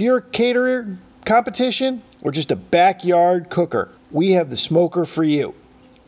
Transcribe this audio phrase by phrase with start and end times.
[0.00, 0.96] If you're a caterer,
[1.26, 5.54] competition, or just a backyard cooker, we have the smoker for you.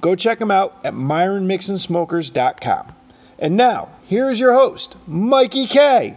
[0.00, 2.94] Go check them out at myronmixonsmokers.com.
[3.38, 6.16] And now, here is your host, Mikey K.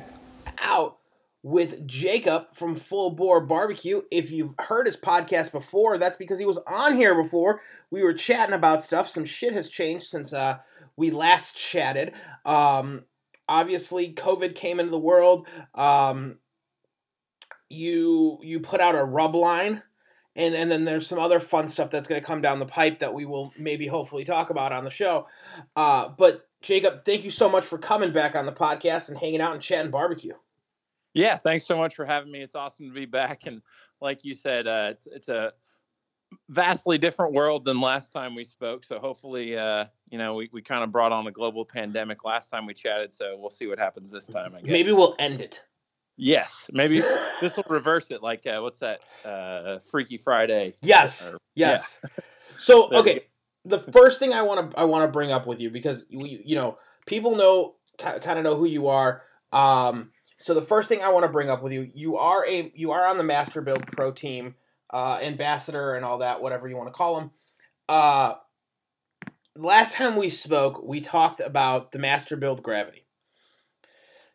[0.58, 1.00] out
[1.44, 4.04] with Jacob from Full Bore Barbecue.
[4.10, 7.60] If you've heard his podcast before, that's because he was on here before.
[7.92, 9.10] We were chatting about stuff.
[9.10, 10.60] Some shit has changed since uh,
[10.96, 12.14] we last chatted.
[12.46, 13.04] Um,
[13.50, 15.46] obviously, COVID came into the world.
[15.74, 16.38] Um,
[17.70, 19.82] you you put out a rub line.
[20.38, 23.00] And, and then there's some other fun stuff that's going to come down the pipe
[23.00, 25.28] that we will maybe hopefully talk about on the show.
[25.78, 29.40] Uh, but Jacob, thank you so much for coming back on the podcast and hanging
[29.40, 30.34] out and chatting barbecue.
[31.14, 32.42] Yeah, thanks so much for having me.
[32.42, 33.46] It's awesome to be back.
[33.46, 33.62] And
[34.02, 35.54] like you said, uh, it's it's a
[36.50, 38.84] vastly different world than last time we spoke.
[38.84, 42.50] So hopefully, uh, you know, we, we kind of brought on a global pandemic last
[42.50, 43.14] time we chatted.
[43.14, 44.54] So we'll see what happens this time.
[44.54, 44.70] I guess.
[44.70, 45.62] Maybe we'll end it.
[46.18, 47.02] Yes, maybe
[47.42, 48.24] this will reverse it.
[48.24, 49.00] Like uh, what's that?
[49.24, 50.76] Uh, Freaky Friday.
[50.82, 51.28] Yes.
[51.28, 52.00] Or- yes.
[52.58, 53.26] So okay,
[53.66, 56.42] the first thing I want to I want to bring up with you because we
[56.46, 59.24] you know people know kind of know who you are.
[59.52, 62.72] Um, so the first thing I want to bring up with you, you are a
[62.76, 64.56] you are on the Masterbuilt Pro team,
[64.94, 67.32] uh, ambassador and all that, whatever you want to call them.
[67.90, 68.36] Uh,
[69.56, 73.06] last time we spoke, we talked about the Masterbuilt Gravity.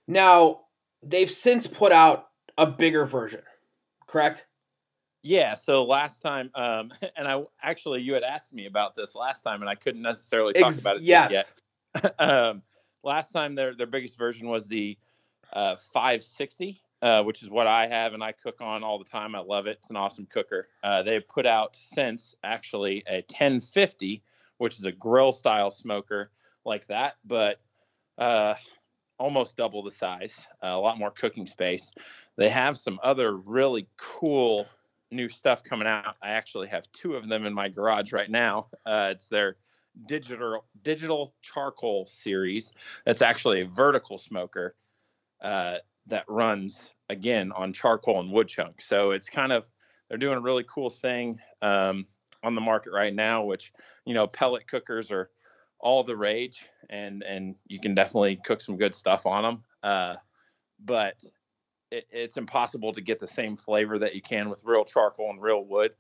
[0.07, 0.63] Now
[1.03, 3.43] they've since put out a bigger version,
[4.07, 4.47] correct?
[5.23, 5.55] Yeah.
[5.55, 9.61] So last time, um, and I actually you had asked me about this last time,
[9.61, 11.31] and I couldn't necessarily talk Ex- about it yes.
[11.31, 11.53] just
[12.03, 12.15] yet.
[12.19, 12.63] um,
[13.03, 14.97] last time their their biggest version was the
[15.53, 19.35] uh, 560, uh, which is what I have and I cook on all the time.
[19.35, 19.79] I love it.
[19.79, 20.69] It's an awesome cooker.
[20.83, 24.23] Uh, they put out since actually a 1050,
[24.59, 26.31] which is a grill style smoker
[26.65, 27.61] like that, but
[28.19, 28.55] uh,
[29.21, 31.93] almost double the size, a lot more cooking space.
[32.37, 34.67] They have some other really cool
[35.11, 36.17] new stuff coming out.
[36.23, 38.69] I actually have two of them in my garage right now.
[38.87, 39.57] Uh, it's their
[40.07, 42.73] digital digital charcoal series.
[43.05, 44.75] That's actually a vertical smoker
[45.43, 45.77] uh,
[46.07, 48.87] that runs again on charcoal and wood chunks.
[48.87, 49.69] So it's kind of
[50.09, 52.07] they're doing a really cool thing um,
[52.43, 53.73] on the market right now, which
[54.07, 55.29] you know pellet cookers are
[55.81, 59.65] all the rage, and and you can definitely cook some good stuff on them.
[59.83, 60.17] Uh,
[60.79, 61.23] but
[61.91, 65.43] it, it's impossible to get the same flavor that you can with real charcoal and
[65.43, 65.93] real wood.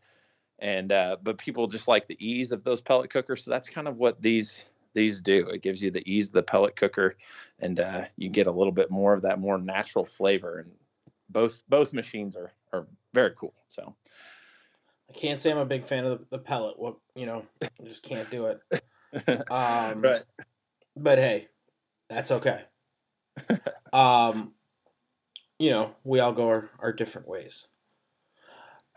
[0.58, 3.88] And uh, but people just like the ease of those pellet cookers, so that's kind
[3.88, 5.48] of what these these do.
[5.48, 7.16] It gives you the ease of the pellet cooker,
[7.58, 10.58] and uh, you get a little bit more of that more natural flavor.
[10.58, 10.70] And
[11.30, 13.54] both both machines are are very cool.
[13.68, 13.94] So
[15.08, 16.78] I can't say I'm a big fan of the, the pellet.
[16.78, 18.60] What you know, I just can't do it.
[19.50, 20.22] Um, right.
[20.96, 21.48] But hey,
[22.08, 22.62] that's okay.
[23.92, 24.52] um,
[25.58, 27.66] you know, we all go our, our different ways.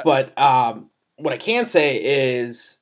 [0.03, 2.78] But um, what I can say is,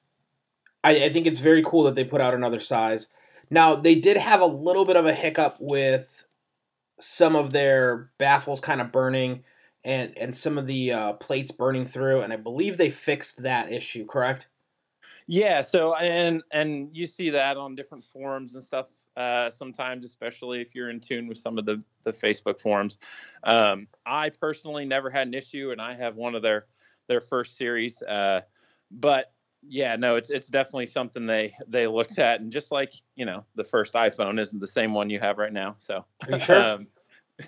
[0.84, 3.08] I, I think it's very cool that they put out another size.
[3.50, 6.26] Now they did have a little bit of a hiccup with
[7.00, 9.44] some of their baffles kind of burning
[9.84, 13.72] and and some of the uh, plates burning through, and I believe they fixed that
[13.72, 14.06] issue.
[14.06, 14.48] Correct?
[15.32, 20.60] Yeah, so and and you see that on different forums and stuff uh, sometimes, especially
[20.60, 22.98] if you're in tune with some of the the Facebook forums.
[23.46, 26.66] Um, I personally never had an issue, and I have one of their
[27.08, 28.04] their first series.
[28.04, 28.42] Uh,
[28.92, 29.32] but
[29.64, 33.46] yeah, no, it's it's definitely something they they looked at, and just like you know,
[33.56, 35.76] the first iPhone isn't the same one you have right now.
[35.78, 36.04] So
[36.40, 36.62] sure?
[36.62, 36.88] um,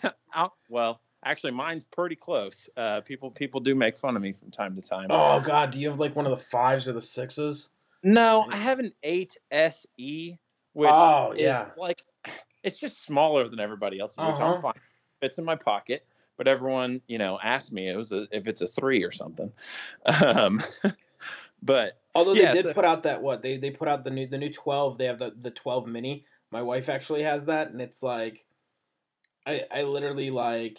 [0.70, 2.70] well, actually, mine's pretty close.
[2.78, 5.08] Uh, people people do make fun of me from time to time.
[5.10, 7.68] oh God, do you have like one of the fives or the sixes?
[8.04, 10.38] No, I have an 8SE,
[10.74, 11.66] which Oh, is yeah.
[11.78, 12.04] like
[12.64, 14.56] it's just smaller than everybody else's, which Uh-huh.
[14.56, 14.74] I'm fine.
[15.22, 16.06] Fits in my pocket.
[16.36, 19.52] But everyone, you know, asked me it was a, if it's a three or something.
[20.26, 20.62] Um,
[21.62, 24.10] but Although they Yeah, did so- put out that what they they put out the
[24.12, 24.98] new the new twelve.
[24.98, 26.26] They have the the twelve mini.
[26.52, 28.46] My wife actually has that, and it's like,
[29.48, 30.78] I I literally like,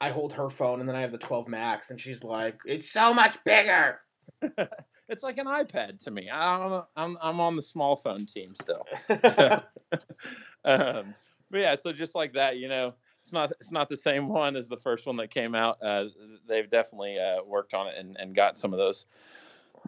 [0.00, 2.90] I hold her phone, and then I have the twelve max, and she's like, it's
[2.90, 4.00] so much bigger.
[5.08, 6.28] it's like an iPad to me.
[6.30, 8.86] I'm I'm I'm on the small phone team still.
[9.28, 9.62] So,
[10.64, 11.14] um,
[11.50, 14.56] but yeah, so just like that, you know, it's not it's not the same one
[14.56, 15.78] as the first one that came out.
[15.82, 16.04] Uh,
[16.46, 19.06] they've definitely uh, worked on it and, and got some of those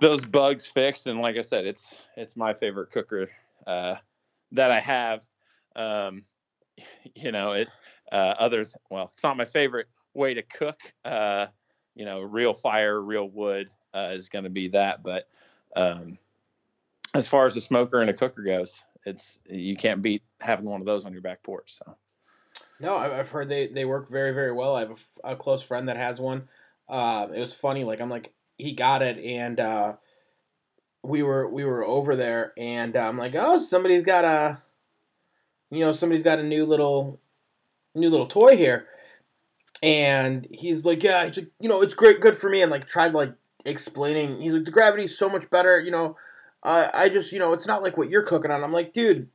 [0.01, 1.07] those bugs fixed.
[1.07, 3.29] And like I said, it's it's my favorite cooker
[3.67, 3.97] uh,
[4.53, 5.25] that I have.
[5.77, 6.23] Um,
[7.15, 7.69] you know, it
[8.11, 10.81] uh, others well, it's not my favorite way to cook.
[11.05, 11.47] Uh,
[11.95, 15.03] you know, real fire, real wood uh, is going to be that.
[15.03, 15.29] But
[15.77, 16.19] um,
[17.15, 20.81] as far as a smoker and a cooker goes, it's you can't beat having one
[20.81, 21.79] of those on your back porch.
[21.79, 21.97] So.
[22.81, 24.75] No, I've heard they, they work very very well.
[24.75, 26.49] I have a, close friend that has one.
[26.89, 27.85] Uh, it was funny.
[27.85, 29.93] Like I'm like he got it and uh,
[31.03, 34.63] we were we were over there and I'm like oh somebody's got a
[35.71, 37.21] you know somebody's got a new little
[37.95, 38.87] new little toy here
[39.83, 42.87] and he's like yeah he's like you know it's great good for me and like
[42.87, 43.33] tried like
[43.65, 46.17] explaining he's like the gravity's so much better you know
[46.63, 48.63] uh, I just you know it's not like what you're cooking on.
[48.63, 49.29] I'm like dude.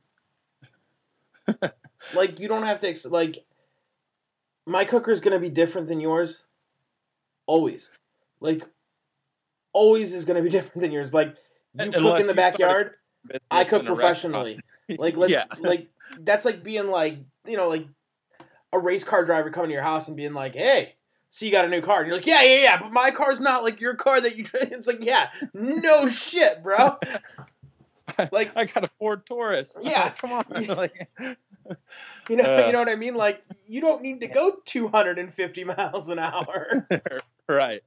[2.14, 3.44] Like you don't have to ex- like
[4.64, 6.44] my cooker's gonna be different than yours.
[7.46, 7.88] Always.
[8.38, 8.64] Like
[9.72, 11.12] always is gonna be different than yours.
[11.12, 11.34] Like
[11.74, 12.92] you Unless cook in the backyard
[13.50, 14.60] I cook professionally.
[14.98, 15.46] Like let's, yeah.
[15.58, 15.88] like
[16.20, 17.88] that's like being like you know like
[18.72, 20.95] a race car driver coming to your house and being like hey
[21.30, 23.40] so you got a new car and you're like yeah yeah yeah but my car's
[23.40, 26.96] not like your car that you it's like yeah no shit bro
[28.32, 29.76] like- I got a Ford Taurus.
[29.82, 30.10] Yeah.
[30.10, 30.44] come on.
[30.66, 31.08] Like,
[32.28, 32.66] you know Uh.
[32.66, 36.86] you know what i mean like you don't need to go 250 miles an hour
[37.48, 37.82] right.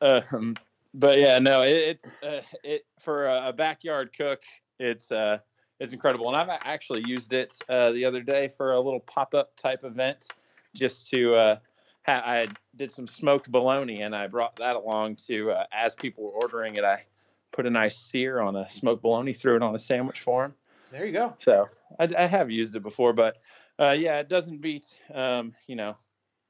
[0.00, 0.56] Um,
[0.92, 4.42] but yeah, no, it, it's uh, it for a, backyard cook.
[4.78, 5.38] It's uh,
[5.80, 9.34] it's incredible, and I've actually used it uh, the other day for a little pop
[9.34, 10.26] up type event,
[10.74, 11.58] just to.
[12.06, 16.24] Ha- I did some smoked bologna, and I brought that along to uh, as people
[16.24, 16.84] were ordering it.
[16.84, 17.04] I
[17.52, 20.54] put a nice sear on a smoked bologna, threw it on a sandwich for them.
[20.90, 21.68] there you go So
[21.98, 23.38] I, I have used it before, but
[23.78, 25.94] uh, yeah, it doesn't beat um, you know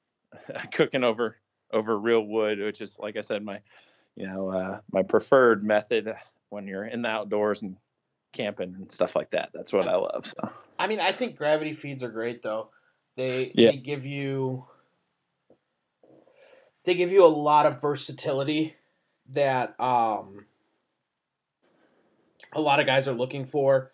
[0.73, 1.37] cooking over
[1.73, 3.61] over real wood, which is like I said, my
[4.17, 6.15] you know uh, my preferred method
[6.51, 7.77] when you're in the outdoors and
[8.33, 9.51] camping and stuff like that.
[9.55, 10.27] That's what I love.
[10.27, 12.71] So I mean, I think gravity feeds are great though.
[13.17, 13.71] They Yeah.
[13.71, 14.67] they give you
[16.85, 18.75] they give you a lot of versatility
[19.31, 20.45] that um
[22.53, 23.91] a lot of guys are looking for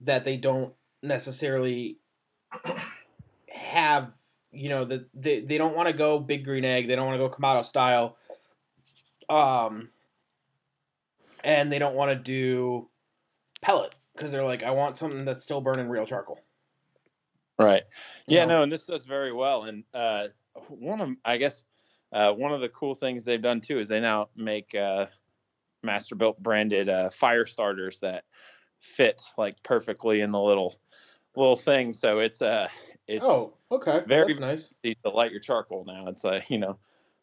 [0.00, 1.98] that they don't necessarily
[3.52, 4.12] have
[4.52, 7.20] you know that they, they don't want to go big green egg they don't want
[7.20, 8.16] to go Kamado style
[9.28, 9.88] um
[11.44, 12.88] and they don't want to do
[13.60, 16.40] pellet because they're like I want something that's still burning real charcoal
[17.58, 17.82] right,
[18.26, 18.58] you yeah, know?
[18.58, 19.64] no, and this does very well.
[19.64, 20.28] And uh,
[20.68, 21.64] one of I guess
[22.12, 25.06] uh, one of the cool things they've done too is they now make uh,
[25.84, 28.24] Masterbuilt branded uh, fire starters that
[28.80, 30.74] fit like perfectly in the little
[31.36, 31.92] little thing.
[31.94, 32.68] So it's uh
[33.06, 34.02] it's oh, okay.
[34.06, 34.74] very- That's nice.
[35.04, 36.08] to light your charcoal now.
[36.08, 36.78] It's a you know,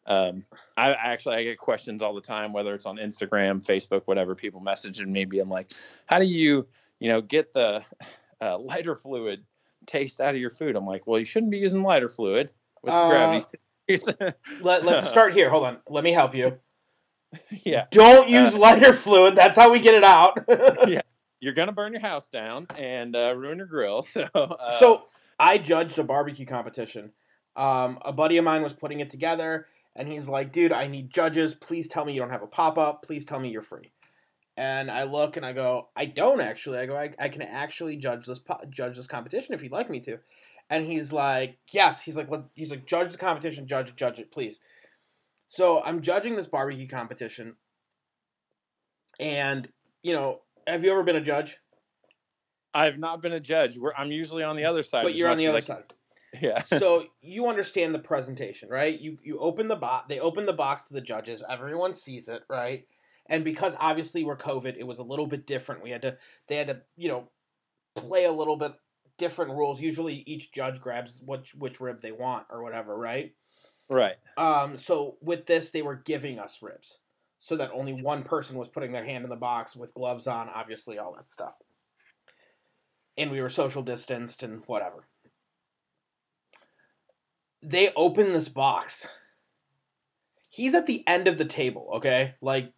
[0.06, 0.44] um,
[0.76, 4.34] I I actually I get questions all the time, whether it's on Instagram, Facebook, whatever.
[4.34, 5.72] People messaging me being like,
[6.06, 6.66] "How do you
[6.98, 7.82] you know get the
[8.40, 9.44] uh, lighter fluid
[9.86, 12.50] taste out of your food?" I'm like, "Well, you shouldn't be using lighter fluid
[12.82, 13.44] with the Uh, gravity."
[13.88, 14.08] Series."
[14.60, 15.50] Let, let's start here.
[15.50, 15.78] Hold on.
[15.88, 16.58] Let me help you.
[17.64, 19.34] yeah, Don't use Uh, lighter fluid.
[19.36, 20.38] That's how we get it out.
[20.88, 21.02] Yeah.
[21.40, 24.02] you're gonna burn your house down and uh, ruin your grill.
[24.02, 25.02] So uh, so
[25.38, 27.12] I judged a barbecue competition.
[27.56, 31.10] Um, a buddy of mine was putting it together, and he's like, "Dude, I need
[31.10, 31.54] judges.
[31.54, 33.02] Please tell me you don't have a pop up.
[33.02, 33.92] Please tell me you're free."
[34.58, 37.96] And I look and I go, "I don't actually." I go, "I, I can actually
[37.96, 40.18] judge this po- judge this competition if you'd like me to."
[40.68, 44.32] And he's like, "Yes." He's like, "He's like, judge the competition, judge it, judge it,
[44.32, 44.58] please."
[45.48, 47.54] So I'm judging this barbecue competition,
[49.20, 49.68] and
[50.02, 51.56] you know, have you ever been a judge?
[52.74, 53.78] I've not been a judge.
[53.78, 55.04] We're, I'm usually on the other side.
[55.04, 55.84] But you're on the other side.
[56.42, 56.64] Yeah.
[56.78, 59.00] so you understand the presentation, right?
[59.00, 60.06] You you open the box.
[60.08, 61.42] They open the box to the judges.
[61.48, 62.84] Everyone sees it, right?
[63.28, 65.82] And because obviously we're COVID, it was a little bit different.
[65.82, 66.18] We had to
[66.48, 67.28] they had to you know
[67.94, 68.72] play a little bit
[69.18, 69.80] different rules.
[69.80, 73.32] Usually each judge grabs which which rib they want or whatever, right?
[73.88, 74.16] right.
[74.36, 76.98] Um, so with this, they were giving us ribs,
[77.40, 80.48] so that only one person was putting their hand in the box with gloves on,
[80.48, 81.54] obviously all that stuff.
[83.16, 85.06] And we were social distanced and whatever.
[87.62, 89.06] They open this box.
[90.50, 92.72] He's at the end of the table, okay, like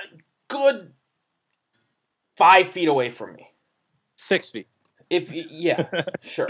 [0.00, 0.04] a
[0.48, 0.92] good
[2.36, 3.46] five feet away from me.
[4.16, 4.66] Six feet.
[5.10, 6.48] If yeah, sure,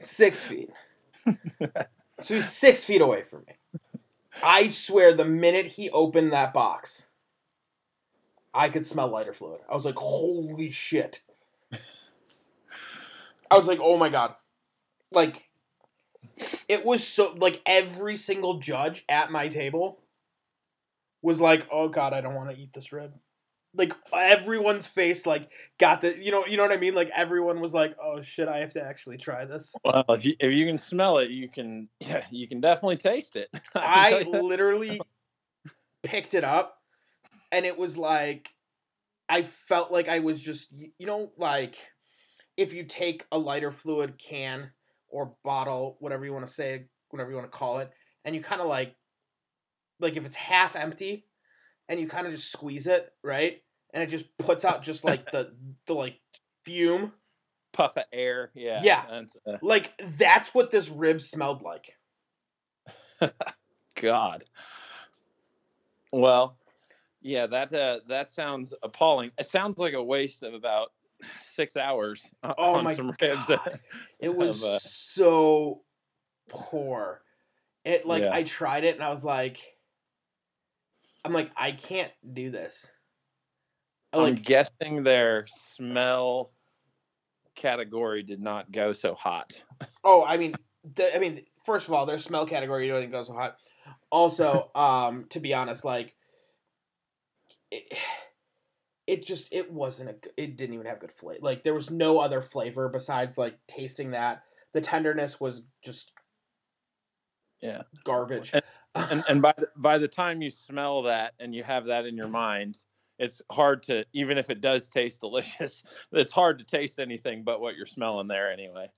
[0.00, 0.70] six feet.
[2.22, 3.54] So he's six feet away from me.
[4.42, 7.02] I swear, the minute he opened that box,
[8.54, 9.60] I could smell lighter fluid.
[9.68, 11.20] I was like, "Holy shit!"
[13.50, 14.36] I was like, "Oh my god!"
[15.14, 15.42] like
[16.68, 20.00] it was so like every single judge at my table
[21.22, 23.12] was like, "Oh God, I don't want to eat this rib."
[23.76, 26.94] Like everyone's face, like got the you know you know what I mean.
[26.94, 30.34] Like everyone was like, "Oh shit, I have to actually try this." Well, if you,
[30.38, 33.48] if you can smell it, you can yeah, you can definitely taste it.
[33.74, 35.00] I literally
[36.02, 36.78] picked it up,
[37.50, 38.48] and it was like
[39.28, 41.74] I felt like I was just you know like
[42.56, 44.70] if you take a lighter fluid can
[45.08, 47.90] or bottle, whatever you want to say, whatever you want to call it,
[48.24, 48.94] and you kind of like
[50.00, 51.26] like if it's half empty
[51.88, 53.62] and you kind of just squeeze it, right?
[53.92, 55.52] And it just puts out just like the
[55.86, 56.18] the like
[56.64, 57.12] fume
[57.72, 58.50] puff of air.
[58.54, 58.80] Yeah.
[58.82, 59.04] Yeah.
[59.10, 59.58] That's, uh...
[59.62, 61.92] Like that's what this rib smelled like.
[64.00, 64.44] God.
[66.12, 66.56] Well,
[67.20, 69.30] yeah, that uh, that sounds appalling.
[69.38, 70.92] It sounds like a waste of about
[71.42, 73.50] six hours oh on some ribs.
[74.20, 74.78] it was of, uh...
[74.80, 75.82] so
[76.48, 77.22] poor.
[77.84, 78.34] It like yeah.
[78.34, 79.58] I tried it and I was like,
[81.24, 82.86] I'm like I can't do this.
[84.12, 86.52] I, like, I'm guessing their smell
[87.54, 89.60] category did not go so hot.
[90.06, 90.54] Oh, I mean,
[90.96, 93.56] the, I mean, first of all, their smell category didn't go so hot.
[94.10, 96.14] Also, um, to be honest, like
[97.70, 97.84] it,
[99.06, 101.40] it just it wasn't a it didn't even have good flavor.
[101.42, 104.42] Like there was no other flavor besides like tasting that.
[104.74, 106.12] The tenderness was just
[107.62, 108.50] yeah garbage.
[108.52, 108.62] And
[108.94, 112.16] and, and by the, by the time you smell that and you have that in
[112.16, 112.78] your mind,
[113.18, 117.60] it's hard to even if it does taste delicious, it's hard to taste anything but
[117.60, 118.88] what you're smelling there anyway.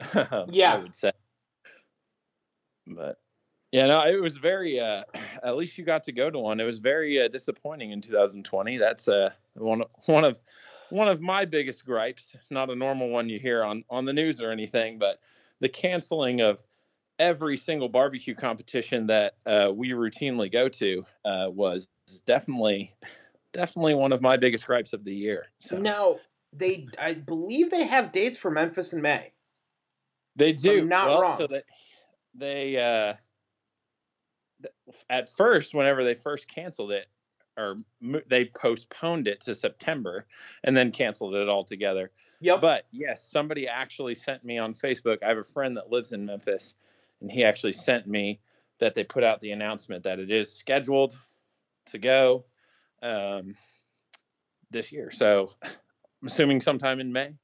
[0.48, 1.12] yeah, I would say.
[2.86, 3.18] But
[3.72, 4.80] yeah, no, it was very.
[4.80, 5.04] Uh,
[5.42, 6.60] at least you got to go to one.
[6.60, 8.78] It was very uh, disappointing in 2020.
[8.78, 10.40] That's uh, one one of
[10.90, 12.36] one of my biggest gripes.
[12.50, 15.20] Not a normal one you hear on on the news or anything, but
[15.60, 16.62] the canceling of
[17.18, 21.90] every single barbecue competition that uh, we routinely go to uh, was
[22.26, 22.94] definitely
[23.52, 25.46] definitely one of my biggest gripes of the year.
[25.58, 26.18] So now
[26.52, 29.32] they, I believe they have dates for Memphis in May.
[30.36, 30.84] They do.
[30.84, 31.36] not well, wrong.
[31.36, 31.64] So that
[32.34, 32.76] they.
[32.76, 33.14] Uh,
[35.08, 37.06] at first, whenever they first canceled it,
[37.56, 37.76] or
[38.28, 40.26] they postponed it to September
[40.64, 42.10] and then canceled it altogether.
[42.40, 42.60] Yep.
[42.60, 45.22] But yes, somebody actually sent me on Facebook.
[45.24, 46.76] I have a friend that lives in Memphis,
[47.20, 48.40] and he actually sent me
[48.80, 51.18] that they put out the announcement that it is scheduled
[51.86, 52.44] to go
[53.02, 53.54] um,
[54.70, 55.10] this year.
[55.10, 57.34] So I'm assuming sometime in May.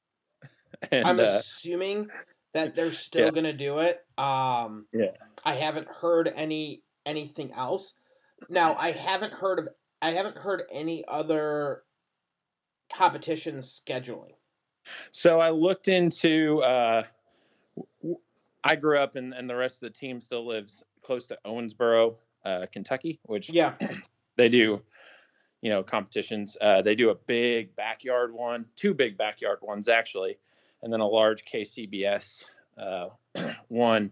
[0.90, 2.08] And, I'm uh, assuming
[2.52, 3.30] that they're still yeah.
[3.30, 4.04] going to do it.
[4.18, 5.12] Um, yeah.
[5.42, 7.94] I haven't heard any anything else.
[8.50, 9.68] Now, I haven't heard of
[10.02, 11.84] I haven't heard any other
[12.94, 14.34] competitions scheduling.
[15.10, 16.60] So I looked into.
[16.60, 17.04] Uh,
[18.64, 22.14] I grew up, and, and the rest of the team still lives close to Owensboro,
[22.46, 23.74] uh, Kentucky, which yeah,
[24.36, 24.80] they do.
[25.60, 26.56] You know, competitions.
[26.60, 30.36] Uh, they do a big backyard one, two big backyard ones actually,
[30.82, 32.44] and then a large KCBS
[32.76, 33.08] uh,
[33.68, 34.10] one.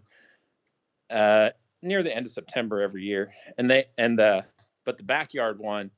[1.09, 1.49] Uh,
[1.83, 4.45] near the end of September every year, and they and the
[4.85, 5.91] but the backyard one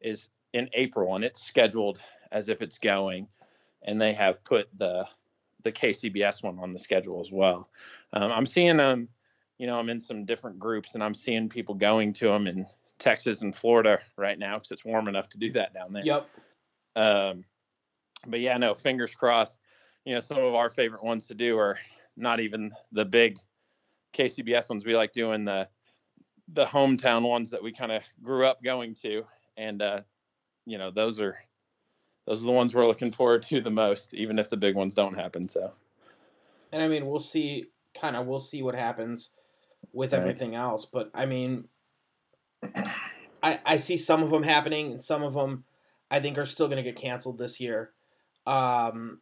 [0.00, 2.00] is in April, and it's scheduled
[2.30, 3.26] as if it's going,
[3.82, 5.06] and they have put the
[5.62, 7.68] the KCBS one on the schedule as well.
[8.12, 9.08] Um, I'm seeing them,
[9.58, 12.66] you know, I'm in some different groups, and I'm seeing people going to them in
[12.98, 16.04] Texas and Florida right now because it's warm enough to do that down there.
[16.04, 16.28] Yep.
[16.96, 17.44] Um,
[18.26, 19.60] but yeah, no, fingers crossed.
[20.04, 21.78] You know, some of our favorite ones to do are
[22.16, 23.38] not even the big
[24.14, 24.84] KCBS ones.
[24.84, 25.68] We like doing the
[26.52, 29.24] the hometown ones that we kind of grew up going to,
[29.56, 30.00] and uh,
[30.66, 31.38] you know those are
[32.30, 34.94] those are the ones we're looking forward to the most, even if the big ones
[34.94, 35.48] don't happen.
[35.48, 35.72] So,
[36.70, 37.64] and I mean, we'll see.
[38.00, 39.30] Kind of, we'll see what happens
[39.92, 40.20] with right.
[40.20, 40.86] everything else.
[40.86, 41.64] But I mean,
[43.42, 45.64] I I see some of them happening, and some of them
[46.08, 47.90] I think are still going to get canceled this year.
[48.46, 49.18] Um,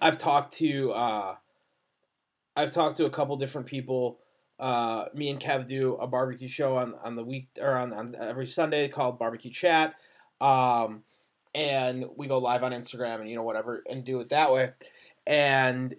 [0.00, 1.34] I've talked to uh,
[2.56, 4.20] I've talked to a couple different people.
[4.58, 8.16] Uh, me and Kev do a barbecue show on, on the week or on, on
[8.18, 9.94] every Sunday called Barbecue Chat.
[10.40, 11.02] Um,
[11.54, 14.70] and we go live on Instagram and you know whatever and do it that way.
[15.26, 15.94] And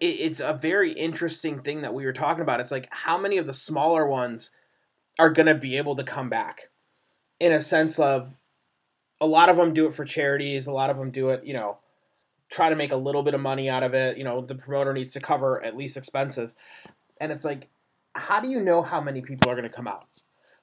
[0.00, 2.60] it, it's a very interesting thing that we were talking about.
[2.60, 4.50] It's like how many of the smaller ones
[5.18, 6.62] are going to be able to come back
[7.40, 8.34] in a sense of
[9.20, 11.54] a lot of them do it for charities, a lot of them do it, you
[11.54, 11.78] know,
[12.50, 14.18] try to make a little bit of money out of it.
[14.18, 16.54] You know, the promoter needs to cover at least expenses.
[17.20, 17.68] And it's like,
[18.14, 20.06] how do you know how many people are going to come out?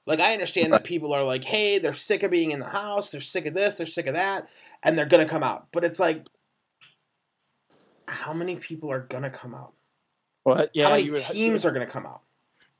[0.06, 3.10] Like, I understand that people are like, hey, they're sick of being in the house,
[3.10, 4.48] they're sick of this, they're sick of that,
[4.82, 5.68] and they're going to come out.
[5.72, 6.26] But it's like,
[8.06, 9.72] how many people are gonna come out?
[10.42, 10.70] What?
[10.74, 12.22] Yeah, how many would, teams are gonna come out?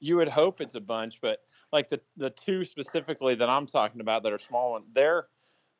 [0.01, 1.41] you would hope it's a bunch, but
[1.73, 5.27] like the the two specifically that I'm talking about that are small one, they're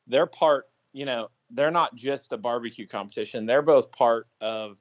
[0.07, 0.65] they're part.
[0.93, 3.45] You know, they're not just a barbecue competition.
[3.45, 4.77] They're both part of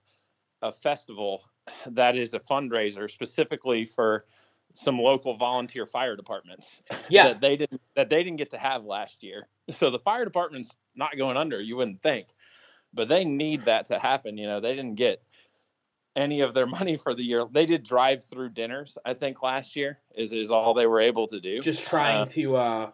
[0.62, 1.44] a festival
[1.86, 4.26] that is a fundraiser specifically for
[4.74, 6.80] some local volunteer fire departments.
[7.08, 7.28] Yeah.
[7.28, 9.48] that they didn't that they didn't get to have last year.
[9.70, 11.60] So the fire department's not going under.
[11.60, 12.28] You wouldn't think,
[12.94, 14.38] but they need that to happen.
[14.38, 15.22] You know, they didn't get
[16.16, 17.44] any of their money for the year.
[17.50, 21.26] They did drive through dinners, I think, last year is is all they were able
[21.28, 21.60] to do.
[21.62, 22.56] Just trying Uh, to.
[22.56, 22.90] uh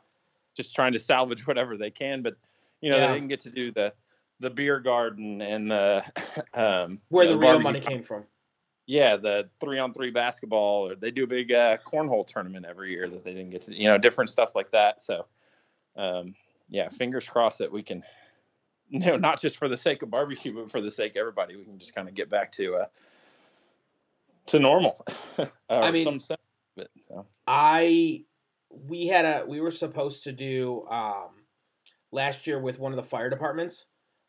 [0.57, 2.23] just trying to salvage whatever they can.
[2.23, 2.37] But
[2.81, 3.09] you know, Yeah.
[3.09, 3.93] they didn't get to do the
[4.41, 6.05] the beer garden and the
[6.55, 8.25] um, Where you the real money came from.
[8.87, 12.93] Yeah, the three on three basketball, or they do a big uh, cornhole tournament every
[12.93, 13.75] year that they didn't get to.
[13.75, 15.03] You know, different stuff like that.
[15.03, 15.27] So,
[15.97, 16.35] um,
[16.69, 18.03] yeah, fingers crossed that we can.
[18.89, 21.57] You know, not just for the sake of barbecue, but for the sake of everybody,
[21.57, 22.87] we can just kind of get back to uh,
[24.47, 25.05] to normal.
[25.39, 26.41] or I mean- some sense
[26.77, 26.91] of it.
[27.09, 27.27] So.
[27.49, 28.23] I
[28.71, 31.31] we had a we were supposed to do um
[32.13, 33.87] last year with one of the fire departments.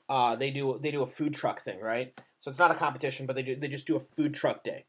[0.09, 2.19] Uh they do they do a food truck thing, right?
[2.41, 4.85] So it's not a competition, but they do they just do a food truck day.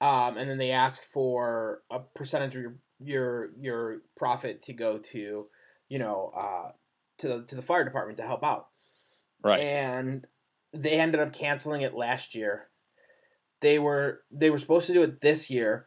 [0.00, 4.98] Um and then they ask for a percentage of your your your profit to go
[5.12, 5.46] to,
[5.88, 6.72] you know, uh
[7.18, 8.68] to the to the fire department to help out.
[9.42, 9.60] Right.
[9.60, 10.26] And
[10.72, 12.68] they ended up canceling it last year.
[13.60, 15.86] They were they were supposed to do it this year.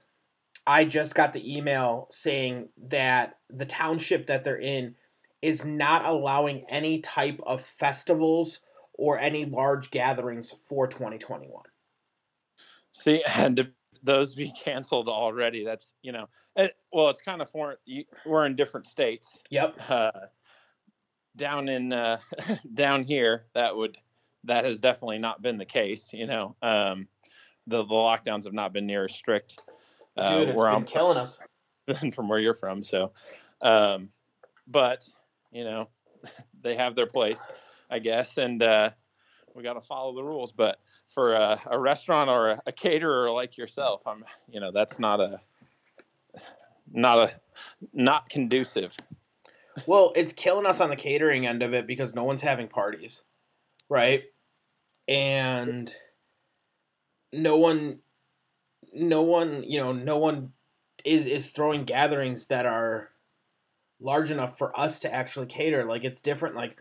[0.67, 4.95] I just got the email saying that the township that they're in
[5.41, 8.59] is not allowing any type of festivals
[8.97, 11.63] or any large gatherings for 2021.
[12.91, 13.71] See, and
[14.03, 15.63] those be canceled already.
[15.65, 17.77] That's you know, it, well, it's kind of foreign.
[17.85, 19.41] You, we're in different states.
[19.49, 19.79] Yep.
[19.89, 20.11] Uh,
[21.35, 22.19] down in uh,
[22.73, 23.97] down here, that would
[24.45, 26.11] that has definitely not been the case.
[26.13, 27.07] You know, um,
[27.67, 29.59] the the lockdowns have not been near as strict.
[30.17, 31.37] Uh, Dude, it's where been I'm killing us.
[31.87, 32.83] than from where you're from.
[32.83, 33.11] So,
[33.61, 34.09] um,
[34.67, 35.07] but
[35.51, 35.89] you know,
[36.61, 37.45] they have their place,
[37.89, 38.89] I guess, and uh,
[39.53, 40.51] we got to follow the rules.
[40.51, 44.99] But for a, a restaurant or a, a caterer like yourself, I'm, you know, that's
[44.99, 45.39] not a,
[46.91, 47.33] not a,
[47.93, 48.95] not conducive.
[49.85, 53.21] Well, it's killing us on the catering end of it because no one's having parties,
[53.89, 54.23] right?
[55.07, 55.93] And
[57.33, 57.99] no one,
[58.93, 60.53] no one, you know, no one
[61.03, 63.09] is is throwing gatherings that are
[63.99, 65.85] large enough for us to actually cater.
[65.85, 66.55] Like it's different.
[66.55, 66.77] Like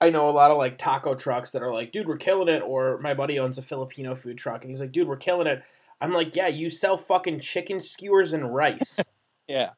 [0.00, 2.62] I know a lot of like taco trucks that are like, dude, we're killing it.
[2.62, 5.62] Or my buddy owns a Filipino food truck and he's like, dude, we're killing it.
[6.00, 8.96] I'm like, yeah, you sell fucking chicken skewers and rice.
[9.48, 9.70] Yeah.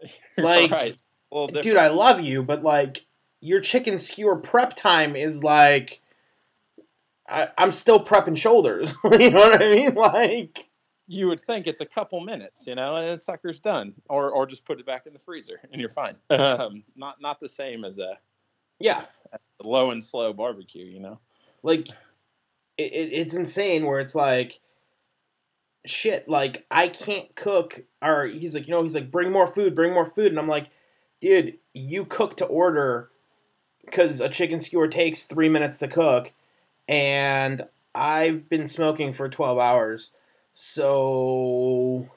[0.38, 0.96] You're Like, right.
[1.32, 1.76] Little dude.
[1.76, 3.04] I love you, but like
[3.40, 6.00] your chicken skewer prep time is like
[7.28, 8.94] I, I'm still prepping shoulders.
[9.04, 9.94] you know what I mean?
[9.94, 10.68] Like
[11.08, 14.46] you would think it's a couple minutes, you know, and the sucker's done, or or
[14.46, 16.14] just put it back in the freezer and you're fine.
[16.30, 18.18] Um, not not the same as a
[18.78, 19.04] yeah,
[19.62, 21.18] low and slow barbecue, you know.
[21.62, 21.88] like
[22.78, 24.60] it, it, it's insane where it's like
[25.86, 29.74] shit like i can't cook or he's like you know he's like bring more food
[29.74, 30.68] bring more food and i'm like
[31.20, 33.08] dude you cook to order
[33.84, 36.32] because a chicken skewer takes three minutes to cook
[36.88, 40.10] and i've been smoking for 12 hours
[40.54, 42.08] so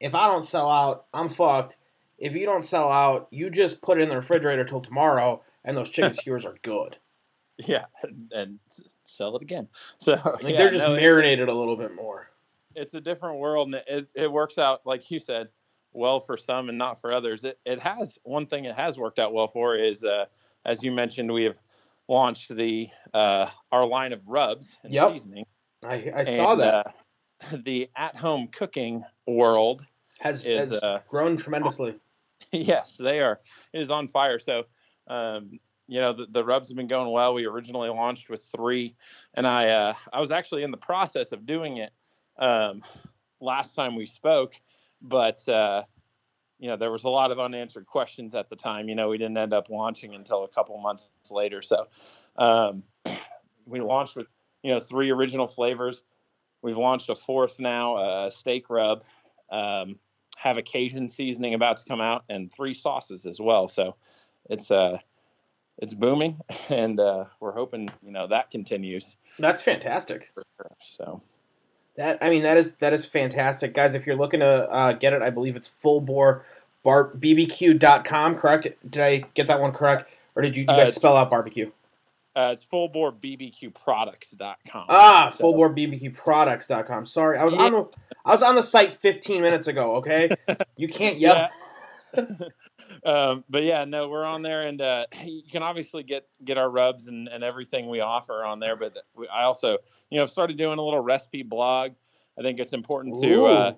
[0.00, 1.76] if i don't sell out i'm fucked
[2.18, 5.76] if you don't sell out you just put it in the refrigerator till tomorrow and
[5.76, 6.96] those chicken skewers are good.
[7.66, 8.58] Yeah, and, and
[9.04, 9.68] sell it again.
[9.98, 12.30] So like yeah, they're just no, marinated a little bit more.
[12.74, 15.48] It's a different world and it, it works out like you said
[15.92, 17.44] well for some and not for others.
[17.44, 20.24] It, it has one thing it has worked out well for is uh,
[20.64, 21.58] as you mentioned we have
[22.08, 25.10] launched the uh, our line of rubs and Yep.
[25.10, 25.44] seasoning.
[25.84, 26.74] I, I saw And, that.
[26.74, 26.82] uh,
[27.64, 29.84] the at-home cooking world
[30.18, 31.96] has, is, has uh, grown tremendously.
[32.52, 33.40] yes they are.
[33.74, 34.38] It is on fire.
[34.38, 34.64] So
[35.10, 37.34] um, you know the, the rubs have been going well.
[37.34, 38.94] We originally launched with three
[39.34, 41.92] and i uh, i was actually in the process of doing it
[42.38, 42.82] um,
[43.40, 44.54] last time we spoke
[45.02, 45.82] but uh,
[46.58, 48.88] you know there was a lot of unanswered questions at the time.
[48.88, 51.62] You know we didn't end up launching until a couple months later.
[51.62, 51.88] So
[52.36, 52.84] um,
[53.66, 54.26] we launched with
[54.62, 56.02] you know three original flavors.
[56.62, 59.02] We've launched a fourth now a steak rub
[59.50, 59.98] um,
[60.36, 63.68] have a cajun seasoning about to come out and three sauces as well.
[63.68, 63.96] So
[64.48, 64.98] it's uh
[65.78, 70.30] it's booming and uh, we're hoping you know that continues That's fantastic.
[70.82, 71.22] so
[71.96, 73.94] That I mean that is that is fantastic, guys.
[73.94, 76.44] If you're looking to uh, get it, I believe it's full bore
[76.82, 78.36] bar bbq.com.
[78.36, 78.68] Correct?
[78.90, 81.30] Did I get that one correct, or did you, you Uh, guys it's- spell out
[81.30, 81.70] barbecue?
[82.36, 84.86] Uh, it's fullborebbqproducts.com.
[84.88, 87.06] Ah, So- fullborebbqproducts.com.
[87.06, 87.86] Sorry, I was on the
[88.24, 89.96] I was on the site 15 minutes ago.
[89.96, 90.30] Okay,
[90.76, 91.48] you can't yell.
[93.04, 96.70] um, but yeah, no, we're on there, and uh, you can obviously get get our
[96.70, 98.76] rubs and, and everything we offer on there.
[98.76, 99.78] But we, I also,
[100.10, 101.92] you know, started doing a little recipe blog.
[102.38, 103.72] I think it's important to uh,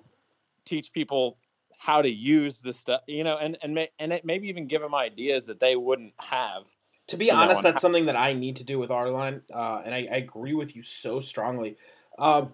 [0.65, 1.37] teach people
[1.77, 4.81] how to use the stuff, you know, and and may, and it, maybe even give
[4.81, 6.67] them ideas that they wouldn't have.
[7.07, 9.09] To be you know, honest, that's how- something that I need to do with our
[9.09, 11.75] line, uh, and I, I agree with you so strongly.
[12.17, 12.45] Uh,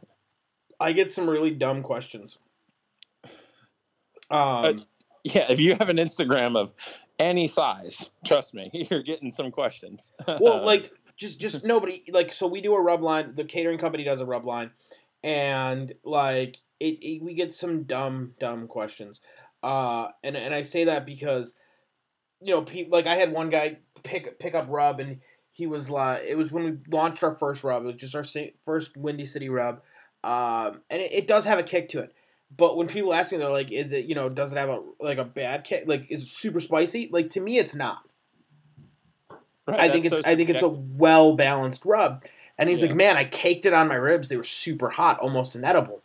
[0.80, 2.38] I get some really dumb questions.
[4.32, 4.80] Um,
[5.24, 6.74] Yeah, if you have an Instagram of
[7.20, 10.12] any size, trust me, you're getting some questions.
[10.40, 13.34] well, like just just nobody like so we do a rub line.
[13.36, 14.72] The catering company does a rub line,
[15.24, 19.20] and like it, it we get some dumb dumb questions.
[19.62, 21.54] Uh, and and I say that because
[22.42, 25.20] you know like I had one guy pick pick up rub and
[25.52, 27.84] he was like it was when we launched our first rub.
[27.84, 28.26] It was just our
[28.66, 29.82] first Windy City rub,
[30.24, 32.14] um, and it, it does have a kick to it.
[32.58, 34.30] But when people ask me, they're like, "Is it you know?
[34.30, 35.84] Does it have a like a bad kick?
[35.86, 37.10] Like is super spicy?
[37.12, 38.00] Like to me, it's not.
[39.68, 42.24] Right, I think it's so I think it's a well balanced rub.
[42.58, 42.88] And he's Yeah.
[42.88, 44.28] like, man, I caked it on my ribs.
[44.28, 46.02] They were super hot, almost inedible.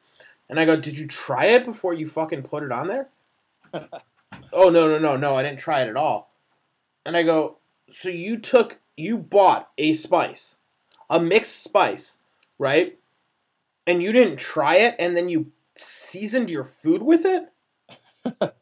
[0.48, 3.09] And I go, did you try it before you fucking put it on there?
[4.52, 6.30] oh no no no no, I didn't try it at all.
[7.07, 7.57] And I go,
[7.90, 10.57] so you took you bought a spice,
[11.11, 12.16] a mixed spice,
[12.59, 12.98] right?
[13.87, 17.44] And you didn't try it, and then you seasoned your food with it.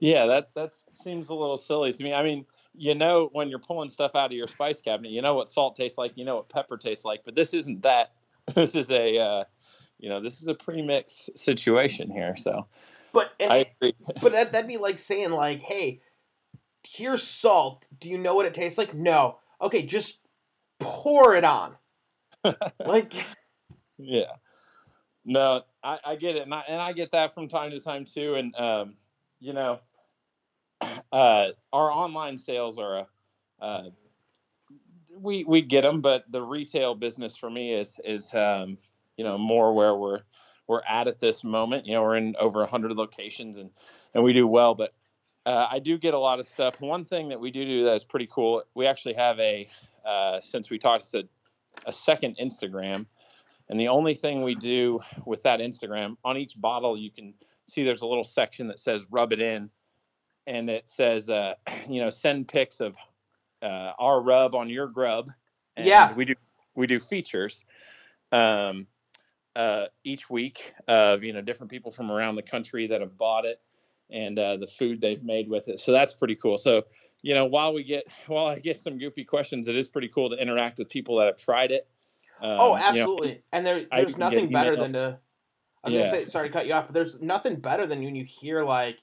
[0.00, 2.14] Yeah, that that seems a little silly to me.
[2.14, 5.34] I mean, you know, when you're pulling stuff out of your spice cabinet, you know
[5.34, 8.12] what salt tastes like, you know what pepper tastes like, but this isn't that.
[8.54, 9.44] This is a, uh,
[9.98, 12.34] you know, this is a pre-mix situation here.
[12.34, 12.66] So
[13.12, 13.92] But and I agree.
[14.22, 16.00] But that, that'd be like saying, like, hey,
[16.82, 17.86] here's salt.
[18.00, 18.94] Do you know what it tastes like?
[18.94, 19.36] No.
[19.60, 20.16] Okay, just
[20.80, 21.74] pour it on.
[22.86, 23.12] like,
[23.98, 24.32] Yeah.
[25.26, 28.04] No, I, I get it, and I, and I get that from time to time
[28.04, 28.34] too.
[28.34, 28.94] And um,
[29.40, 29.80] you know,
[31.12, 33.06] uh, our online sales are a,
[33.64, 33.90] uh,
[35.10, 38.78] we we get them, but the retail business for me is is um,
[39.16, 40.20] you know more where we're
[40.66, 41.86] we're at at this moment.
[41.86, 43.70] You know, we're in over hundred locations, and
[44.14, 44.92] and we do well, but.
[45.46, 46.78] Uh, I do get a lot of stuff.
[46.78, 48.64] One thing that we do do that is pretty cool.
[48.74, 49.66] We actually have a,
[50.04, 51.24] uh, since we talked, a,
[51.86, 53.06] a second Instagram,
[53.70, 57.34] and the only thing we do with that Instagram on each bottle, you can
[57.68, 59.70] see there's a little section that says rub it in.
[60.46, 61.54] And it says, uh,
[61.88, 62.96] you know, send pics of
[63.62, 65.30] uh, our rub on your grub.
[65.76, 66.12] And Yeah.
[66.14, 66.34] We do,
[66.74, 67.64] we do features
[68.32, 68.86] um,
[69.54, 73.44] uh, each week of, you know, different people from around the country that have bought
[73.44, 73.60] it
[74.10, 75.80] and uh, the food they've made with it.
[75.80, 76.56] So that's pretty cool.
[76.56, 76.84] So,
[77.20, 80.30] you know, while we get, while I get some goofy questions, it is pretty cool
[80.30, 81.86] to interact with people that have tried it.
[82.40, 83.42] Um, oh, you know, absolutely.
[83.52, 84.80] and there, there's nothing better emails.
[84.80, 85.18] than to.
[85.84, 86.10] I was Yeah.
[86.10, 88.64] gonna say, sorry to cut you off, but there's nothing better than when you hear
[88.64, 88.98] like,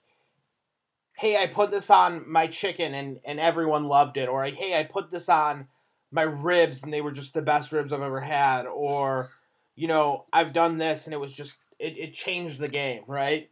[1.14, 4.84] "Hey, I put this on my chicken and and everyone loved it," or "Hey, I
[4.84, 5.68] put this on
[6.12, 9.32] my ribs and they were just the best ribs I've ever had," or,
[9.76, 13.50] you know, I've done this and it was just it, it changed the game, right?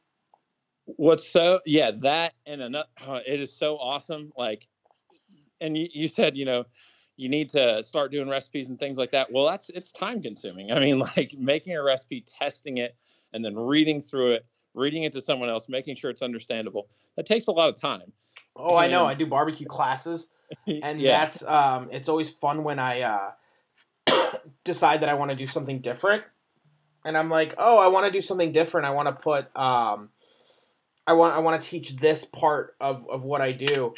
[0.86, 2.88] what's so yeah that and another
[3.26, 4.68] it is so awesome like
[5.62, 6.66] and you, you said you know
[7.16, 10.72] you need to start doing recipes and things like that well that's it's time consuming
[10.72, 12.96] i mean like making a recipe testing it
[13.34, 17.26] and then reading through it reading it to someone else making sure it's understandable that
[17.26, 18.12] takes a lot of time
[18.56, 19.06] Oh, I know.
[19.06, 20.28] I do barbecue classes.
[20.68, 23.32] and yeah that's um it's always fun when i uh
[24.64, 26.24] decide that i want to do something different
[27.06, 30.10] and i'm like oh i want to do something different i want to put um
[31.08, 33.94] i want i want to teach this part of of what i do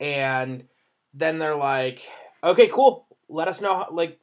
[0.00, 0.64] and
[1.14, 2.02] then they're like
[2.42, 3.06] okay cool.
[3.28, 4.18] Let us know how, like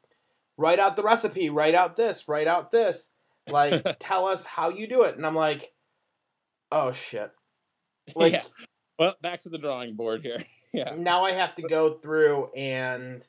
[0.58, 3.08] write out the recipe write out this write out this.
[3.50, 5.16] Like tell us how you do it.
[5.16, 5.72] And i'm like
[6.72, 7.32] oh shit.
[8.16, 8.44] Like yeah
[8.98, 10.44] well back to the drawing board here.
[10.72, 10.94] Yeah.
[10.96, 13.26] Now I have to go through and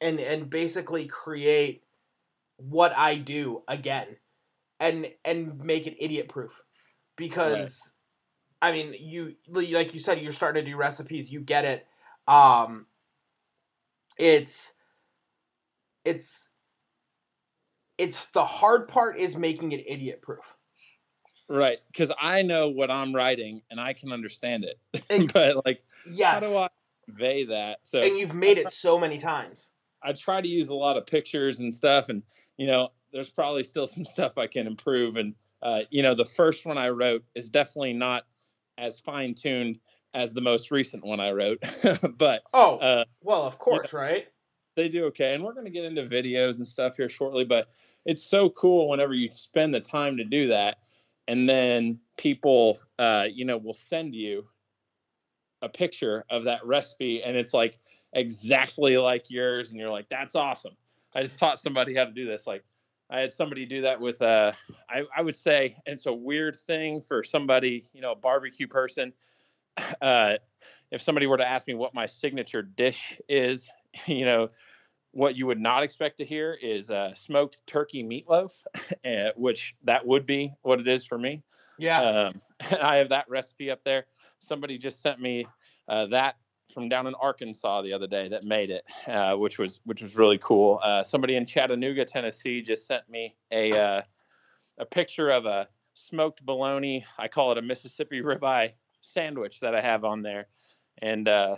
[0.00, 1.82] and and basically create
[2.58, 4.06] what I do again
[4.78, 6.62] and and make it idiot proof
[7.16, 7.92] because
[8.62, 11.30] I mean you like you said you're starting to do recipes.
[11.30, 11.86] You get it.
[12.28, 12.86] Um
[14.20, 14.72] it's
[16.04, 16.48] it's
[17.98, 20.44] it's the hard part is making it idiot proof
[21.48, 24.78] right because i know what i'm writing and i can understand it.
[25.10, 26.68] And- but like yes how do i
[27.10, 27.78] convey that?
[27.82, 29.70] So and you've made it so many times.
[30.02, 32.22] I try to use a lot of pictures and stuff, and
[32.56, 35.16] you know, there's probably still some stuff I can improve.
[35.16, 38.24] And uh, you know, the first one I wrote is definitely not
[38.78, 39.78] as fine tuned
[40.12, 41.62] as the most recent one I wrote,
[42.18, 44.26] but oh uh, well of course right
[44.76, 45.34] they do okay.
[45.34, 47.68] And we're going to get into videos and stuff here shortly, but
[48.04, 50.78] it's so cool whenever you spend the time to do that.
[51.28, 54.46] And then people, uh, you know, will send you
[55.62, 57.78] a picture of that recipe and it's like
[58.12, 59.70] exactly like yours.
[59.70, 60.76] And you're like, that's awesome.
[61.14, 62.46] I just taught somebody how to do this.
[62.46, 62.64] Like,
[63.10, 64.52] I had somebody do that with, uh,
[64.88, 69.12] I, I would say it's a weird thing for somebody, you know, a barbecue person.
[70.00, 70.36] Uh,
[70.90, 73.70] if somebody were to ask me what my signature dish is,
[74.06, 74.50] you know,
[75.12, 78.62] what you would not expect to hear is uh, smoked turkey meatloaf,
[79.04, 81.42] eh, which that would be what it is for me.
[81.78, 82.02] Yeah.
[82.02, 82.40] Um,
[82.80, 84.06] I have that recipe up there.
[84.38, 85.46] Somebody just sent me
[85.88, 86.36] uh, that
[86.72, 90.16] from down in Arkansas the other day that made it, uh, which was which was
[90.16, 90.78] really cool.
[90.82, 94.02] Uh, somebody in Chattanooga, Tennessee, just sent me a uh,
[94.78, 97.04] a picture of a smoked bologna.
[97.18, 100.46] I call it a Mississippi ribeye sandwich that I have on there,
[101.00, 101.56] and uh,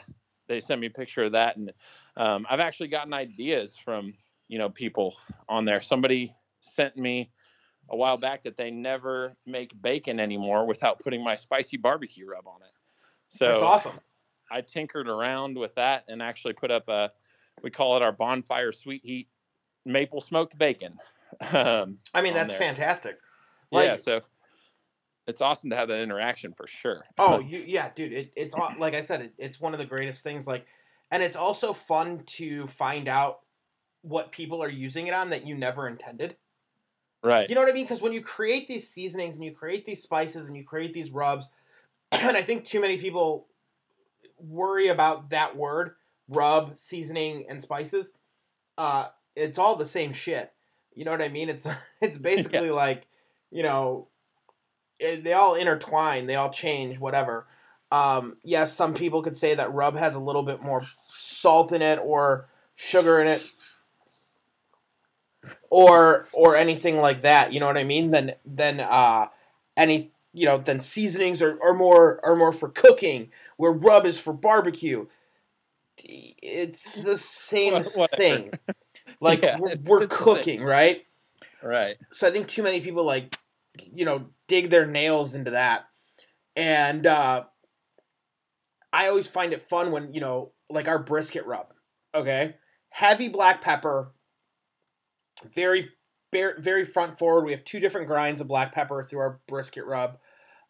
[0.48, 1.56] they sent me a picture of that.
[1.56, 1.72] And
[2.16, 4.14] um, I've actually gotten ideas from
[4.48, 5.16] you know people
[5.48, 5.80] on there.
[5.80, 7.30] Somebody sent me
[7.90, 12.46] a while back that they never make bacon anymore without putting my spicy barbecue rub
[12.46, 12.72] on it.
[13.28, 14.00] So That's awesome.
[14.50, 17.10] I tinkered around with that and actually put up a
[17.62, 19.28] we call it our bonfire sweet heat
[19.84, 20.98] maple smoked bacon.
[21.54, 22.58] Um, I mean, that's there.
[22.58, 23.16] fantastic.
[23.72, 24.20] yeah, so
[25.26, 27.04] it's awesome to have that interaction for sure.
[27.18, 28.12] Oh, you, yeah, dude.
[28.12, 30.46] It, it's like I said, it, it's one of the greatest things.
[30.46, 30.66] Like,
[31.10, 33.40] and it's also fun to find out
[34.02, 36.36] what people are using it on that you never intended.
[37.22, 37.48] right.
[37.48, 37.84] You know what I mean?
[37.84, 41.10] Because when you create these seasonings and you create these spices and you create these
[41.10, 41.48] rubs,
[42.12, 43.46] and I think too many people
[44.38, 45.92] worry about that word
[46.28, 48.12] rub, seasoning, and spices.
[48.78, 50.52] Uh, it's all the same shit.
[50.94, 51.48] You know what I mean?
[51.48, 51.66] It's
[52.00, 53.06] it's basically like,
[53.50, 54.08] you know,
[55.22, 57.46] they all intertwine, they all change, whatever.
[57.90, 60.82] Um, yes, some people could say that rub has a little bit more
[61.16, 63.42] salt in it or sugar in it
[65.70, 67.52] or or anything like that.
[67.52, 68.10] You know what I mean?
[68.10, 69.26] Then then uh,
[69.76, 74.18] any you know then seasonings are, are more are more for cooking, where rub is
[74.18, 75.06] for barbecue.
[75.98, 77.84] It's the same
[78.16, 78.52] thing.
[79.20, 80.34] Like Yeah, we're, we're it's the same.
[80.34, 81.04] cooking, right?
[81.62, 81.96] Right.
[82.12, 83.36] So I think too many people like
[83.78, 85.84] you know dig their nails into that,
[86.56, 87.44] and uh,
[88.92, 91.66] I always find it fun when you know like our brisket rub.
[92.14, 92.54] Okay,
[92.90, 94.12] heavy black pepper,
[95.54, 95.88] very
[96.32, 97.44] very, front forward.
[97.44, 100.18] We have two different grinds of black pepper through our brisket rub,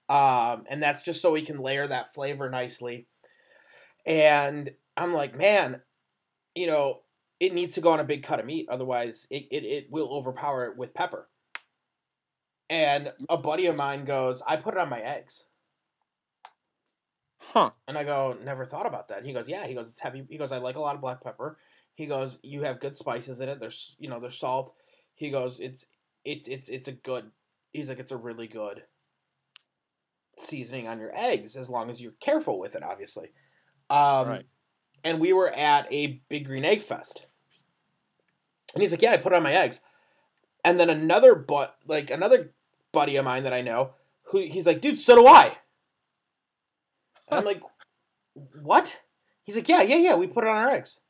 [0.08, 3.06] um, and that's just so we can layer that flavor nicely.
[4.04, 5.80] And I'm like, man,
[6.54, 7.00] you know,
[7.38, 10.12] it needs to go on a big cut of meat, otherwise it, it, it will
[10.12, 11.28] overpower it with pepper.
[12.72, 15.44] And a buddy of mine goes, I put it on my eggs.
[17.38, 17.72] Huh.
[17.86, 19.18] And I go, never thought about that.
[19.18, 19.66] And he goes, yeah.
[19.66, 20.24] He goes, it's heavy.
[20.30, 21.58] He goes, I like a lot of black pepper.
[21.96, 23.60] He goes, you have good spices in it.
[23.60, 24.72] There's, you know, there's salt.
[25.16, 25.84] He goes, it's,
[26.24, 27.30] it, it's, it's a good.
[27.74, 28.82] He's like, it's a really good
[30.38, 33.32] seasoning on your eggs as long as you're careful with it, obviously.
[33.90, 34.46] Um, Right.
[35.04, 37.26] And we were at a Big Green Egg Fest,
[38.72, 39.80] and he's like, yeah, I put it on my eggs.
[40.64, 42.54] And then another but like another
[42.92, 43.90] buddy of mine that I know,
[44.24, 45.56] who he's like, dude, so do I.
[47.28, 47.62] And I'm like,
[48.62, 48.96] what?
[49.44, 50.14] He's like, yeah, yeah, yeah.
[50.14, 51.00] We put it on our eggs.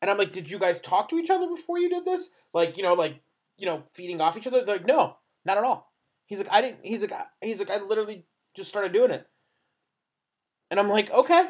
[0.00, 2.30] And I'm like, did you guys talk to each other before you did this?
[2.54, 3.20] Like, you know, like,
[3.58, 4.64] you know, feeding off each other?
[4.64, 5.92] They're like, no, not at all.
[6.26, 6.78] He's like, I didn't.
[6.82, 9.26] He's like, I, he's like, I literally just started doing it.
[10.70, 11.46] And I'm like, okay.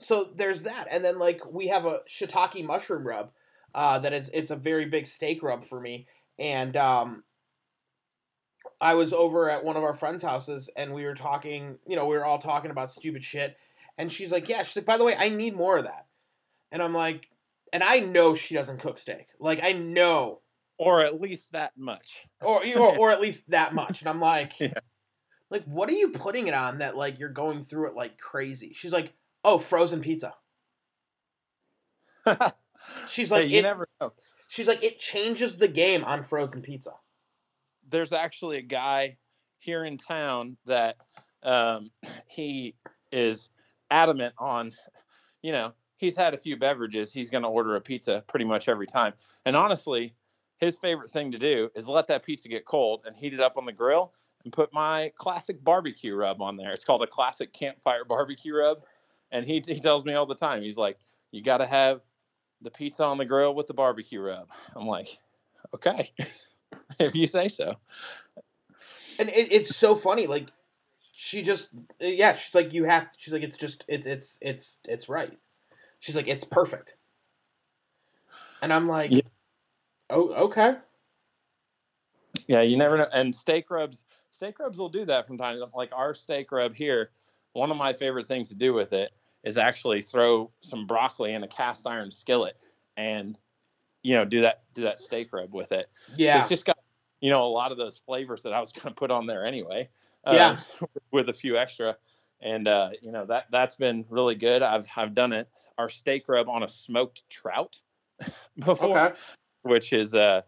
[0.00, 3.30] So there's that, and then like we have a shiitake mushroom rub.
[3.74, 6.06] Uh, that is, it's a very big steak rub for me,
[6.38, 7.22] and um,
[8.84, 12.06] I was over at one of our friends' houses and we were talking, you know,
[12.06, 13.56] we were all talking about stupid shit.
[13.96, 16.06] And she's like, Yeah, she's like, by the way, I need more of that.
[16.70, 17.26] And I'm like,
[17.72, 19.26] and I know she doesn't cook steak.
[19.40, 20.40] Like I know.
[20.76, 22.26] Or at least that much.
[22.42, 24.00] Or or, or at least that much.
[24.00, 24.74] And I'm like, Yeah.
[25.48, 28.74] like, what are you putting it on that like you're going through it like crazy?
[28.76, 30.34] She's like, Oh, frozen pizza.
[33.08, 34.12] She's like, hey, you it, never know.
[34.48, 36.92] she's like, it changes the game on frozen pizza.
[37.94, 39.16] There's actually a guy
[39.58, 40.96] here in town that
[41.42, 41.90] um,
[42.28, 42.74] he
[43.12, 43.48] is
[43.90, 44.72] adamant on,
[45.42, 47.12] you know, he's had a few beverages.
[47.12, 49.14] He's going to order a pizza pretty much every time.
[49.46, 50.14] And honestly,
[50.58, 53.56] his favorite thing to do is let that pizza get cold and heat it up
[53.56, 56.72] on the grill and put my classic barbecue rub on there.
[56.72, 58.78] It's called a classic campfire barbecue rub.
[59.30, 60.98] And he, he tells me all the time, he's like,
[61.30, 62.00] you got to have
[62.60, 64.48] the pizza on the grill with the barbecue rub.
[64.74, 65.18] I'm like,
[65.74, 66.12] okay,
[66.98, 67.74] if you say so.
[69.18, 70.48] and it, it's so funny like
[71.16, 71.68] she just
[72.00, 75.38] yeah she's like you have she's like it's just it's it's it's it's right
[76.00, 76.96] she's like it's perfect
[78.62, 79.22] And I'm like, Yeah.
[80.10, 80.76] oh, okay.
[82.46, 83.06] Yeah, you never know.
[83.12, 85.70] And steak rubs, steak rubs will do that from time to time.
[85.74, 87.10] Like our steak rub here,
[87.52, 89.12] one of my favorite things to do with it
[89.44, 92.56] is actually throw some broccoli in a cast iron skillet
[92.96, 93.38] and
[94.04, 95.90] you know do that do that steak rub with it.
[96.06, 96.38] So Yeah.
[96.38, 96.78] it's just got
[97.20, 99.44] you know a lot of those flavors that I was going to put on there
[99.44, 99.88] anyway.
[100.24, 100.56] uh, Yeah.
[101.10, 101.96] with a few extra,
[102.40, 104.62] and uh, you know that that's been really good.
[104.62, 107.80] I've I've done it our steak rub on a smoked trout
[108.58, 109.16] before okay.
[109.62, 110.42] which is uh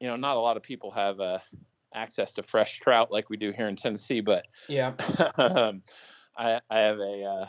[0.00, 1.38] you know not a lot of people have uh
[1.94, 4.94] access to fresh trout like we do here in Tennessee but Yeah.
[5.36, 5.82] um,
[6.36, 7.46] I I have a uh,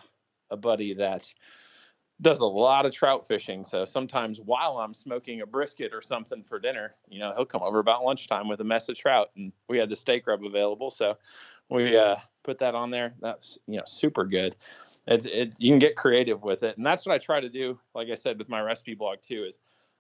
[0.52, 1.32] a buddy that
[2.22, 6.44] does a lot of trout fishing so sometimes while I'm smoking a brisket or something
[6.44, 9.52] for dinner you know he'll come over about lunchtime with a mess of trout and
[9.68, 11.18] we had the steak rub available so
[11.70, 14.56] we uh put that on there that's you know super good
[15.08, 17.80] it's it you can get creative with it and that's what I try to do
[17.96, 19.60] like I said with my recipe blog too is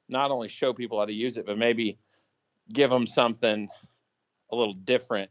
[0.09, 1.99] not only show people how to use it, but maybe
[2.73, 3.69] give them something
[4.51, 5.29] a little different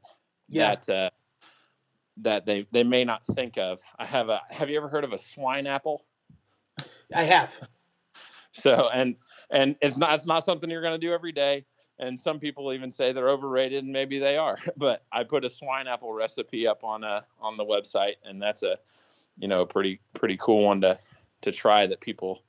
[0.48, 0.76] Yeah.
[0.76, 1.10] that uh,
[2.18, 3.80] that they they may not think of.
[3.98, 4.40] I have a.
[4.50, 6.04] Have you ever heard of a swine apple?
[7.14, 7.50] I have.
[8.52, 9.16] So and
[9.50, 11.64] and it's not it's not something you're going to do every day.
[12.00, 14.56] And some people even say they're overrated, and maybe they are.
[14.76, 18.62] But I put a swine apple recipe up on a on the website, and that's
[18.62, 18.78] a
[19.38, 20.98] you know a pretty pretty cool one to
[21.42, 22.42] to try that people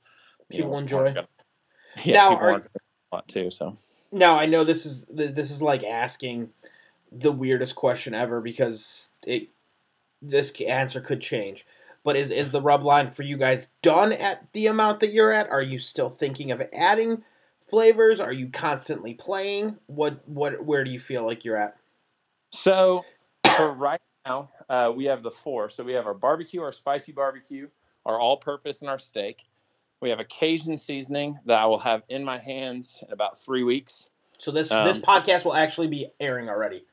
[0.48, 1.12] People know, enjoy.
[1.14, 1.28] gonna-
[2.04, 3.50] yeah, Now, people are- a lot too.
[3.50, 3.76] So
[4.12, 6.50] Now I know this is this is like asking
[7.12, 9.48] the weirdest question ever because it
[10.22, 11.66] this answer could change.
[12.02, 15.32] But is is the rub line for you guys done at the amount that you're
[15.32, 15.50] at?
[15.50, 17.22] Are you still thinking of adding
[17.68, 18.20] flavors?
[18.20, 19.76] Are you constantly playing?
[19.86, 21.76] What what where do you feel like you're at?
[22.50, 23.04] So
[23.56, 25.68] for right now, uh, we have the four.
[25.68, 27.68] So we have our barbecue, our spicy barbecue,
[28.06, 29.44] our all-purpose, and our steak.
[30.00, 33.62] We have a Cajun seasoning that I will have in my hands in about three
[33.62, 34.08] weeks.
[34.38, 36.86] So this Um, this podcast will actually be airing already.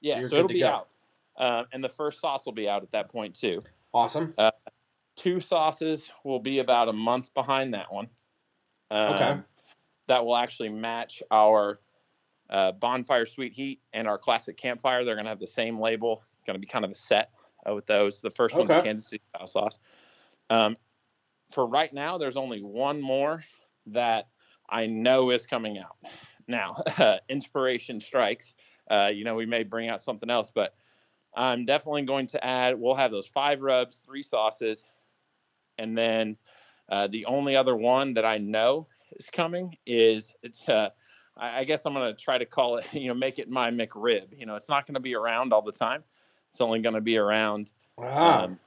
[0.00, 0.66] Yeah, you're so, it'll be go.
[0.66, 0.88] out,
[1.36, 3.62] um, and the first sauce will be out at that point too.
[3.92, 4.34] Awesome.
[5.16, 8.08] Two sauces will be about a month behind that one.
[8.90, 9.40] Um, Okay.
[10.06, 11.78] That will actually match our
[12.48, 15.04] uh, bonfire sweet heat and our classic campfire.
[15.04, 16.22] They're going to have the same label.
[16.46, 17.30] Going to be kind of a set
[17.68, 18.20] uh, with those.
[18.20, 19.78] The first one's a Kansas City style sauce.
[20.48, 20.76] Um,
[21.52, 23.44] for right now, there's only one more
[23.86, 24.28] that
[24.68, 25.96] I know is coming out.
[26.48, 26.82] Now,
[27.28, 28.54] inspiration strikes.
[28.90, 30.74] Uh, you know, we may bring out something else, but
[31.34, 32.78] I'm definitely going to add.
[32.78, 34.88] We'll have those five rubs, three sauces,
[35.78, 36.36] and then
[36.88, 40.68] uh, the only other one that I know is coming is it's.
[40.68, 40.90] Uh,
[41.36, 42.86] I I guess I'm going to try to call it.
[42.92, 44.38] You know, make it my McRib.
[44.38, 46.02] You know, it's not going to be around all the time.
[46.50, 48.58] It's only going to be around Ah, um,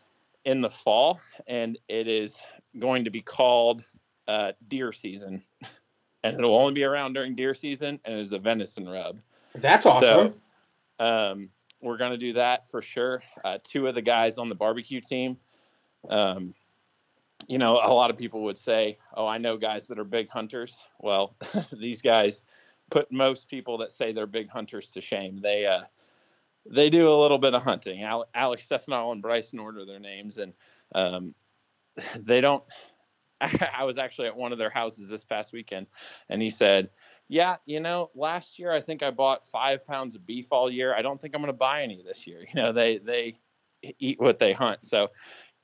[0.45, 2.41] in the fall, and it is
[2.79, 3.83] going to be called
[4.27, 5.43] uh, deer season,
[6.23, 9.19] and it'll only be around during deer season, and it is a venison rub.
[9.55, 10.35] that's awesome.
[10.99, 11.49] Um,
[11.83, 13.21] we're going to do that for sure.
[13.43, 15.37] Uh, two of the guys on the barbecue team,
[16.09, 16.53] um,
[17.47, 20.29] you know, a lot of people would say, "Oh, I know guys that are big
[20.29, 21.35] hunters." Well,
[21.73, 22.41] these guys
[22.89, 25.41] put most people that say they're big hunters to shame.
[25.41, 25.81] They uh,
[26.65, 28.03] they do a little bit of hunting.
[28.03, 30.53] Al- Alex Stefano and Bryson order their names, and
[30.95, 31.35] um,
[32.17, 32.63] they don't.
[33.41, 35.87] I was actually at one of their houses this past weekend,
[36.29, 36.89] and he said,
[37.33, 40.93] "Yeah, you know, last year I think I bought five pounds of beef all year.
[40.95, 42.45] I don't think I'm going to buy any this year.
[42.53, 43.37] You know, they they
[43.99, 45.09] eat what they hunt, so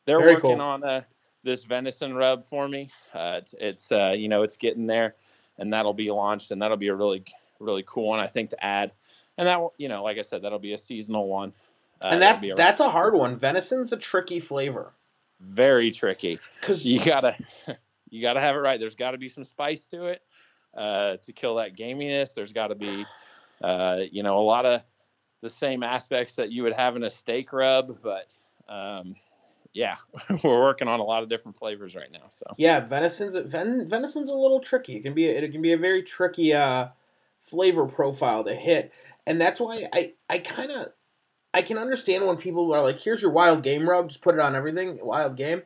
[0.06, 0.62] they're Very working cool.
[0.62, 1.02] on uh,
[1.44, 2.90] this venison rub for me.
[3.14, 5.16] Uh, it's it's uh, you know it's getting there,
[5.60, 7.24] and that'll be launched, and that'll be a really
[7.60, 8.92] really cool one I think to add.
[9.38, 11.54] And that you know, like I said, that'll be a seasonal one.
[12.02, 13.38] Uh, and that a- that's a hard one.
[13.38, 14.94] Venison's a tricky flavor
[15.40, 16.40] very tricky.
[16.60, 17.36] because You gotta
[18.10, 18.80] you gotta have it right.
[18.80, 20.22] There's got to be some spice to it
[20.76, 22.34] uh, to kill that gaminess.
[22.34, 23.06] There's got to be
[23.62, 24.82] uh, you know a lot of
[25.42, 28.34] the same aspects that you would have in a steak rub, but
[28.68, 29.16] um,
[29.74, 29.96] yeah,
[30.44, 32.28] we're working on a lot of different flavors right now.
[32.30, 34.98] So Yeah, venison's ven, venison's a little tricky.
[34.98, 36.88] It can be it can be a very tricky uh,
[37.50, 38.92] flavor profile to hit,
[39.26, 40.88] and that's why I I kind of
[41.54, 44.42] I can understand when people are like, "Here's your wild game rub, just put it
[44.42, 45.64] on everything." Wild game.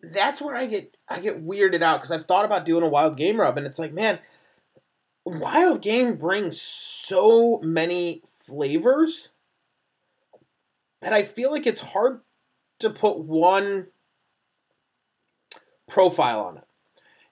[0.00, 3.16] That's where I get I get weirded out because I've thought about doing a wild
[3.16, 4.20] game rub, and it's like, man,
[5.24, 9.30] wild game brings so many flavors
[11.02, 12.20] that I feel like it's hard
[12.80, 13.86] to put one
[15.88, 16.64] profile on it.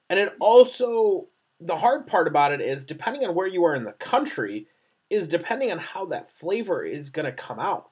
[0.09, 1.27] And it also,
[1.61, 4.69] the hard part about it is depending on where you are in the country,
[5.11, 7.91] is depending on how that flavor is going to come out.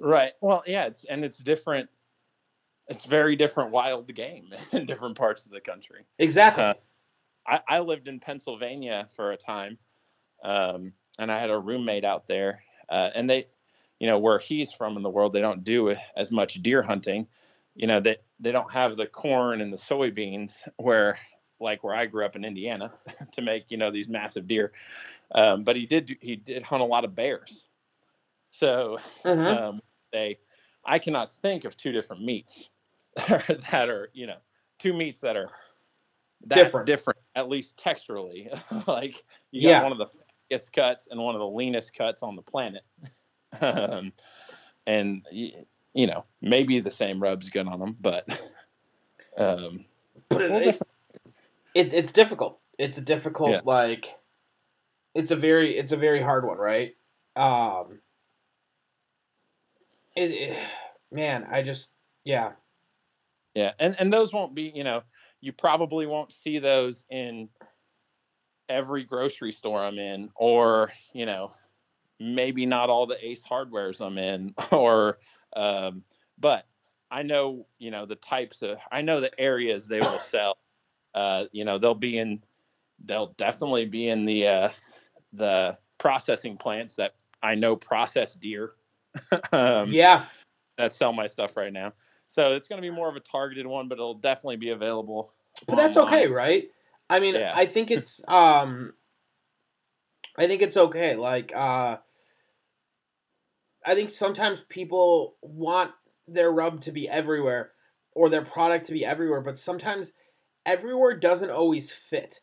[0.00, 1.88] right, well, yeah, it's and it's different.
[2.88, 6.04] It's very different wild game in different parts of the country.
[6.18, 6.64] Exactly.
[6.64, 6.74] Uh,
[7.46, 9.78] I, I lived in Pennsylvania for a time,
[10.42, 13.46] um, and I had a roommate out there, uh, and they,
[13.98, 17.26] you know, where he's from in the world, they don't do as much deer hunting.
[17.74, 21.18] You know, they they don't have the corn and the soybeans where
[21.60, 22.92] like where I grew up in Indiana
[23.32, 24.72] to make you know these massive deer.
[25.34, 27.66] Um, but he did he did hunt a lot of bears.
[28.52, 29.46] So Mhm.
[29.50, 29.80] um,
[30.12, 30.38] they,
[30.84, 32.68] I cannot think of two different meats
[33.70, 34.36] that are you know
[34.78, 35.50] two meats that are
[36.46, 36.86] that Different.
[36.86, 38.48] different at least texturally.
[38.86, 39.82] like you got Yeah.
[39.82, 42.82] one of the fattiest cuts and one of the leanest cuts on the planet.
[43.60, 44.12] um,
[44.86, 48.28] and y- you know maybe the same rub's good on them, but
[49.38, 49.84] um,
[50.28, 50.90] But it's it, a little it, different.
[51.74, 52.58] it, it's difficult.
[52.78, 53.60] It's a difficult Yeah.
[53.64, 54.06] like.
[55.14, 56.94] It's a very it's a very hard one, right?
[57.36, 58.00] Um.
[60.16, 60.58] It, it-
[61.10, 61.88] man, I just
[62.24, 62.52] yeah
[63.54, 65.02] Yeah, and and those won't be, you know,
[65.40, 67.48] you probably won't see those in
[68.68, 71.52] every grocery store I'm in, or you know,
[72.18, 75.18] maybe not all the Ace Hardwares I'm in, or,
[75.54, 76.02] um,
[76.38, 76.66] but
[77.10, 80.58] I know, you know, the types of, I know the areas they will sell.
[81.14, 82.42] Uh, you know, they'll be in,
[83.04, 84.68] they'll definitely be in the uh,
[85.32, 88.72] the processing plants that I know process deer.
[89.52, 90.24] um, yeah
[90.76, 91.92] that sell my stuff right now.
[92.34, 95.32] So it's going to be more of a targeted one, but it'll definitely be available.
[95.68, 96.14] But that's online.
[96.14, 96.64] okay, right?
[97.08, 97.52] I mean, Yeah.
[97.54, 98.92] I think it's um
[100.36, 101.14] I think it's okay.
[101.14, 101.98] Like uh
[103.86, 105.92] I think sometimes people want
[106.26, 107.70] their rub to be everywhere
[108.10, 110.12] or their product to be everywhere, but sometimes
[110.66, 112.40] everywhere doesn't always fit.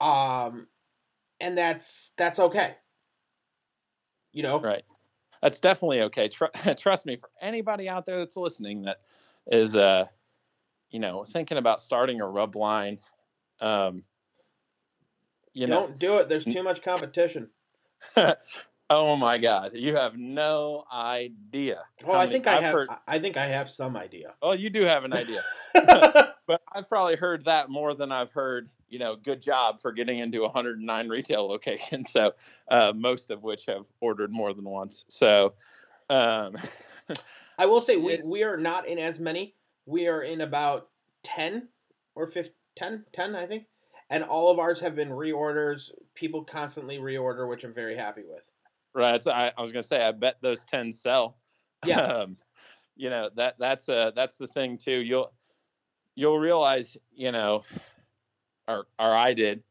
[0.00, 0.66] Um
[1.40, 2.76] and that's that's okay.
[4.32, 4.60] You know?
[4.62, 4.84] Right.
[5.42, 6.28] That's definitely okay.
[6.28, 6.44] Tr-
[6.78, 8.98] trust me, for anybody out there that's listening that
[9.50, 10.06] is, uh,
[10.90, 12.98] you know, thinking about starting a rub line,
[13.60, 14.04] um,
[15.52, 16.28] you know, Don't do it.
[16.28, 17.50] There's too much competition.
[18.92, 21.82] oh my God, you have no idea.
[22.04, 24.34] Well, I think I I've have heard- I think I have some idea.
[24.42, 25.42] Oh, you do have an idea.
[25.74, 30.18] but I've probably heard that more than I've heard, you know, good job for getting
[30.18, 32.10] into 109 retail locations.
[32.10, 32.32] So,
[32.70, 35.04] uh, most of which have ordered more than once.
[35.08, 35.54] So,
[36.10, 36.56] um,
[37.58, 39.54] I will say we, we are not in as many.
[39.86, 40.88] We are in about
[41.24, 41.68] 10
[42.14, 43.64] or 15, 10, 10, I think.
[44.10, 45.90] And all of ours have been reorders.
[46.14, 48.42] People constantly reorder, which I'm very happy with.
[48.94, 49.22] Right.
[49.22, 51.36] So I, I was going to say, I bet those 10 sell.
[51.84, 52.00] Yeah.
[52.02, 52.36] um,
[52.96, 55.00] you know, that that's uh that's the thing too.
[55.00, 55.32] You'll,
[56.14, 57.64] you'll realize, you know,
[58.68, 59.64] or, or I did,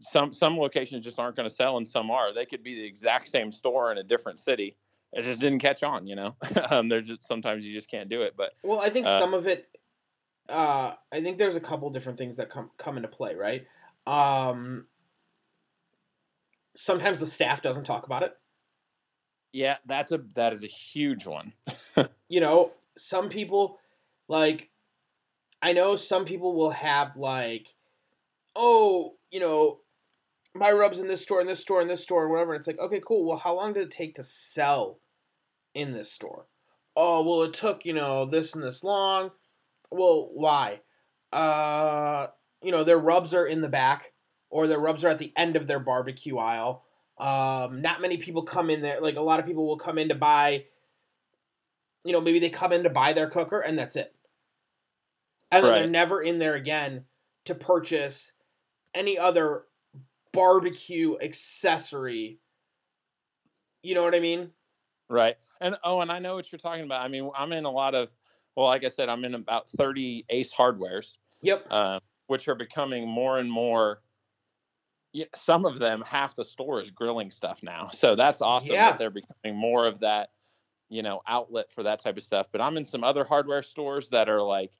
[0.00, 2.84] some, some locations just aren't going to sell and some are, they could be the
[2.84, 4.76] exact same store in a different city.
[5.12, 6.34] It just didn't catch on, you know,
[6.70, 9.34] um, there's just, sometimes you just can't do it, but Well, I think Uh, some
[9.34, 9.68] of it,
[10.48, 13.66] uh, I think there's a couple different things that come, come into play, right?
[14.06, 14.86] Um,
[16.74, 18.36] sometimes the staff doesn't talk about it.
[19.54, 21.52] Yeah, that's a that is a huge one.
[22.28, 23.78] you know, some people
[24.28, 24.68] like
[25.62, 27.68] I know some people will have like
[28.56, 29.80] oh, you know,
[30.54, 32.54] my rubs in this store, in this store, in this store, and whatever.
[32.54, 33.24] It's like, okay, cool.
[33.24, 35.00] Well, how long did it take to sell
[35.74, 36.46] in this store?
[36.96, 39.30] Oh, well, it took, you know, this and this long.
[39.90, 40.80] Well, why?
[41.32, 42.28] Uh,
[42.62, 44.12] you know, their rubs are in the back,
[44.50, 46.84] or their rubs are at the end of their barbecue aisle.
[47.18, 49.00] Um, not many people come in there.
[49.00, 50.64] Like a lot of people will come in to buy.
[52.04, 54.14] You know, maybe they come in to buy their cooker and that's it,
[55.50, 57.04] and then they're never in there again
[57.46, 58.32] to purchase
[58.94, 59.64] any other
[60.32, 62.40] barbecue accessory.
[63.82, 64.50] You know what I mean?
[65.08, 65.36] Right.
[65.60, 67.02] And oh, and I know what you're talking about.
[67.02, 68.10] I mean, I'm in a lot of
[68.56, 71.66] well, like I said, I'm in about 30 Ace Hardwares, Yep.
[71.70, 74.00] uh, which are becoming more and more.
[75.14, 77.88] Yeah, some of them, half the store is grilling stuff now.
[77.92, 78.84] So that's awesome Yeah.
[78.84, 80.30] that they're becoming more of that,
[80.90, 82.48] you know, outlet for that type of stuff.
[82.52, 84.72] But I'm in some other hardware stores that are like,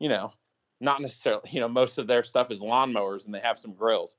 [0.00, 0.32] you know,
[0.80, 4.16] not necessarily, you know, most of their stuff is lawnmowers and they have some grills.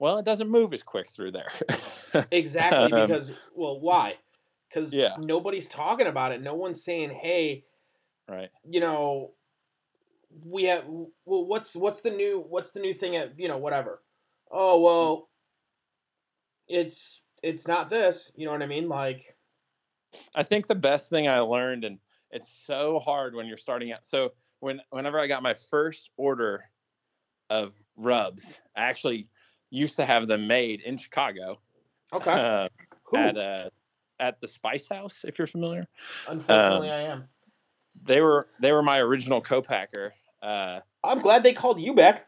[0.00, 1.52] Well, it doesn't move as quick through there.
[2.32, 4.18] Exactly Um, because well, why?
[4.68, 5.16] Because Yeah.
[5.16, 6.40] nobody's talking about it.
[6.40, 7.66] No one's saying, "Hey,
[8.28, 8.50] right.
[8.64, 9.34] you know,
[10.44, 14.02] we have well, what's what's the new what's the new thing at you know whatever."
[14.50, 15.28] Oh well,
[16.68, 18.30] it's it's not this.
[18.34, 18.88] You know what I mean?
[18.88, 19.36] Like,
[20.34, 21.98] I think the best thing I learned, and
[22.30, 24.04] it's so hard when you're starting out.
[24.04, 26.64] So when whenever I got my first order
[27.48, 29.28] of rubs, I actually
[29.70, 31.60] used to have them made in Chicago
[32.12, 32.68] okay, uh,
[33.16, 33.70] at uh,
[34.18, 35.86] at the Spice House, if you're familiar.
[36.28, 37.24] Unfortunately, um, I am.
[38.04, 40.12] They were they were my original co-packer.
[40.42, 42.26] Uh, I'm glad they called you back.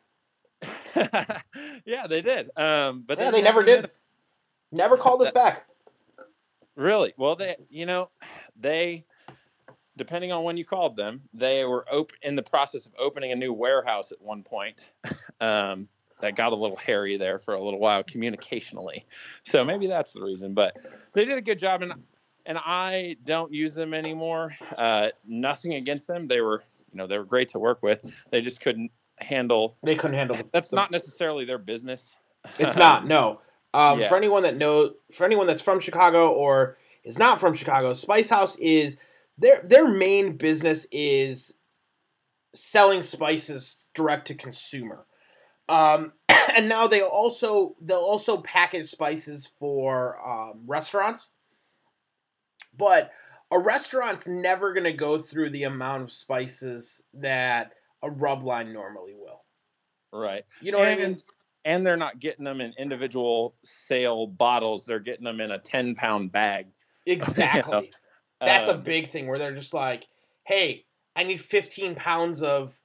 [1.85, 2.51] yeah, they did.
[2.57, 3.91] Um, but yeah, they, never did.
[4.71, 5.67] Never called us back.
[6.75, 7.13] Really?
[7.17, 8.11] Well, they, you know,
[8.59, 9.05] they,
[9.97, 13.37] depending on when you called them, they were op- in the process of opening a
[13.37, 14.93] new warehouse at one point.
[15.41, 15.89] Um,
[16.21, 19.03] that got a little hairy there for a little while communicationally.
[19.43, 20.55] So maybe that's the reason.
[20.55, 20.77] But
[21.15, 21.95] they did a good job, and
[22.47, 24.55] and I don't use them anymore.
[24.77, 26.29] Uh, nothing against them.
[26.29, 26.63] They were,
[26.93, 28.01] you know, they were great to work with.
[28.31, 28.93] They just couldn't
[29.25, 29.77] handle.
[29.83, 30.37] They couldn't handle.
[30.37, 32.15] The, that's not necessarily their business.
[32.59, 33.07] It's not.
[33.13, 33.41] No.
[33.75, 34.09] Um, Yeah.
[34.09, 38.29] For anyone that knows, for anyone that's from Chicago or is not from Chicago, Spice
[38.29, 38.97] House is
[39.39, 41.55] their their main business is
[42.55, 45.07] selling spices direct to consumer.
[45.69, 46.13] Um,
[46.55, 51.31] and now they also they'll also package spices for um, restaurants.
[52.77, 53.11] But
[53.51, 57.73] a restaurant's never going to go through the amount of spices that
[58.03, 59.45] a rub line normally will.
[60.13, 60.45] Right.
[60.61, 61.23] You know what I and, mean?
[61.65, 64.85] And they're not getting them in individual sale bottles.
[64.85, 66.67] They're getting them in a 10 pound bag.
[67.07, 67.91] Exactly.
[68.41, 70.07] That's a Um, big thing where they're just like,
[70.45, 70.87] "Hey,
[71.17, 72.79] I need 15 pounds of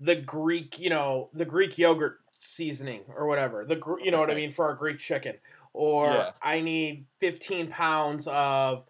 [0.00, 3.64] the Greek, you know, the Greek yogurt seasoning or whatever.
[3.64, 5.36] The you know what I mean for our Greek chicken,
[5.72, 6.32] or Yeah.
[6.42, 8.84] I need 15 pounds of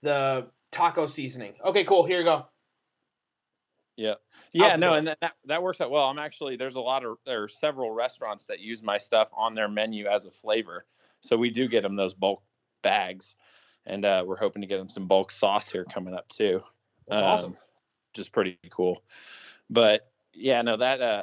[0.00, 1.54] the taco seasoning.
[1.62, 2.04] Okay, cool.
[2.06, 2.46] Here you go.
[3.96, 4.14] Yeah,
[4.52, 6.04] the no, and that, that that works out well.
[6.04, 9.54] I'm actually there's a lot of there are several restaurants that use my stuff on
[9.54, 10.84] their menu as a flavor,
[11.20, 12.42] so we do get them those bulk
[12.82, 13.36] bags,
[13.86, 16.62] and uh, we're hoping to get them some bulk sauce here coming up too.
[17.08, 17.56] That's um, awesome.
[18.14, 19.04] Just pretty cool,
[19.70, 21.22] but yeah, no, that uh,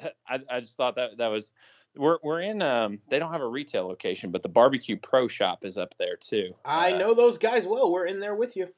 [0.00, 1.52] that, I I just thought that that was
[1.96, 5.64] we're we're in um they don't have a retail location, but the barbecue pro shop
[5.64, 6.54] is up there too.
[6.64, 7.90] I Uh, know those guys well.
[7.90, 8.68] We're in there with you.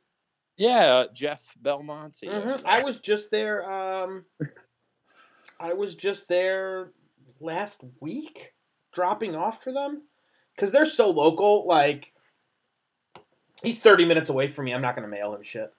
[0.61, 2.26] Yeah, uh, Jeff Belmonte.
[2.26, 2.62] Mhm.
[2.66, 3.64] I was just there.
[3.64, 4.26] Um,
[5.58, 6.92] I was just there
[7.40, 8.52] last week,
[8.92, 10.02] dropping off for them
[10.54, 11.66] because they're so local.
[11.66, 12.12] Like,
[13.62, 14.74] he's thirty minutes away from me.
[14.74, 15.72] I'm not gonna mail him shit.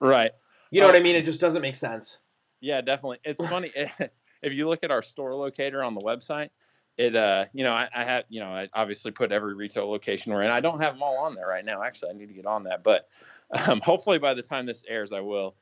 [0.00, 0.32] Right.
[0.70, 1.16] You know what I mean?
[1.16, 2.18] It just doesn't make sense.
[2.60, 3.20] Yeah, definitely.
[3.24, 3.72] It's funny
[4.42, 6.50] if you look at our store locator on the website.
[6.96, 10.32] It uh, you know, I, I had, you know, I obviously put every retail location
[10.32, 10.50] we're in.
[10.50, 11.82] I don't have them all on there right now.
[11.82, 13.08] Actually, I need to get on that, but
[13.68, 15.54] um, hopefully by the time this airs, I will.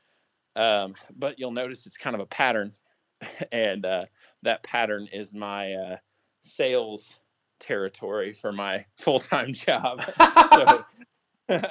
[0.55, 2.73] Um, but you'll notice it's kind of a pattern,
[3.51, 4.05] and uh,
[4.43, 5.97] that pattern is my uh,
[6.41, 7.15] sales
[7.59, 10.01] territory for my full time job.
[10.51, 10.85] so,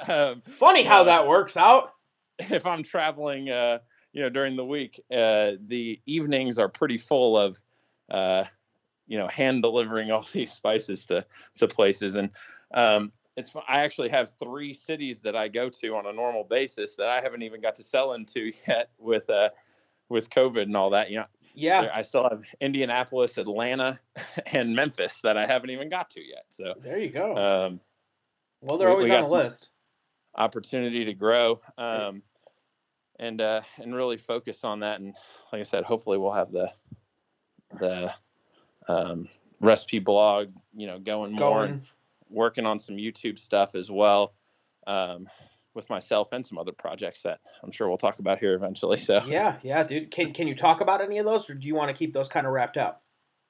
[0.07, 1.93] um, Funny how uh, that works out.
[2.39, 3.79] if I'm traveling, uh,
[4.13, 7.61] you know, during the week, uh, the evenings are pretty full of,
[8.09, 8.45] uh,
[9.09, 11.25] you know, hand delivering all these spices to
[11.57, 12.29] to places, and
[12.73, 16.95] um, it's I actually have three cities that I go to on a normal basis
[16.95, 19.49] that I haven't even got to sell into yet with uh,
[20.07, 21.09] with COVID and all that.
[21.09, 23.99] You know, Yeah, I still have Indianapolis, Atlanta,
[24.45, 26.45] and Memphis that I haven't even got to yet.
[26.49, 26.75] So.
[26.81, 27.35] there you go.
[27.35, 27.79] Um,
[28.61, 29.69] well, they're we- always we on the list.
[30.35, 32.21] opportunity to grow um,
[33.19, 34.99] and uh, and really focus on that.
[34.99, 35.15] And
[35.51, 36.71] like I said, hopefully we'll have the
[37.79, 38.13] the
[38.89, 39.29] um,
[39.61, 41.83] recipe blog, you know, going more and
[42.29, 44.33] working on some YouTube stuff as well
[44.87, 45.27] um,
[45.73, 48.97] with myself and some other projects that I'm sure we'll talk about here eventually.
[48.97, 50.11] So Yeah, yeah, dude.
[50.11, 52.27] Can can you talk about any of those, or do you want to keep those
[52.27, 53.03] kind of wrapped up?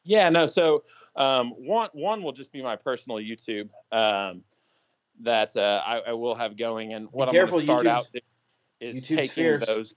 [0.04, 0.46] Yeah, no.
[0.46, 0.84] So
[1.16, 4.44] um, one one will just be my personal YouTube um,
[5.22, 8.16] that uh, I, I will have going, and what I'm careful, going to start YouTube's-
[8.16, 8.22] out
[8.82, 9.66] is YouTube's taking fierce.
[9.66, 9.96] those.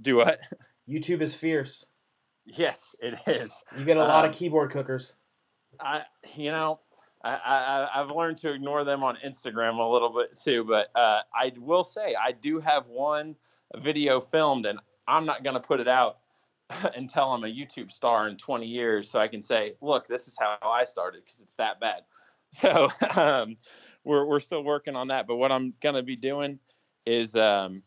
[0.00, 0.40] Do what?
[0.88, 1.86] YouTube is fierce.
[2.44, 3.62] Yes, it is.
[3.76, 5.12] You get a lot of Um, keyboard cookers.
[5.80, 6.02] I,
[6.34, 6.80] you know,
[7.24, 10.64] I, I, I've learned to ignore them on Instagram a little bit too.
[10.64, 13.36] But uh, I will say I do have one
[13.76, 16.18] video filmed, and I'm not going to put it out
[16.96, 20.36] until I'm a YouTube star in 20 years, so I can say, look, this is
[20.38, 22.02] how I started because it's that bad.
[22.54, 23.56] So um,
[24.04, 25.26] we're we're still working on that.
[25.26, 26.58] But what I'm going to be doing
[27.06, 27.34] is.
[27.36, 27.82] Um,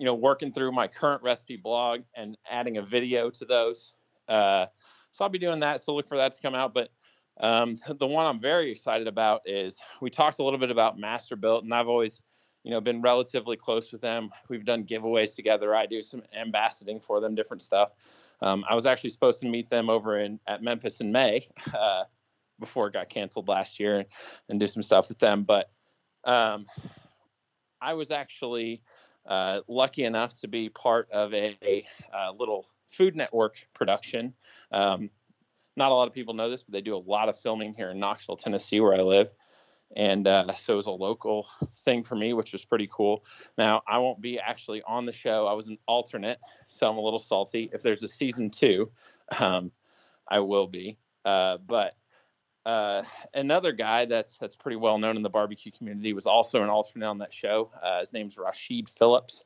[0.00, 3.92] you know, working through my current recipe blog and adding a video to those.
[4.26, 4.64] Uh,
[5.10, 5.82] so I'll be doing that.
[5.82, 6.72] So look for that to come out.
[6.72, 6.88] But
[7.38, 11.64] um, the one I'm very excited about is we talked a little bit about Masterbuilt,
[11.64, 12.22] and I've always,
[12.64, 14.30] you know, been relatively close with them.
[14.48, 15.74] We've done giveaways together.
[15.74, 17.92] I do some ambassading for them, different stuff.
[18.40, 21.46] Um, I was actually supposed to meet them over in at Memphis in May
[21.78, 22.04] uh,
[22.58, 24.08] before it got canceled last year and,
[24.48, 25.42] and do some stuff with them.
[25.42, 25.70] But
[26.24, 26.64] um,
[27.82, 28.80] I was actually
[29.26, 34.34] uh, lucky enough to be part of a, a, uh little Food Network production.
[34.72, 35.10] Um,
[35.76, 37.90] not a lot of people know this, but they do a lot of filming here
[37.90, 39.32] in Knoxville, Tennessee, where I live.
[39.96, 41.46] And uh, so it was a local
[41.84, 43.24] thing for me, which was pretty cool.
[43.58, 45.46] Now, I won't be actually on the show.
[45.46, 47.70] I was an alternate, so I'm a little salty.
[47.72, 48.90] If there's a season two,
[49.38, 49.72] um,
[50.28, 50.96] I will be.
[51.24, 51.94] Uh, but
[52.66, 53.02] uh,
[53.32, 57.06] another guy that's that's pretty well known in the barbecue community was also an alternate
[57.06, 57.70] on that show.
[57.82, 59.44] Uh, his name's Rasheed Philips.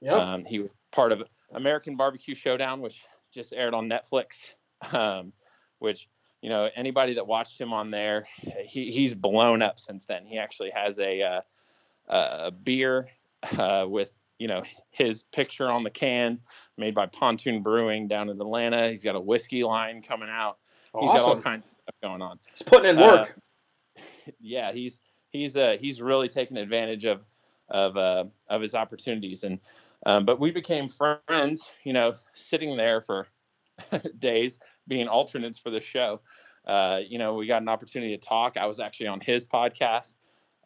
[0.00, 0.14] Yep.
[0.14, 4.50] Um, he was part of American Barbecue Showdown, which just aired on Netflix.
[4.92, 5.32] Um,
[5.78, 6.08] which
[6.42, 8.26] you know anybody that watched him on there,
[8.66, 10.26] he, he's blown up since then.
[10.26, 11.40] He actually has a uh,
[12.08, 13.08] a beer
[13.56, 16.40] uh, with you know his picture on the can,
[16.76, 18.90] made by Pontoon Brewing down in Atlanta.
[18.90, 20.58] He's got a whiskey line coming out.
[21.00, 22.38] He's got all kinds of stuff going on.
[22.52, 23.36] He's putting in work.
[24.40, 27.22] yeah, he's he's uh, he's really taken advantage of
[27.68, 29.58] of uh, of his opportunities, and
[30.06, 31.70] um, but we became friends.
[31.84, 33.26] You know, sitting there for
[34.18, 36.20] days, being alternates for the show.
[36.66, 38.56] Uh, you know, we got an opportunity to talk.
[38.56, 40.16] I was actually on his podcast,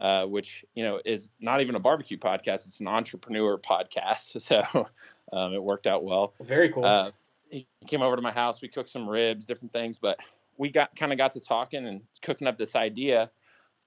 [0.01, 4.37] uh, which you know is not even a barbecue podcast; it's an entrepreneur podcast.
[4.41, 4.89] So
[5.33, 6.35] um, it worked out well.
[6.41, 7.13] Very cool.
[7.51, 8.61] He came over to my house.
[8.61, 10.19] We cooked some ribs, different things, but
[10.57, 13.31] we got kind of got to talking and cooking up this idea.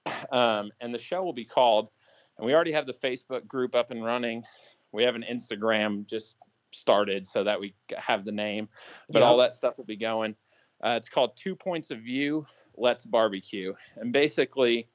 [0.32, 1.88] Um, and the show will be called,
[2.36, 4.42] and we already have the Facebook group up and running.
[4.90, 6.38] We have an Instagram just
[6.72, 8.68] started so that we have the name,
[9.08, 9.28] but Yep.
[9.28, 10.34] all that stuff will be going.
[10.82, 12.46] Uh, it's called Two Points of View.
[12.76, 14.88] Let's barbecue, and basically,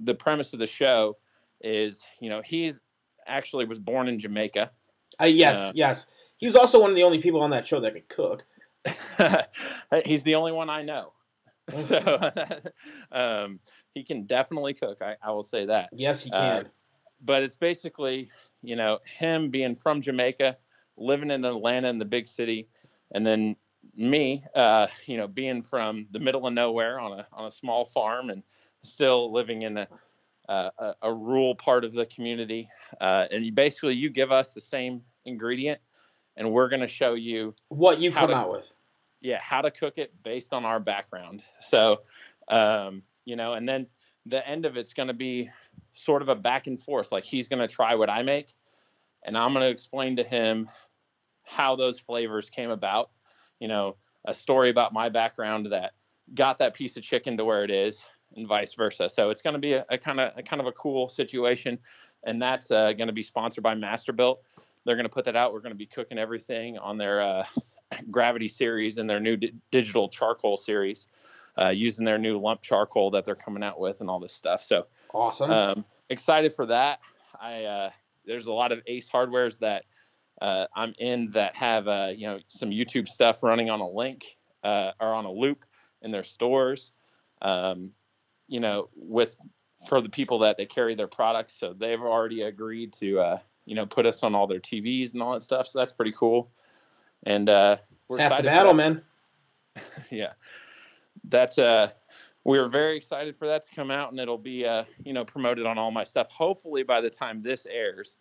[0.00, 1.16] the premise of the show
[1.62, 2.82] is, you know, he's
[3.26, 4.70] actually was born in Jamaica.
[5.18, 6.06] Uh, yes, uh, yes.
[6.38, 8.44] He was also one of the only people on that show that could cook.
[10.04, 11.12] he's the only one I know.
[11.74, 12.30] So
[13.12, 13.60] um,
[13.94, 14.98] he can definitely cook.
[15.00, 15.90] I, I will say that.
[15.92, 16.70] Yes, he Uh, can.
[17.24, 18.28] But it's basically,
[18.62, 20.58] you know, him being from Jamaica,
[20.96, 22.68] living in Atlanta in the big city,
[23.12, 23.56] and then
[23.94, 27.86] me, uh, you know, being from the middle of nowhere on a on a small
[27.86, 28.42] farm and
[28.82, 29.88] still living in a
[30.48, 32.68] uh, a, a rural part of the community.
[33.00, 35.80] Uh, and you basically you give us the same ingredient,
[36.36, 38.66] and we're going to show you what you come to- out with.
[39.20, 41.42] yeah how to cook it based on our background.
[41.60, 41.98] So
[42.48, 43.86] um, you know and then
[44.26, 45.50] the end of it's going to be
[45.92, 48.52] sort of a back and forth like he's going to try what i make
[49.24, 50.68] and i'm going to explain to him
[51.46, 53.10] how those flavors came about.
[53.60, 55.92] You know a story about my background that
[56.34, 59.08] got that piece of chicken to where it is and vice versa.
[59.08, 61.78] So it's going to be a, a kind of a kind of a cool situation
[62.24, 64.38] and that's uh, going to be sponsored by masterbuilt
[64.86, 67.44] they're going to put that out we're going to be cooking everything on their uh,
[68.10, 71.06] Gravity series and their new di- digital charcoal series,
[71.60, 74.62] uh, using their new lump charcoal that they're coming out with and all this stuff.
[74.62, 75.50] So Awesome.
[75.50, 77.00] um, excited for that.
[77.40, 77.90] I uh,
[78.24, 79.84] there's a lot of Ace hardwares that
[80.40, 84.36] uh, I'm in that have uh, you know some YouTube stuff running on a link
[84.64, 85.64] uh, or on a loop
[86.02, 86.92] in their stores.
[87.42, 87.92] Um,
[88.48, 89.36] you know, with
[89.88, 93.74] for the people that they carry their products, so they've already agreed to uh, you
[93.74, 95.68] know put us on all their TVs and all that stuff.
[95.68, 96.50] So that's pretty cool.
[97.24, 97.76] And uh,
[98.08, 98.48] we're Half the excited.
[98.48, 99.02] for battle, man.
[100.10, 100.32] yeah
[101.24, 101.90] that's uh
[102.44, 105.66] we're very excited for that to come out and it'll be uh you know promoted
[105.66, 108.18] on all my stuff hopefully by the time this airs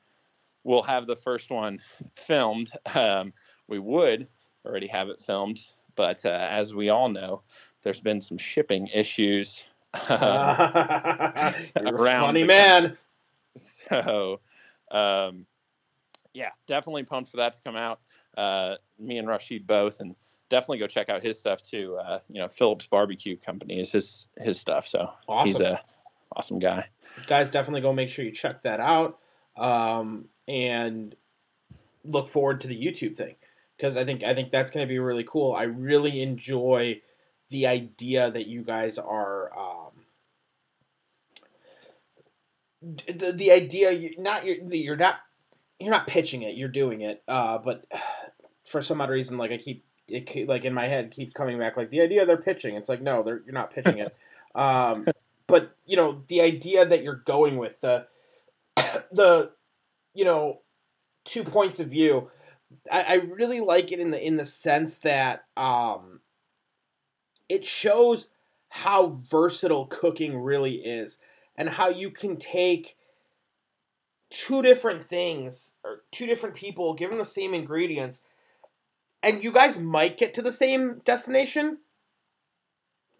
[0.63, 1.79] we'll have the first one
[2.13, 3.31] filmed um
[3.67, 4.27] we would
[4.65, 5.59] already have it filmed
[5.95, 7.41] but uh, as we all know
[7.83, 9.63] there's been some shipping issues
[10.09, 10.19] um,
[11.77, 12.97] around funny the man.
[13.55, 14.39] so
[14.91, 15.45] um
[16.33, 17.99] yeah definitely pumped for that to come out.
[18.37, 20.15] Uh me and Rasheed both and
[20.49, 21.97] definitely go check out his stuff too.
[22.01, 25.47] Uh you know Philips barbecue company is his his stuff so Awesome.
[25.47, 25.81] he's a
[26.35, 26.87] awesome guy.
[27.27, 29.19] Guys definitely go make sure you check that out
[29.55, 31.15] um, and
[32.03, 33.33] look forward to the youtube thing
[33.75, 35.53] because i think i think that's going to be really cool.
[35.53, 37.01] I really enjoy
[37.49, 39.84] the idea that you guys are um,
[43.07, 45.15] the, the idea you not you're, you're not
[45.79, 47.85] you're not pitching it you're doing it uh, but
[48.69, 51.57] for some odd reason like i keep it ke- like in my head keeps coming
[51.57, 54.15] back like the idea they're pitching it's like no they're you're not pitching it.
[54.55, 55.05] Um,
[55.47, 58.07] but you know the idea that you're going with the
[59.11, 59.51] the
[60.13, 60.61] you know
[61.25, 62.31] two points of view
[62.89, 66.21] I, I really like it in the in the sense that um
[67.49, 68.29] it shows
[68.69, 71.17] how versatile cooking really is
[71.57, 72.95] and how you can take
[74.29, 78.21] two different things or two different people given the same ingredients
[79.23, 81.77] and you guys might get to the same destination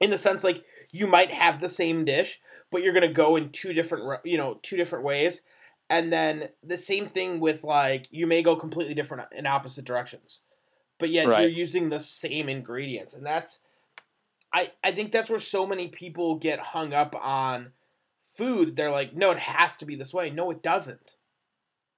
[0.01, 2.39] in the sense like you might have the same dish
[2.71, 5.41] but you're going to go in two different you know two different ways
[5.89, 10.39] and then the same thing with like you may go completely different in opposite directions
[10.99, 11.41] but yet Right.
[11.41, 13.59] you're using the same ingredients and that's
[14.53, 17.71] I, I think that's where so many people get hung up on
[18.35, 21.15] food they're like no it has to be this way no it doesn't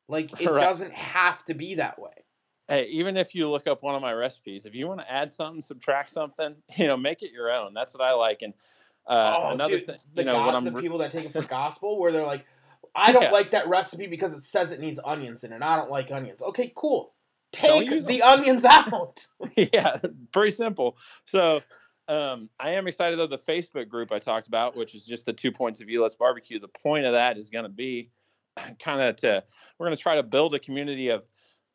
[0.08, 0.62] like it Right.
[0.64, 2.12] doesn't have to be that way
[2.70, 5.34] hey, even if you look up one of my recipes, if you want to add
[5.34, 7.74] something, subtract something, you know, make it your own.
[7.74, 8.42] That's what I like.
[8.42, 8.54] And
[9.08, 11.14] uh, oh, another dude, thing, the, you know, go- what I'm the re- people that
[11.14, 12.46] take it for gospel, where they're like,
[12.94, 13.32] I don't Yeah.
[13.32, 15.62] like that recipe because it says it needs onions in it.
[15.62, 16.42] I don't like onions.
[16.42, 17.14] Okay, cool.
[17.54, 18.22] Take the them.
[18.28, 19.26] onions out.
[19.56, 19.96] yeah,
[20.34, 20.98] pretty simple.
[21.24, 21.62] So
[22.08, 25.34] um, I am excited though the Facebook group I talked about, which is just the
[25.34, 26.02] two points of view.
[26.02, 26.60] Let's barbecue.
[26.60, 28.10] The point of that is going to be
[28.80, 29.44] kind of to
[29.78, 31.24] we're going to try to build a community of,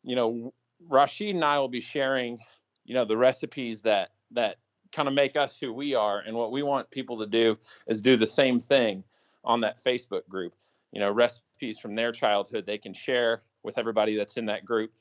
[0.03, 0.53] you know,
[0.89, 2.39] Rasheed and I will be sharing,
[2.85, 4.57] you know, the recipes that that
[4.91, 7.57] kind of make us who we are, and what we want people to do
[7.87, 9.05] is do the same thing
[9.45, 10.55] on that Facebook group.
[10.93, 14.93] You know, recipes from their childhood they can share with everybody that's in that group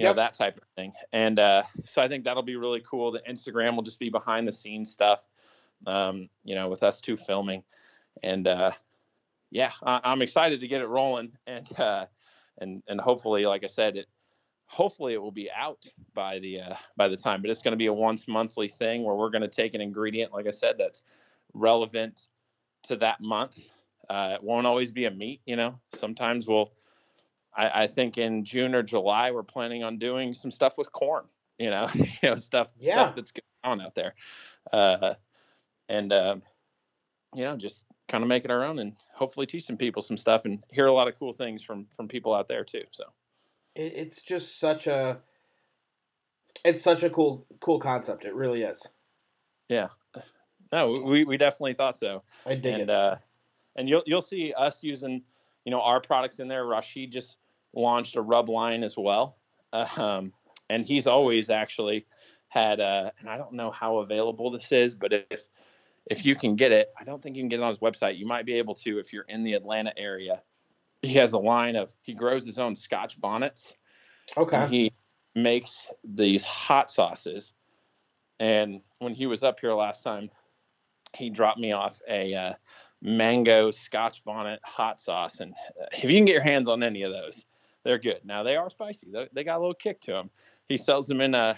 [0.00, 0.16] you know Yep.
[0.16, 0.92] that type of thing.
[1.12, 3.12] And uh, so i think that'll be really cool.
[3.12, 5.26] The instagram will just be behind the scenes stuff
[5.86, 7.62] um, you know with us two filming.
[8.22, 8.72] And uh,
[9.50, 11.32] yeah I, i'm excited to get it rolling.
[11.46, 12.06] And uh,
[12.58, 14.06] and and hopefully like i said it
[14.66, 15.84] hopefully it will be out
[16.14, 17.42] by the uh, by the time.
[17.42, 19.80] But it's going to be a once monthly thing where we're going to take an
[19.80, 21.02] ingredient like i said that's
[21.52, 22.28] relevant
[22.84, 23.58] to that month.
[24.08, 25.78] Uh, it won't always be a meat you know?
[25.94, 26.72] Sometimes we'll
[27.54, 31.24] I, I think in June or July we're planning on doing some stuff with corn.
[31.58, 32.92] You know, you know stuff Yeah.
[32.92, 34.14] stuff that's going on out there,
[34.72, 35.14] uh,
[35.88, 36.36] and uh,
[37.34, 40.16] you know just kind of make it our own and hopefully teach some people some
[40.16, 42.84] stuff and hear a lot of cool things from from people out there too.
[42.92, 43.04] So
[43.74, 45.18] It, it's just such a,
[46.64, 48.24] it's such a cool cool concept.
[48.24, 48.86] It really is.
[49.68, 49.88] yeah,
[50.72, 52.22] no, we we definitely thought so.
[52.46, 52.90] I dig and it.
[52.90, 53.16] uh,
[53.76, 55.22] and you'll you'll see us using
[55.64, 56.64] you know our products in there.
[56.64, 57.36] Rasheed just
[57.74, 59.36] launched a rub line as well,
[59.72, 60.32] um,
[60.68, 62.06] and he's always actually
[62.48, 65.46] had uh, and I don't know how available this is, but if
[66.06, 68.18] if you can get it, I don't think you can get it on his website.
[68.18, 70.42] You might be able to if you're in the Atlanta area.
[71.02, 73.72] He has a line of he grows his own Scotch bonnets
[74.36, 74.66] okay.
[74.68, 74.92] he
[75.34, 77.54] makes these hot sauces.
[78.38, 80.30] And when he was up here last time,
[81.14, 82.52] he dropped me off a uh,
[83.02, 85.40] mango Scotch bonnet hot sauce.
[85.40, 87.44] And uh, if you can get your hands on any of those,
[87.84, 88.20] they're good.
[88.24, 89.08] Now they are spicy.
[89.10, 90.30] They, they got a little kick to them.
[90.68, 91.56] He sells them in a,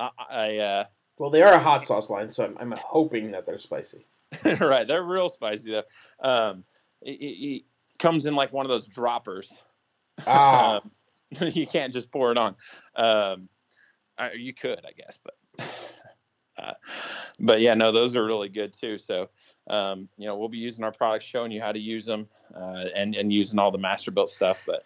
[0.00, 0.84] a, a uh,
[1.18, 4.06] Well, they are a hot sauce line, so I'm, I'm hoping that they're spicy.
[4.60, 4.86] right.
[4.86, 5.82] They're real spicy though.
[6.28, 6.64] Um,
[7.02, 7.64] he, he- he
[7.98, 9.60] comes in like one of those droppers.
[10.26, 10.90] Ah, Um,
[11.52, 12.54] you can't just pour it on.
[12.94, 13.48] Um,
[14.16, 15.36] I, you could, I guess, but
[16.58, 16.74] uh,
[17.40, 18.98] but yeah, no, those are really good too.
[18.98, 19.28] So
[19.68, 22.84] um, you know, we'll be using our products, showing you how to use them, uh,
[22.94, 24.58] and and using all the Masterbuilt stuff.
[24.66, 24.84] But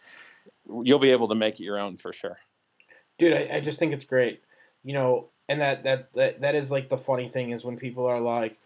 [0.68, 2.38] you'll be able to make it your own for sure.
[3.18, 4.42] dude, I, I just think it's great.
[4.84, 8.06] You know, and that, that that that is like the funny thing is when people
[8.06, 8.58] are like,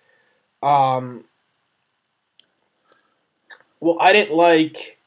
[0.62, 1.24] um,
[3.80, 4.98] well, I didn't like.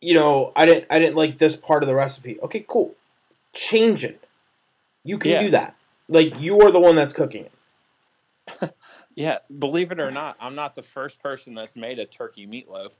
[0.00, 0.86] You know, I didn't.
[0.90, 2.38] I didn't like this part of the recipe.
[2.40, 2.94] Okay, cool.
[3.54, 4.22] Change it.
[5.02, 5.40] You can Yeah.
[5.40, 5.76] do that.
[6.08, 7.52] Like you are the one that's cooking it.
[9.16, 12.96] Yeah, believe it or not, I'm not the first person that's made a turkey meatloaf,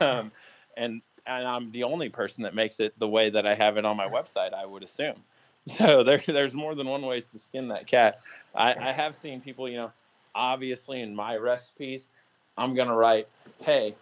[0.00, 0.32] um,
[0.76, 3.84] and and I'm the only person that makes it the way that I have it
[3.84, 4.52] on my website.
[4.52, 5.14] I would assume.
[5.68, 8.20] So there, there's more than one ways to skin that cat.
[8.54, 9.90] I, I have seen people, you know,
[10.32, 12.08] obviously in my recipes,
[12.56, 13.26] I'm gonna write,
[13.62, 13.96] hey,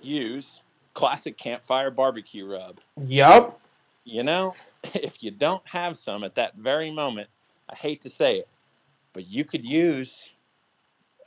[0.00, 0.62] use
[0.94, 2.80] classic campfire barbecue rub.
[3.06, 3.60] Yup.
[4.04, 4.54] You know,
[4.94, 7.28] if you don't have some at that very moment,
[7.68, 8.48] I hate to say it,
[9.14, 10.28] but you could use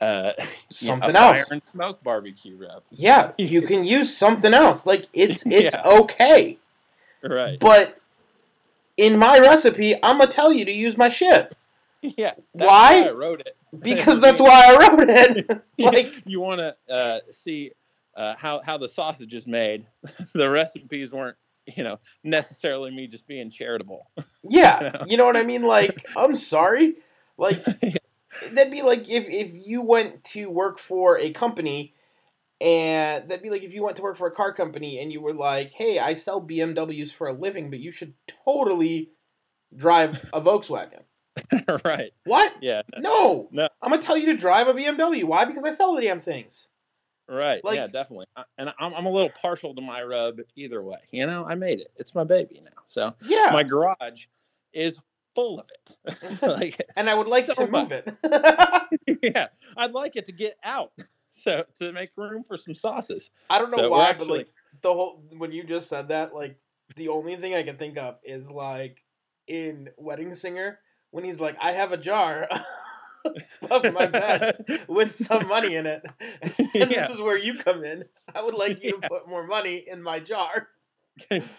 [0.00, 1.50] uh, you know, Something fire else.
[1.50, 2.84] and smoke barbecue rub.
[2.90, 4.86] Yeah, you can use something else.
[4.86, 5.82] Like it's it's Yeah.
[5.84, 6.58] okay.
[7.24, 7.58] Right.
[7.58, 7.98] But
[8.96, 11.52] in my recipe, I'm gonna tell you to use my shit
[12.02, 12.34] Yeah.
[12.54, 13.02] That's Why?
[13.08, 13.56] I wrote it.
[13.80, 15.62] because that's why I wrote it.
[15.78, 17.72] like you want to uh, see
[18.16, 19.84] uh, how how the sausage is made.
[20.32, 21.36] the recipes weren't,
[21.66, 24.08] you know, necessarily me just being charitable.
[24.44, 25.62] Yeah, you know what I mean.
[25.62, 26.94] Like, I'm sorry.
[27.38, 27.64] Like,
[28.52, 31.94] that'd be like if if you went to work for a company,
[32.60, 35.20] and that'd be like if you went to work for a car company and you
[35.20, 38.14] were like, "Hey, I sell BMWs for a living, but you should
[38.44, 39.10] totally
[39.76, 41.02] drive a Volkswagen."
[41.84, 42.12] right.
[42.24, 42.52] What?
[42.60, 42.82] Yeah.
[42.98, 43.48] No.
[43.52, 43.68] No.
[43.80, 45.24] I'm gonna tell you to drive a BMW.
[45.24, 45.44] Why?
[45.44, 46.66] Because I sell the damn things.
[47.28, 47.62] Right.
[47.62, 48.26] Like- yeah, definitely.
[48.56, 50.98] And I'm, I'm a little partial to my rub either way.
[51.12, 51.92] You know, I made it.
[51.96, 52.82] It's my baby now.
[52.86, 53.50] So Yeah.
[53.52, 54.26] my garage
[54.72, 54.98] is
[55.38, 56.42] full of it.
[56.42, 57.90] like, and I would like so to much.
[57.90, 59.18] move it.
[59.22, 60.92] yeah, I'd like it to get out.
[61.30, 63.30] So to make room for some sauces.
[63.48, 64.48] I don't know So why, but like
[64.82, 66.56] the whole when you just said that, like
[66.96, 69.04] the only thing I can think of is like
[69.46, 70.80] in Wedding Singer
[71.10, 72.48] when he's like, "I have a jar
[73.62, 77.06] above my bed with some money in it," and Yeah.
[77.06, 78.04] this is where you come in.
[78.34, 80.68] I would like you to put more money in my jar.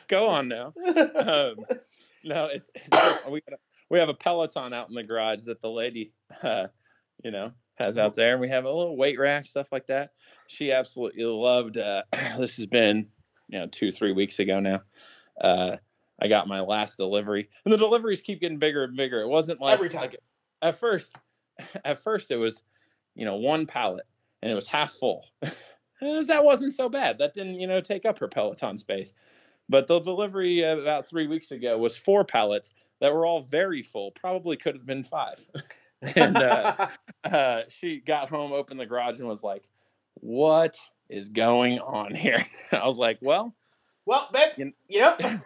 [0.08, 0.74] Go on now.
[0.86, 1.56] Um,
[2.24, 3.60] no, it's, it's we got a,
[3.90, 6.14] we have a Peloton out in the garage that the lady,
[6.44, 6.68] uh,
[7.24, 10.12] you know, has out there, and we have a little weight rack stuff like that.
[10.48, 11.78] She absolutely loved.
[11.78, 12.04] Uh,
[12.38, 13.08] this has been
[13.48, 14.82] you know two three weeks ago now.
[15.40, 15.78] Uh,
[16.22, 19.22] I got my last delivery, and the deliveries keep getting bigger and bigger.
[19.22, 20.02] It wasn't like, Every time.
[20.02, 20.18] like
[20.62, 21.16] at first.
[21.84, 22.64] At first, it was
[23.16, 24.06] you know one pallet,
[24.42, 25.26] and it was half full.
[26.02, 27.18] that wasn't so bad.
[27.18, 29.14] That didn't you know take up her Peloton space.
[29.68, 33.82] But the delivery uh, about three weeks ago was four pallets that were all very
[33.82, 34.12] full.
[34.12, 35.46] Probably could have been five.
[36.02, 36.88] and uh,
[37.26, 39.64] uh, she got home, opened the garage, and was like,
[40.22, 40.78] "What
[41.10, 43.54] is going on here?" I was like, "Well,
[44.06, 45.42] well, babe, You- know,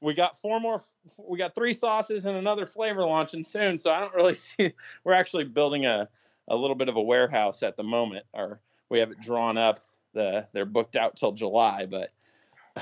[0.00, 0.84] we got four more.
[1.16, 3.76] We got three sauces and another flavor launching soon.
[3.78, 4.72] So I don't really see.
[5.02, 6.08] We're actually building a
[6.46, 9.80] a little bit of a warehouse at the moment, or we have it drawn up.
[10.14, 12.12] The they're booked out till July, but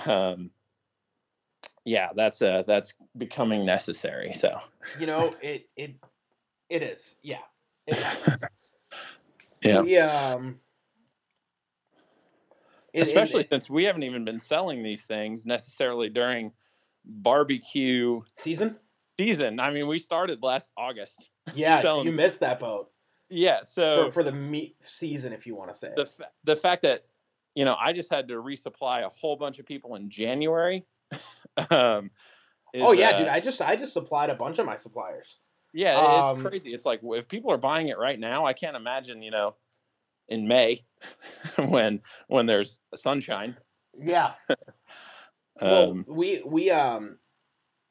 [0.06, 0.50] um,
[1.86, 4.34] yeah, that's uh that's becoming necessary.
[4.34, 4.58] So
[5.00, 5.94] you know, it it
[6.68, 7.16] it is.
[7.22, 7.38] Yeah.
[7.86, 7.96] It
[9.62, 9.80] yeah.
[9.80, 10.58] We, um,
[12.92, 16.52] it- especially it- since we haven't even been selling these things necessarily during
[17.04, 18.76] barbecue season.
[19.18, 19.60] season.
[19.60, 21.30] I mean, we started last August.
[21.54, 22.90] Yeah, you missed that boat
[23.30, 25.92] Yeah, so for, for the meat season, if you want to say.
[25.94, 27.04] the fa- the fact that
[27.54, 30.84] you know I just had to resupply a whole bunch of people in January.
[31.70, 32.10] um,
[32.72, 35.36] is, oh yeah, uh, dude, I just I just supplied a bunch of my suppliers.
[35.72, 36.72] yeah, it's um, crazy.
[36.72, 39.54] It's like if people are buying it right now, I can't imagine you know
[40.28, 40.84] in May
[41.68, 43.56] when when there's sunshine.
[43.98, 44.32] Yeah.
[45.60, 47.18] well, Um, we we um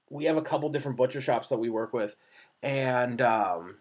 [0.10, 2.16] we have a couple different butcher shops that we work with,
[2.62, 3.78] and um,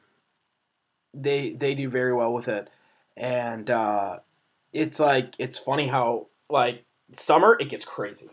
[1.13, 2.69] they they do very well with it,
[3.17, 4.19] and uh,
[4.73, 8.31] it's like it's funny how like summer it gets crazy,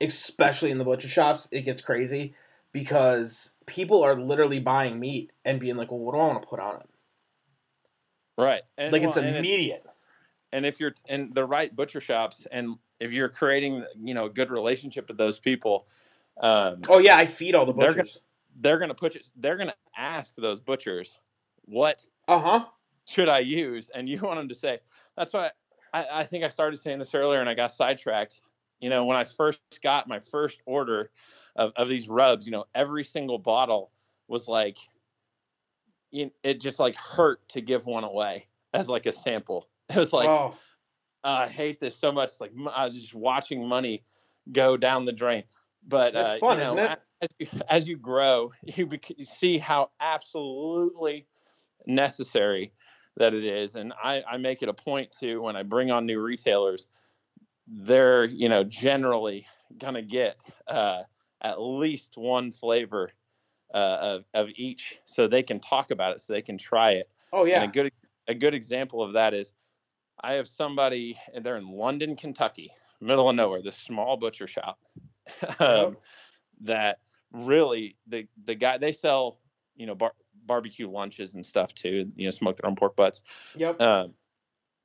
[0.00, 2.34] especially in the butcher shops it gets crazy
[2.72, 6.48] because people are literally buying meat and being like, well, what do I want to
[6.48, 6.86] put on it?
[8.36, 9.84] right, and, Like it's well, and immediate.
[10.52, 14.30] and if you're in the right butcher shops and if you're creating you know a
[14.30, 15.86] good relationship with those people
[16.40, 18.18] um, oh yeah, I feed all the They're gonna- butchers.
[18.60, 21.20] they're gonna put you, they're gonna ask those butchers
[21.66, 22.64] what Uh huh.
[23.08, 24.80] should i use and you want them to say
[25.16, 25.50] that's why
[25.92, 28.40] I, I think i started saying this earlier and i got sidetracked
[28.80, 31.10] you know when i first got my first order
[31.56, 33.90] of, of these rubs you know every single bottle
[34.28, 34.78] was like
[36.10, 40.12] you, it just like hurt to give one away as like a sample it was
[40.12, 40.54] like oh.
[41.24, 42.32] uh, I hate this so much.
[42.40, 44.04] Like i was just watching money
[44.50, 45.44] go down the drain.
[45.86, 47.00] But uh, fun, you know, isn't it?
[47.20, 51.26] As you, as you grow, you, bec- you see how absolutely
[51.86, 52.72] necessary
[53.16, 53.76] that it is.
[53.76, 56.86] And I, I make it a point to when I bring on new retailers,
[57.66, 59.46] they're you know generally
[59.78, 61.02] gonna get uh,
[61.40, 63.10] at least one flavor
[63.72, 67.10] uh, of of each, so they can talk about it, so they can try it.
[67.32, 67.62] Oh yeah.
[67.62, 67.92] And a good
[68.28, 69.52] a good example of that is
[70.22, 74.78] I have somebody and they're in London, Kentucky, middle of nowhere, this small butcher shop.
[75.58, 75.96] um,
[76.62, 76.98] that
[77.32, 79.38] really the the guy they sell,
[79.74, 80.12] you know, bar,
[80.46, 83.22] barbecue lunches and stuff too, you know, smoke their own pork butts.
[83.56, 83.80] Yep.
[83.80, 84.14] Um,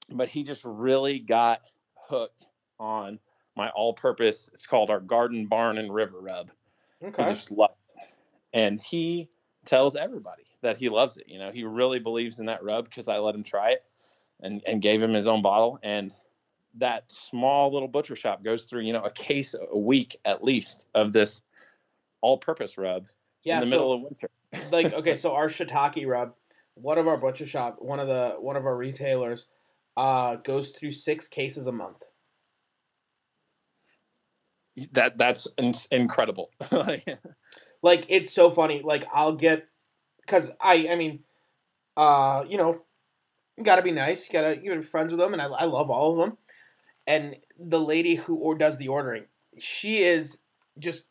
[0.09, 1.61] but he just really got
[2.07, 2.45] hooked
[2.79, 3.19] on
[3.55, 4.49] my all-purpose.
[4.53, 6.49] It's called our Garden Barn and River Rub.
[7.03, 7.23] okay.
[7.23, 8.03] He just loved it.
[8.53, 9.29] And he
[9.65, 11.25] tells everybody that he loves it.
[11.27, 13.83] You know, he really believes in that rub because I let him try it
[14.41, 15.79] and, and gave him his own bottle.
[15.83, 16.11] And
[16.75, 20.81] that small little butcher shop goes through, you know, a case a week at least
[20.93, 21.41] of this
[22.21, 23.05] all purpose rub
[23.43, 23.55] yeah.
[23.55, 24.29] in the so- middle of winter.
[24.71, 26.33] like okay, so our shiitake rub,
[26.75, 29.45] one of our butcher shop, one of the one of our retailers,
[29.97, 31.97] uh, goes through six cases a month.
[34.93, 36.51] That that's in- incredible.
[37.81, 38.81] Like it's so funny.
[38.83, 39.67] Like I'll get,
[40.27, 41.19] cause I I mean,
[41.95, 42.81] uh, you know,
[43.57, 44.27] you gotta be nice.
[44.27, 46.37] You gotta you're friends with them, and I I love all of them.
[47.07, 49.25] And the lady who or does the ordering,
[49.57, 50.37] she is
[50.77, 51.03] just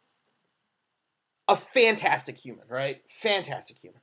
[1.48, 3.00] a fantastic human, right?
[3.08, 4.00] Fantastic human.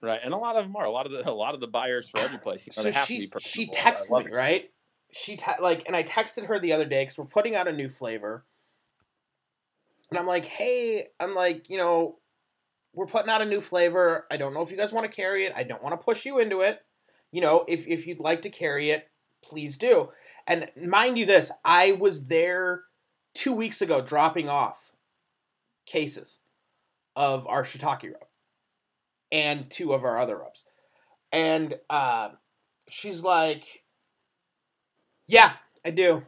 [0.00, 0.20] right.
[0.24, 0.86] And a lot of them are.
[0.86, 2.84] A lot of the a lot of the buyers for every place, you know, so
[2.84, 4.20] they have she, to be she personable.
[4.20, 4.34] Texted me it.
[4.34, 4.70] right
[5.14, 7.72] she te- like and i texted her the other day because we're putting out a
[7.72, 8.46] new flavor
[10.12, 12.16] and i'm like hey i'm like you know
[12.94, 14.26] we're putting out a new flavor.
[14.30, 15.54] I don't know if you guys want to carry it.
[15.56, 16.80] I don't want to push you into it.
[17.30, 19.08] You know if, if you'd like to carry it
[19.42, 20.10] please do.
[20.46, 22.82] And mind you this i was there
[23.34, 24.76] two weeks ago dropping off
[25.86, 26.38] cases
[27.16, 28.26] of our shiitake rub
[29.30, 30.64] and two of our other rubs.
[31.32, 32.30] And uh,
[32.90, 33.64] she's like,
[35.26, 35.52] "Yeah,
[35.84, 36.22] I do.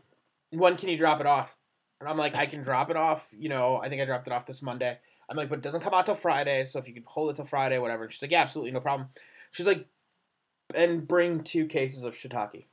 [0.50, 1.54] When can you drop it off?"
[2.00, 3.26] And I'm like, I can drop it off.
[3.32, 4.98] You know, I think I dropped it off this Monday.
[5.28, 6.66] I'm like, but it doesn't come out till Friday.
[6.66, 8.10] So if you could hold it till Friday, whatever.
[8.10, 9.08] She's like, yeah, absolutely, no problem.
[9.52, 9.86] She's like,
[10.74, 12.66] and bring two cases of shiitake.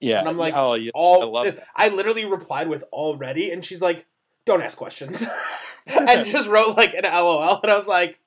[0.00, 0.20] Yeah.
[0.20, 1.66] And I'm like, oh, yeah, All I love that.
[1.76, 4.06] I literally replied with already, and she's like,
[4.46, 5.22] don't ask questions,
[5.86, 8.18] and just wrote like an LOL, and I was like,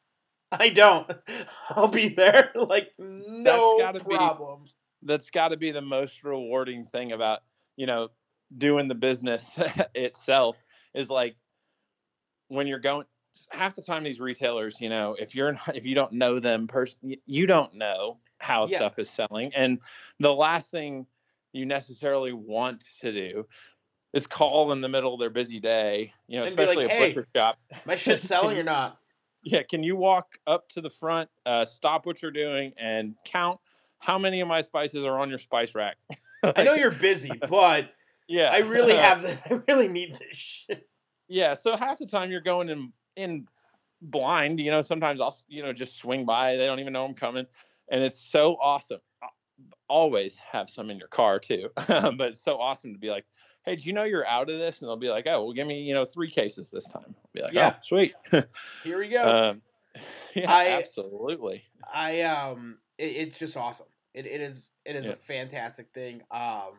[0.52, 1.10] I don't.
[1.70, 2.52] I'll be there.
[2.56, 4.66] Like no gotta be- problem.
[5.02, 7.40] that's got to be the most rewarding thing about
[7.76, 8.10] you know
[8.58, 9.60] doing the business
[9.96, 10.62] itself
[10.94, 11.36] is like
[12.48, 13.06] when you're going
[13.50, 16.68] half the time these retailers you know if you're not, if you don't know them
[16.68, 18.78] person you don't know how Yeah.
[18.78, 19.80] stuff is selling and
[20.20, 21.06] the last thing
[21.54, 23.48] you necessarily want to do
[24.14, 26.90] is call in the middle of their busy day you know And be like, especially
[26.90, 28.98] "Hey, a butcher shop My shit's selling or not?
[29.44, 33.60] yeah can you walk up to the front uh, stop what you're doing and count
[34.00, 35.96] how many of my spices are on your spice rack
[36.44, 37.94] I know you're busy, but
[38.32, 39.22] yeah I really have.
[39.22, 40.88] The, I really need this shit.
[41.28, 43.48] yeah so half the time you're going in in
[44.02, 47.14] blind you know sometimes i'll you know just swing by they don't even know i'm
[47.14, 47.46] coming
[47.92, 49.00] and it's so awesome
[49.88, 53.26] always have some in your car too but it's so awesome to be like
[53.66, 55.68] hey do you know you're out of this and they'll be like oh well give
[55.68, 57.74] me you know three cases this time i'll be like Yeah.
[57.76, 58.14] oh sweet
[58.84, 59.22] Here we go.
[59.22, 59.62] um
[60.34, 61.64] yeah I- absolutely
[61.94, 63.88] I um, it, it's just awesome.
[64.14, 66.22] It, it is it is a fantastic thing.
[66.32, 66.72] Um,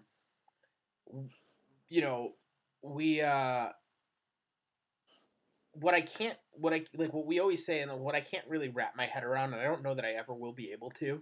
[1.92, 2.30] you know,
[2.82, 3.66] we uh,
[5.74, 8.70] what I can't, what I like, what we always say, and what I can't really
[8.70, 11.20] wrap my head around, and I don't know that I ever will be able to.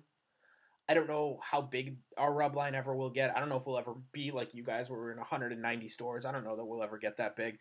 [0.89, 3.37] I don't know how big our rub line ever will get.
[3.37, 6.25] I don't know if we'll ever be like you guys, where we're in 190 stores.
[6.25, 7.59] I don't know that we'll ever get that big.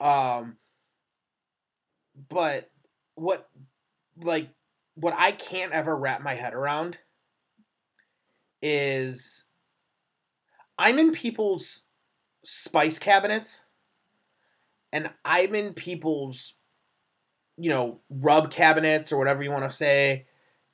[0.00, 0.56] Um,
[2.30, 2.70] but
[3.16, 3.48] what,
[4.22, 4.48] like,
[4.94, 6.96] what I can't ever wrap my head around
[8.62, 9.44] is
[10.78, 11.82] I'm in people's
[12.46, 13.64] spice cabinets
[14.92, 16.54] and I'm in people's
[17.58, 20.26] you know rub cabinets or whatever you want to say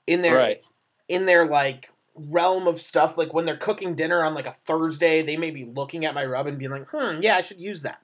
[0.07, 0.63] in their Right.
[1.09, 3.17] in their like realm of stuff.
[3.17, 6.25] Like when they're cooking dinner on like a Thursday they may be looking at my
[6.25, 8.01] rub and being like hmm yeah I should use that.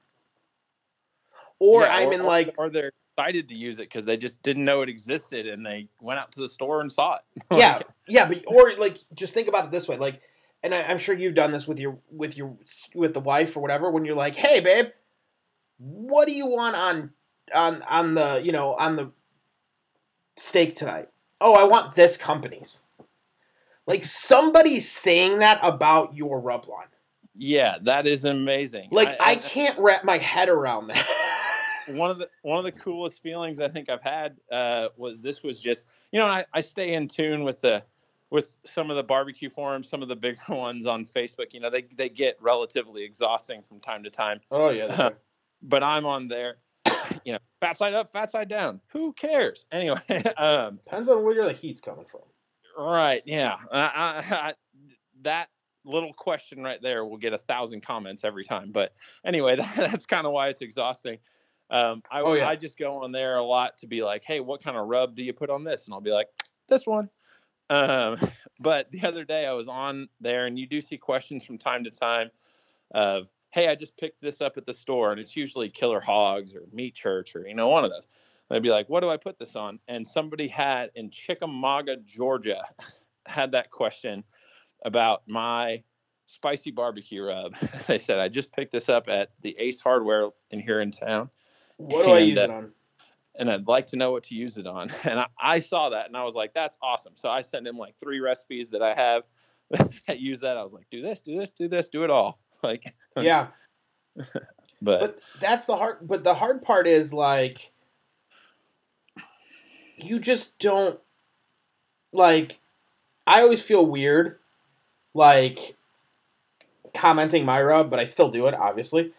[1.58, 4.64] Or Yeah, I'm in like or they're excited to use it because they just didn't
[4.64, 7.44] know it existed and they went out to the store and saw it.
[7.56, 10.20] Yeah, yeah, but or like just think about it this way, like,
[10.62, 12.56] and I, I'm sure you've done this with your with your
[12.94, 13.90] with the wife or whatever.
[13.90, 14.86] When you're like, hey, babe,
[15.78, 17.10] what do you want on
[17.54, 19.10] on on the you know on the
[20.36, 21.08] steak tonight?
[21.40, 22.78] Oh, I want this company's.
[23.86, 26.88] Like somebody saying that about your rub line.
[27.34, 31.06] yeah that is amazing Like I, I- can't wrap my head around that.
[31.88, 35.42] one of the one of the coolest feelings I think I've had uh, was this
[35.42, 37.82] was just you know I, I stay in tune with the
[38.30, 41.52] with some of the barbecue forums, some of the bigger ones on Facebook.
[41.52, 45.10] You know they they get relatively exhausting from time to time, oh yeah.
[45.62, 46.56] but I'm on there.
[47.24, 48.80] You know, fat side up, fat side down.
[48.92, 49.66] Who cares?
[49.72, 50.00] Anyway,
[50.36, 52.20] um, Depends on where the heat's coming from.
[52.78, 53.22] right?
[53.26, 54.54] Yeah, I, I, I,
[55.22, 55.48] that
[55.84, 58.72] little question right there will get a thousand comments every time.
[58.72, 58.92] But
[59.24, 61.18] anyway, that, that's kind of why it's exhausting.
[61.70, 62.48] Um, I, Oh, yeah.
[62.48, 65.16] I just go on there a lot to be like, hey, what kind of rub
[65.16, 65.86] do you put on this?
[65.86, 66.28] And I'll be like,
[66.68, 67.08] this one.
[67.70, 68.16] Um,
[68.60, 71.84] but the other day I was on there, and you do see questions from time
[71.84, 72.30] to time
[72.92, 76.54] of, hey, I just picked this up at the store, and it's usually Killer Hogs
[76.54, 78.06] or Meat Church or you know one of those.
[78.48, 79.78] And I'd be like, what do I put this on?
[79.88, 82.62] And somebody had in Chickamauga, Georgia,
[83.26, 84.24] had that question
[84.84, 85.82] about my
[86.26, 87.54] spicy barbecue rub.
[87.86, 91.30] they said I just picked this up at the Ace Hardware in here in town,
[91.76, 92.72] What do I use uh, it on?
[93.38, 94.90] And I'd like to know what to use it on.
[95.04, 97.12] And I, I saw that, and I was like, that's awesome.
[97.16, 99.22] So I sent him like three recipes that I have
[100.06, 100.56] that use that.
[100.56, 102.38] I was like, do this, do this, do this, do it all.
[102.60, 103.46] Like, Yeah.
[104.16, 107.70] but, but that's the hard but the hard part is like
[109.96, 110.98] you just don't
[112.12, 112.58] like
[113.28, 114.38] i always feel weird
[115.14, 115.76] like
[116.94, 119.12] commenting my rub but i still do it obviously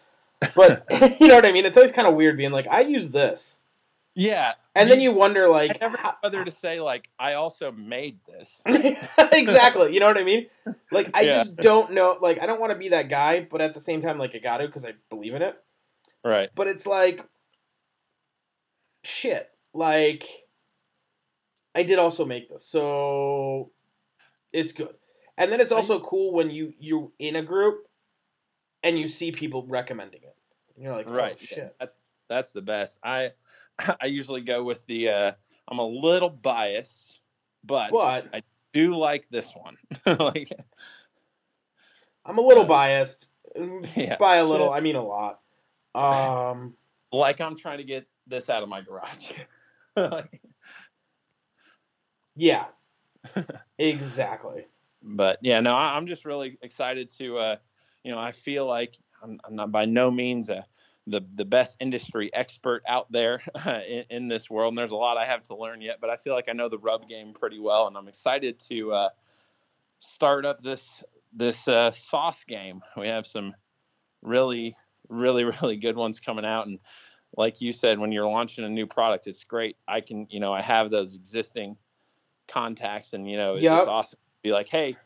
[0.54, 0.84] but
[1.20, 3.56] you know what i mean it's always kind of weird being like i use this
[4.14, 4.52] yeah.
[4.74, 7.70] and then you wonder I like never know how- whether to say like I also
[7.72, 8.62] made this.
[9.32, 10.46] exactly you know what i mean
[10.90, 11.38] like i Yeah.
[11.44, 14.02] just don't know like i don't want to be that guy but at the same
[14.02, 15.56] time like i got to because i believe in it
[16.24, 16.50] Right.
[16.54, 17.24] but it's like
[19.02, 20.26] shit like
[21.74, 23.70] i did also make this so
[24.52, 24.94] it's good
[25.38, 27.86] and then it's I also cool when you you're in a group
[28.82, 30.36] and you see people recommending it
[30.74, 31.36] and you're like oh, right.
[31.40, 31.98] yeah, shit That's
[32.28, 32.98] that's the best.
[33.02, 33.32] I
[34.00, 35.32] I usually go with the uh
[35.68, 37.20] I'm a little biased,
[37.64, 39.76] but but I do like this one.
[40.18, 40.52] like
[42.26, 43.28] i'm a little uh, biased
[43.96, 44.16] yeah.
[44.16, 45.40] by a little i mean a lot
[45.94, 46.74] Um,
[47.12, 49.32] like I'm trying to get this out of my garage.
[52.36, 52.66] yeah,
[53.78, 54.66] exactly.
[55.02, 57.56] but yeah, no, I, I'm just really excited to, uh,
[58.04, 60.64] you know, I feel like I'm, I'm not by no means a,
[61.06, 65.16] the the best industry expert out there in, in this world, and there's a lot
[65.16, 65.98] I have to learn yet.
[66.00, 68.92] But I feel like I know the rub game pretty well, and I'm excited to
[68.92, 69.08] uh,
[69.98, 72.82] start up this this uh, sauce game.
[72.96, 73.54] We have some
[74.22, 74.76] really,
[75.08, 76.78] really, really good ones coming out, and
[77.36, 79.76] like you said, when you're launching a new product, it's great.
[79.86, 81.76] I can, you know, I have those existing
[82.48, 83.78] contacts, and you know, Yep.
[83.78, 84.18] it's awesome.
[84.18, 84.96] to Be like, hey,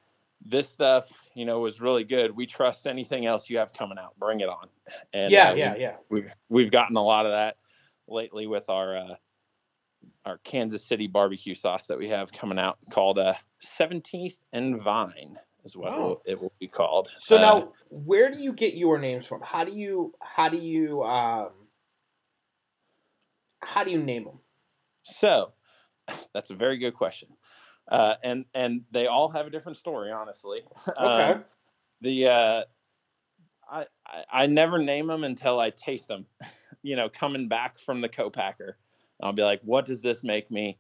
[0.45, 2.35] this stuff, you know, was really good.
[2.35, 4.16] We trust anything else you have coming out.
[4.18, 4.68] Bring it on.
[5.12, 5.97] And yeah, uh, we- yeah, yeah.
[6.09, 7.57] we've we've gotten a lot of that
[8.09, 9.14] lately with our uh,
[10.24, 15.39] our Kansas City barbecue sauce that we have coming out called uh, 17th and Vine
[15.64, 16.22] is what it, will, Oh.
[16.26, 17.11] it will be called.
[17.20, 19.41] So Uh, now, where do you get your names from?
[19.43, 21.51] How do you how do you um
[23.61, 24.39] how do you name them?
[25.03, 25.53] so
[26.35, 27.28] that's a very good question,
[27.89, 30.62] uh, and and they all have a different story, honestly.
[30.89, 31.32] Okay.
[31.32, 31.45] Um,
[32.01, 32.62] the uh,
[33.70, 36.26] I, I I never name them until I taste them.
[36.82, 38.76] you know, coming back from the co-packer,
[39.22, 40.78] I'll be like, what does this make me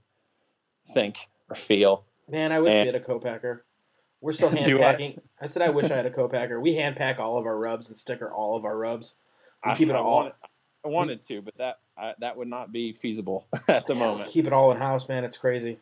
[0.92, 1.16] think
[1.48, 2.04] or feel?
[2.28, 3.64] Man, I wish we had a co-packer.
[4.20, 4.92] We're still hand Do I?
[4.92, 5.20] packing.
[5.40, 5.46] I?
[5.46, 6.60] said I wish I had a co-packer.
[6.60, 9.14] We hand pack all of our rubs and sticker all of our rubs.
[9.64, 10.16] We I, keep it I all.
[10.16, 10.32] wanted,
[10.84, 14.30] I wanted to, but that I, that would not be feasible at the moment.
[14.30, 15.24] Keep it all in house, man.
[15.24, 15.78] It's crazy.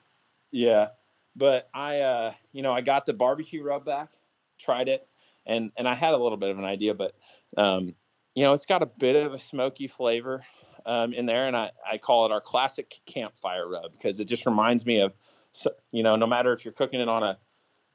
[0.52, 0.88] Yeah,
[1.36, 4.10] but I, uh, you know, I got the barbecue rub back,
[4.58, 5.06] tried it,
[5.46, 7.14] and and I had a little bit of an idea, but
[7.56, 7.94] um,
[8.34, 10.44] you know, it's got a bit of a smoky flavor
[10.86, 14.46] um, in there, and I I call it our classic campfire rub because it just
[14.46, 15.12] reminds me of,
[15.90, 17.38] you know, no matter if you're cooking it on a,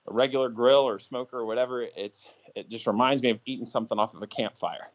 [0.07, 3.99] a regular grill or smoker or whatever, it's it just reminds me of eating something
[3.99, 4.89] off of a campfire.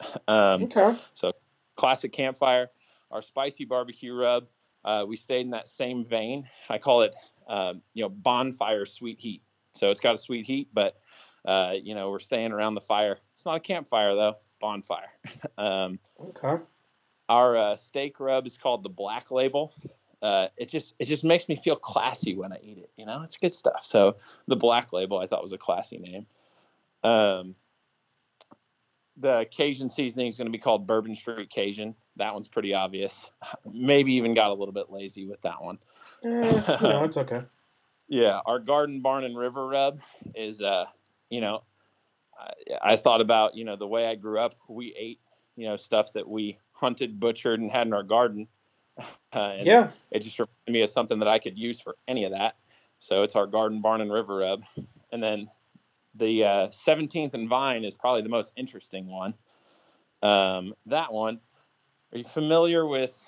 [0.26, 0.98] Um, Okay.
[1.14, 1.32] So,
[1.76, 2.70] classic campfire,
[3.12, 4.48] our spicy barbecue rub.
[4.84, 6.48] Uh, we stayed in that same vein.
[6.68, 7.14] I call it,
[7.46, 9.42] um, you know, bonfire sweet heat.
[9.74, 10.96] So it's got a sweet heat, but
[11.44, 13.18] uh, you know, we're staying around the fire.
[13.34, 15.10] It's not a campfire though, bonfire.
[15.58, 16.62] um, Okay.
[17.28, 19.72] our uh, steak rub is called the Black Label.
[20.20, 22.90] Uh, it just it just makes me feel classy when I eat it.
[22.96, 23.84] You know, it's good stuff.
[23.84, 24.16] So
[24.46, 26.26] the Black Label I thought was a classy name.
[27.02, 27.56] Um,
[29.16, 31.94] the Cajun seasoning is going to be called Bourbon Street Cajun.
[32.16, 33.28] That one's pretty obvious.
[33.70, 35.78] Maybe even got a little bit lazy with that one.
[36.24, 37.42] Eh, you know, it's okay.
[38.08, 40.00] Yeah, our garden, barn, and river rub
[40.34, 40.84] is, uh,
[41.30, 41.62] you know,
[42.38, 44.54] I, I thought about, you know, the way I grew up.
[44.68, 45.20] We ate,
[45.56, 48.48] you know, stuff that we hunted, butchered, and had in our garden.
[48.98, 49.90] Uh, and Yeah.
[50.10, 52.56] it just reminded me of something that I could use for any of that.
[52.98, 54.62] So it's our garden, barn, and river rub.
[55.10, 55.50] And then
[56.14, 59.34] the uh, 17th and Vine is probably the most interesting one.
[60.22, 61.40] Um, that one,
[62.12, 63.18] are you familiar with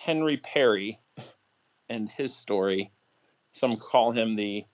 [0.00, 1.00] Henry Perry
[1.92, 2.90] and his story?
[3.52, 4.64] Some call him the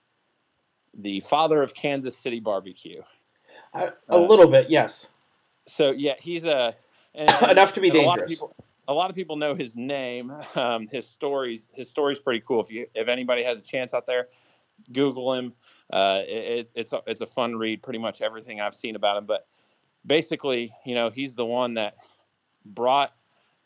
[0.97, 3.01] the father of Kansas City barbecue.
[3.73, 5.07] A Uh, little bit, yes.
[5.67, 6.75] So yeah, he's a
[7.13, 8.29] and- Enough to be and A lot of dangerous.
[8.39, 8.55] people,
[8.87, 10.33] a lot of people know his name.
[10.55, 12.61] Um, his stories, his story's pretty cool.
[12.63, 14.27] If you, if anybody has a chance out there,
[14.91, 15.53] Google him.
[15.91, 17.83] Uh, it- it's a, it's a fun read.
[17.83, 19.25] Pretty much everything I've seen about him.
[19.25, 19.45] But
[20.05, 21.97] basically, you know, he's the one that
[22.65, 23.13] brought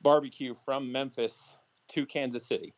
[0.01, 1.51] barbecue from Memphis
[1.89, 2.73] to Kansas City,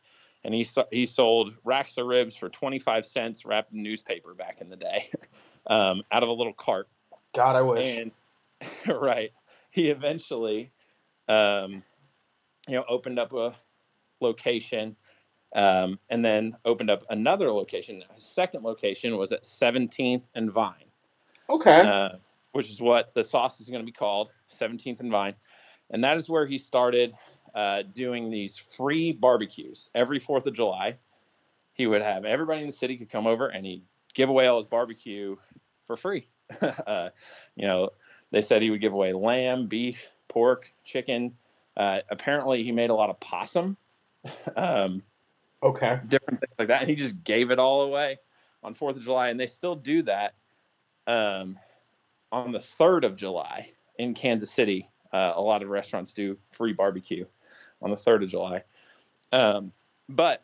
[0.45, 4.61] and he he sold racks of ribs for twenty five cents wrapped in newspaper back
[4.61, 5.09] in the day,
[5.67, 6.87] um, out of a little cart.
[7.33, 7.85] God, I wish.
[7.85, 8.11] And
[9.01, 9.31] right,
[9.71, 10.71] he eventually,
[11.27, 11.83] um,
[12.67, 13.55] you know, opened up a
[14.21, 14.95] location,
[15.55, 18.03] um, and then opened up another location.
[18.13, 20.91] His second location was at 17th and Vine,
[21.49, 21.79] okay.
[21.79, 22.09] uh,
[22.51, 25.33] which is what the sauce is going to be called, 17th and Vine,
[25.89, 27.15] and that is where he started
[27.55, 30.97] uh, doing these free barbecues every Fourth of July.
[31.73, 33.83] He would have everybody in the city could come over and he'd
[34.13, 35.37] give away all his barbecue
[35.87, 36.27] for free.
[36.61, 37.09] uh,
[37.55, 37.89] you know,
[38.31, 41.33] they said he would give away lamb, beef, pork, chicken.
[41.77, 43.77] Uh, apparently, he made a lot of possum,
[44.55, 45.01] um,
[45.63, 45.99] okay.
[46.07, 48.17] different things like that, and he just gave it all away
[48.63, 49.29] on Fourth of July.
[49.29, 50.35] And they still do that
[51.07, 51.57] um,
[52.31, 54.89] on the third of July in Kansas City.
[55.11, 57.25] Uh, a lot of restaurants do free barbecue
[57.81, 58.63] on the third of July.
[59.31, 59.71] Um,
[60.09, 60.43] but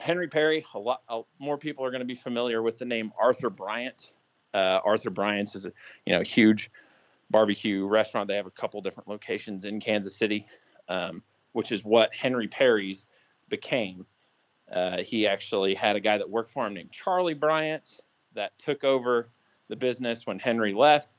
[0.00, 3.12] Henry Perry, a lot a, more people are going to be familiar with the name
[3.20, 4.12] Arthur Bryant.
[4.54, 5.72] Uh, Arthur Bryant's is a
[6.06, 6.70] you know huge
[7.30, 8.28] barbecue restaurant.
[8.28, 10.46] They have a couple different locations in Kansas City,
[10.88, 11.22] um,
[11.52, 13.06] which is what Henry Perry's
[13.48, 14.06] became.
[14.70, 18.00] Uh, he actually had a guy that worked for him named Charlie Bryant
[18.34, 19.28] that took over
[19.68, 21.17] the business when Henry left.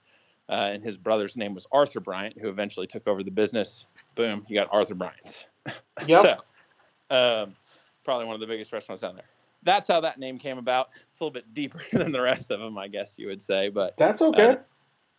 [0.50, 3.86] Uh, and his brother's name was Arthur Bryant, who eventually took over the business.
[4.16, 5.46] Boom, you got Arthur Bryant's.
[6.08, 6.22] Yep.
[6.22, 7.56] so, um,
[8.04, 9.26] probably one of the biggest restaurants down there.
[9.62, 10.90] That's how that name came about.
[11.10, 13.70] It's a little bit deeper than the rest of them, I guess you would say,
[13.70, 14.52] but That's okay.
[14.52, 14.56] Uh,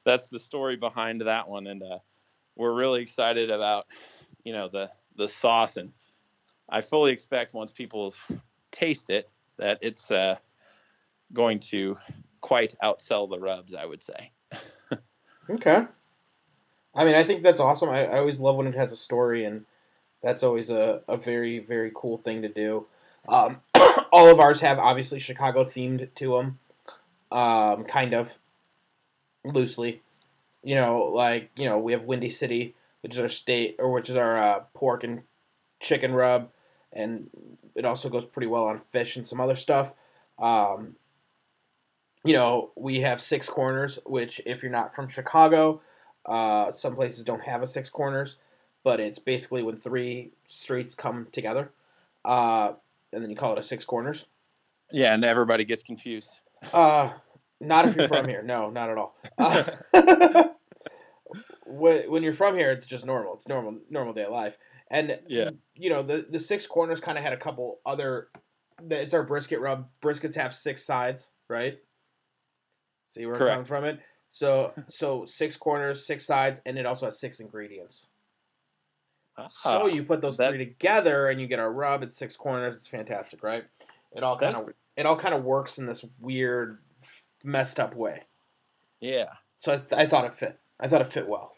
[0.04, 1.98] that's the story behind that one, and uh,
[2.56, 3.86] we're really excited about
[4.42, 5.92] you know the the sauce, and
[6.68, 8.14] I fully expect once people
[8.72, 10.36] taste it that it's uh,
[11.32, 11.98] going to
[12.40, 13.74] quite outsell the rubs.
[13.74, 14.32] I would say.
[15.50, 15.86] Okay.
[16.94, 17.88] I mean, I think that's awesome.
[17.88, 19.64] I, I always love when it has a story, and
[20.22, 22.86] that's always a, a very, very cool thing to do.
[23.28, 23.60] Um,
[24.12, 26.58] all of ours have obviously Chicago themed to them,
[27.36, 28.28] um, kind of
[29.44, 30.02] loosely.
[30.62, 34.10] You know, like, you know, we have Windy City, which is our state, or which
[34.10, 35.22] is our uh, pork and
[35.80, 36.50] chicken rub,
[36.92, 37.30] and
[37.74, 39.92] it also goes pretty well on fish and some other stuff.
[40.38, 40.96] Um,
[42.24, 45.80] you know, we have Six Corners, which, if you're not from Chicago,
[46.26, 48.36] uh, some places don't have a Six Corners,
[48.84, 51.70] but it's basically when three streets come together,
[52.24, 52.72] uh,
[53.12, 54.26] and then you call it a Six Corners.
[54.92, 56.38] Yeah, and everybody gets confused.
[56.72, 57.10] Uh,
[57.60, 58.42] not if you're from here.
[58.42, 59.16] No, not at all.
[59.38, 60.44] Uh,
[61.66, 63.34] when, when you're from here, it's just normal.
[63.36, 64.56] It's normal, normal day of life.
[64.90, 65.50] And Yeah.
[65.74, 68.28] you know, the the six corners kind of had a couple other.
[68.90, 69.88] It's our brisket rub.
[70.02, 71.78] Briskets have six sides, right?
[73.12, 73.54] See where I'm Correct.
[73.54, 74.00] coming from it.
[74.32, 78.06] So so six corners, six sides, and it also has six ingredients.
[79.36, 82.36] So Ah, you put those that- three together, and you get a rub at six
[82.36, 82.76] corners.
[82.76, 83.64] It's fantastic, right?
[84.12, 86.78] It all kind of it all kind of works in this weird,
[87.42, 88.22] messed up way.
[89.00, 89.28] yeah,
[89.58, 90.58] So I, I thought it fit.
[90.78, 91.52] I thought it fit well.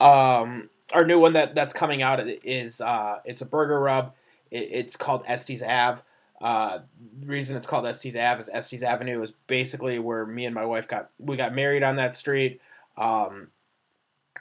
[0.00, 4.14] Um, our new one that that's coming out is uh, it's a burger rub.
[4.50, 6.00] It, it's called Estes Ave.
[6.40, 6.80] Uh,
[7.20, 10.64] the reason it's called Estes Ave is Estes Avenue is basically where me and my
[10.64, 12.60] wife got we got married on that street,
[12.96, 13.48] um,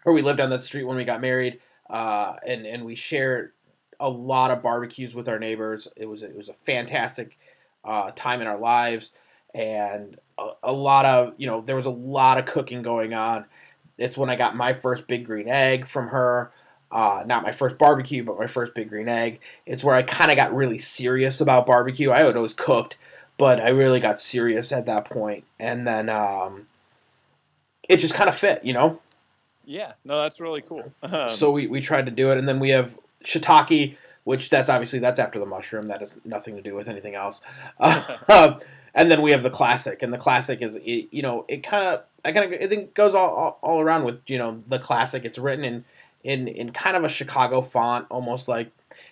[0.05, 1.59] or we lived on that street when we got married,
[1.89, 3.53] uh, and and we shared
[3.99, 5.87] a lot of barbecues with our neighbors.
[5.95, 7.37] It was it was a fantastic
[7.83, 9.11] uh, time in our lives,
[9.55, 13.45] and a, a lot of you know there was a lot of cooking going on.
[13.97, 16.51] It's when I got my first big green egg from her.
[16.91, 19.39] Uh, not my first barbecue, but my first big green egg.
[19.65, 22.11] It's where I kind of got really serious about barbecue.
[22.11, 22.97] I had always cooked,
[23.38, 26.68] but I really got serious at that point, and then um,
[27.89, 28.99] it just kind of fit, you know.
[29.65, 29.93] yeah.
[30.05, 30.91] No, that's really cool.
[31.03, 32.95] Um, so we, we tried to do it, and then we have
[33.26, 35.88] shiitake, which that's obviously that's after the mushroom.
[35.88, 37.41] That has nothing to do with anything else.
[37.80, 38.18] Uh,
[38.93, 42.03] and then we have the classic, and the classic is you know it kind of
[42.26, 45.23] I kind of I think goes all, all all around with you know the classic.
[45.23, 45.85] It's written in
[46.27, 48.69] in in kind of a Chicago font, almost like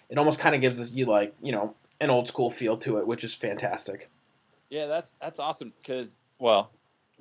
[0.09, 3.07] it almost kind of gives you like you know an old school feel to it,
[3.07, 4.09] which is fantastic.
[4.69, 6.71] Yeah, that's that's awesome because well,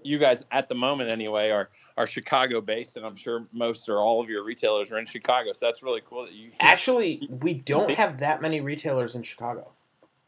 [0.02, 3.98] you guys at the moment anyway are are Chicago based, and I'm sure most or
[4.00, 5.52] all of your retailers are in Chicago.
[5.52, 6.50] So that's really cool that you.
[6.60, 9.70] Actually, we don't have that many retailers in Chicago.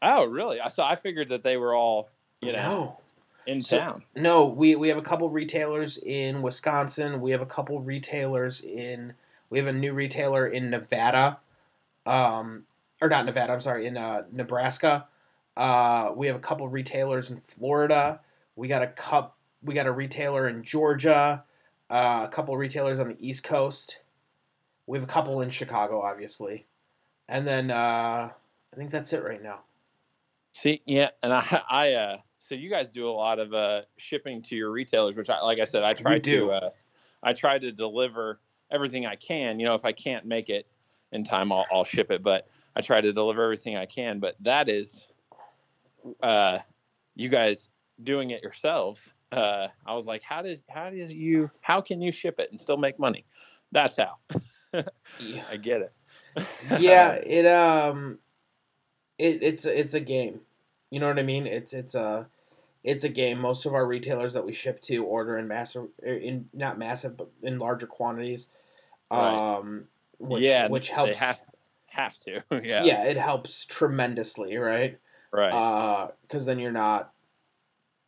[0.01, 0.61] Oh, really?
[0.61, 2.07] I so I figured that they were all
[2.41, 2.99] you know No.
[3.45, 4.03] in So- town.
[4.15, 7.19] No, we, we have a couple retailers in Wisconsin.
[7.19, 9.13] We have a couple retailers in.
[9.49, 11.39] We have a new retailer in Nevada,
[12.05, 12.63] um,
[13.01, 13.53] or not Nevada.
[13.53, 15.07] I'm sorry, in uh, Nebraska.
[15.55, 18.19] Uh, we have a couple retailers in Florida.
[18.55, 19.37] We got a cup.
[19.63, 21.43] We got a retailer in Georgia.
[21.89, 23.99] Uh, a couple retailers on the East Coast.
[24.85, 26.65] We have a couple in Chicago, obviously,
[27.27, 28.29] and then uh,
[28.73, 29.59] I think that's it right now.
[30.53, 34.41] See, yeah, and I, I, uh, so you guys do a lot of uh, shipping
[34.43, 36.69] to your retailers, which I, like I said, I try to, uh,
[37.21, 38.39] I try to deliver
[38.71, 39.59] everything I can.
[39.59, 40.67] You know, if I can't make it
[41.11, 44.19] in time, I'll, I'll ship it, but I try to deliver everything I can.
[44.19, 45.05] But that is,
[46.21, 46.59] uh,
[47.15, 47.69] you guys
[48.01, 49.13] doing it yourselves.
[49.31, 52.59] Uh, I was like, how does, how does you, how can you ship it and
[52.59, 53.25] still make money?
[53.71, 54.15] That's how.
[55.19, 55.43] Yeah.
[55.51, 55.93] I get it.
[56.79, 58.19] yeah, it um,
[59.17, 60.41] it it's it's a game.
[60.89, 61.47] You know what I mean?
[61.47, 62.27] It's it's a
[62.83, 63.39] it's a game.
[63.39, 67.29] Most of our retailers that we ship to order in massive, in not massive, but
[67.41, 68.47] in larger quantities.
[69.11, 69.57] Right.
[69.57, 69.85] Um,
[70.19, 71.17] which, yeah, which they helps.
[71.17, 71.41] have,
[71.87, 72.43] have to.
[72.63, 72.83] yeah.
[72.83, 74.97] yeah, it helps tremendously, right?
[75.31, 75.51] Right.
[75.51, 77.11] Uh because then you're not,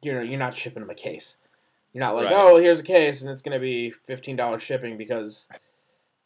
[0.02, 1.36] you're you're not shipping them a case.
[1.94, 2.34] You're not like, Right.
[2.36, 5.46] oh, here's a case and it's gonna be fifteen dollars shipping because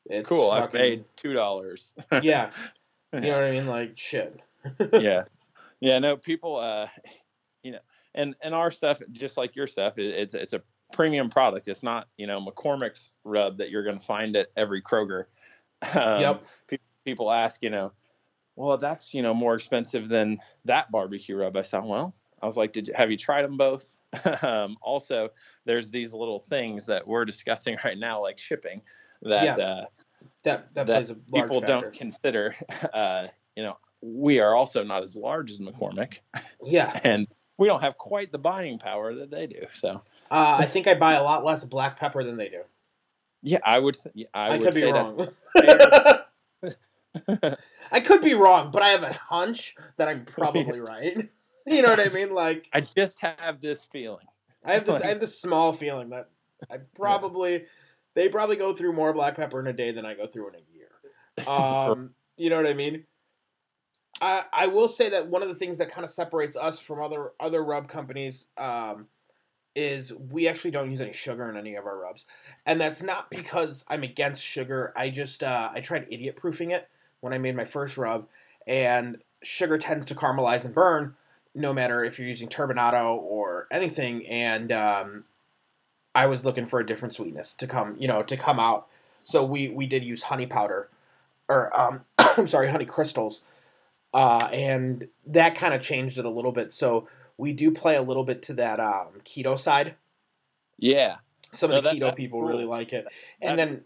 [0.06, 0.52] it's cool.
[0.52, 1.94] I fucking- paid two dollars.
[2.22, 2.52] Yeah,
[3.14, 3.68] you know what I mean?
[3.68, 4.40] Like shit.
[4.94, 5.24] yeah,
[5.80, 6.00] yeah.
[6.00, 6.58] No, people.
[6.58, 6.88] Uh,
[7.64, 7.80] you know,
[8.16, 10.62] and and our stuff, just like your stuff, it, it's it's a
[10.94, 11.68] premium product.
[11.68, 15.26] It's not you know McCormick's rub that you're going to find at every Kroger.
[15.94, 16.44] Um, Yep.
[16.68, 17.92] pe- people ask, you know,
[18.56, 21.58] well, that's you know more expensive than that barbecue rub.
[21.58, 23.86] I said, well, I was like, did you have you tried them both?
[24.44, 25.30] um, also,
[25.66, 28.82] there's these little things that we're discussing right now, like shipping,
[29.24, 29.66] that Yeah.
[29.66, 29.86] uh,
[30.44, 31.82] That that, that plays a large people factor.
[31.82, 32.56] don't consider.
[32.94, 36.20] Uh, you know, we are also not as large as McCormick,
[36.64, 39.66] Yeah, and we don't have quite the buying power that they do.
[39.74, 40.02] So,
[40.34, 42.62] uh, I think I buy a lot less black pepper than they do.
[43.44, 43.98] yeah, I would.
[44.02, 45.30] th- I, I, would could be say wrong.
[47.92, 51.30] I could be wrong, but I have a hunch that I'm probably right.
[51.68, 52.34] You know what I mean?
[52.34, 54.26] Like I just have this feeling.
[54.66, 56.30] I have this I have this small feeling that
[56.70, 57.66] I probably
[58.16, 60.56] they probably go through more black pepper in a day than I go through in
[60.56, 60.90] a year.
[61.48, 63.04] Um, you know what I mean?
[64.20, 67.02] I I will say that one of the things that kind of separates us from
[67.02, 69.08] other other rub companies um,
[69.76, 72.26] is we actually don't use any sugar in any of our rubs,
[72.66, 74.94] and that's not because I'm against sugar.
[74.96, 76.88] I just uh, I tried idiot proofing it
[77.22, 78.28] when I made my first rub,
[78.68, 81.16] and sugar tends to caramelize and burn,
[81.56, 84.26] no matter if you're using turbinado or anything.
[84.28, 85.24] And um,
[86.16, 88.88] I was looking for a different sweetness to come, you know, to come out.
[89.24, 90.90] So we we did use honey powder,
[91.48, 93.42] or um, I'm sorry, honey crystals,
[94.14, 96.74] uh, and that kind of changed it a little bit.
[96.74, 99.96] So we do play a little bit to that um, keto side.
[100.78, 101.18] Yeah,
[101.52, 102.50] Some No, of the that- keto that's people cool.
[102.50, 103.06] really like it,
[103.42, 103.86] and That- then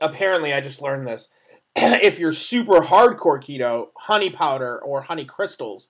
[0.00, 1.28] apparently I just learned this.
[1.76, 5.88] if you're super hardcore keto, honey powder or honey crystals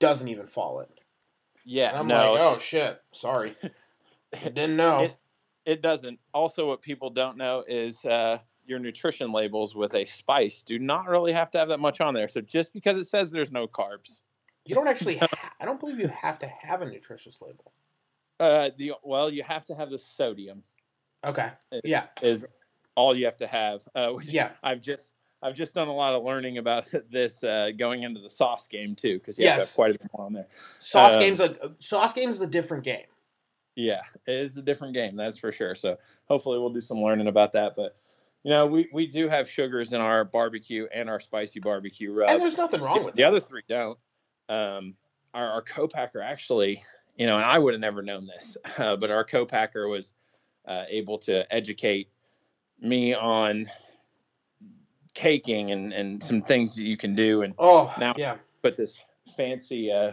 [0.00, 0.86] doesn't even fall in.
[1.64, 1.88] yeah.
[1.90, 3.56] And I'm no, like, oh shit, sorry,
[4.42, 5.00] didn't know.
[5.04, 5.16] It-
[5.66, 6.18] It doesn't.
[6.34, 8.36] Also, what people don't know is uh,
[8.66, 12.12] your nutrition labels with a spice do not really have to have that much on
[12.12, 12.28] there.
[12.28, 14.20] So just because it says there's no carbs,
[14.64, 15.16] You don't actually.
[15.16, 15.28] Ha-
[15.60, 17.72] I don't believe you have to have a nutritious label.
[18.40, 20.62] uh, the well, you have to have the sodium.
[21.24, 21.50] Okay.
[21.72, 22.04] Is, Yeah.
[22.22, 22.46] is
[22.94, 23.82] all you have to have.
[23.94, 24.50] Uh, Yeah.
[24.62, 28.30] I've just I've just done a lot of learning about this uh, going into the
[28.30, 29.68] sauce game too, because you have Yes.
[29.68, 30.46] have quite a bit more on there.
[30.80, 33.06] Sauce Um, games like sauce games is a different game.
[33.76, 35.74] Yeah, it is a different game, that's for sure.
[35.74, 37.74] So hopefully we'll do some learning about that.
[37.76, 37.96] But
[38.44, 42.30] you know, we, we do have sugars in our barbecue and our spicy barbecue rub.
[42.30, 43.16] and there's nothing wrong with it.
[43.16, 43.28] the that.
[43.28, 43.98] other three don't.
[44.48, 44.94] Um,
[45.32, 46.82] our, our co-packer actually,
[47.16, 50.12] you know, and I would have never known this, uh, but our co-packer was
[50.66, 52.08] uh, able to educate
[52.80, 53.66] me on
[55.14, 58.36] caking and, and some things that you can do and Oh, Now- yeah.
[58.62, 58.98] put this
[59.36, 60.12] fancy uh,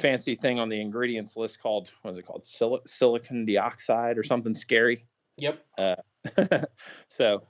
[0.00, 4.22] fancy thing on the ingredients list called what is it called Sil- silicon dioxide or
[4.22, 5.04] something scary.
[5.38, 5.64] Yep.
[5.78, 5.96] Uh,
[7.08, 7.42] so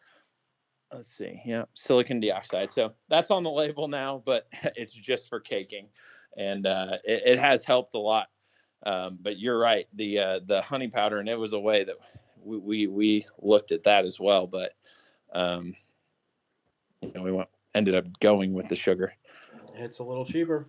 [0.93, 2.71] let's see, yeah, silicon dioxide.
[2.71, 4.47] So that's on the label now, but
[4.77, 5.89] it's just for caking,
[6.37, 8.29] and uh, it, it has helped a lot.
[8.85, 11.97] Um, but you're right, the uh, the honey powder, and it was a way that
[12.43, 14.73] we we, we looked at that as well, but
[15.33, 15.75] um,
[17.01, 19.13] you know we went ended up going with the sugar.
[19.75, 20.69] It's a little cheaper.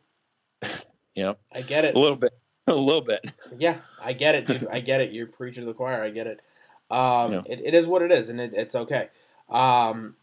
[1.16, 1.96] yeah I get it.
[1.96, 2.34] a little bit,
[2.68, 3.26] a little bit.
[3.58, 4.68] Yeah, I get it, dude.
[4.72, 5.12] I get it.
[5.12, 6.04] You're preaching to the choir.
[6.04, 6.42] I get it.
[6.92, 7.42] Um, Yeah.
[7.48, 9.10] it, it is what it is, and it, it's okay.
[9.50, 10.16] Um,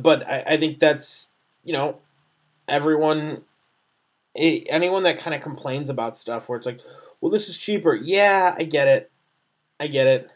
[0.00, 1.28] but I, I think that's
[1.66, 1.98] you know,
[2.68, 3.42] everyone,
[4.36, 6.80] eh, anyone that kind of complains about stuff where it's like,
[7.20, 7.94] well, this is cheaper.
[7.94, 9.10] Yeah, I get it.
[9.80, 10.30] I get it.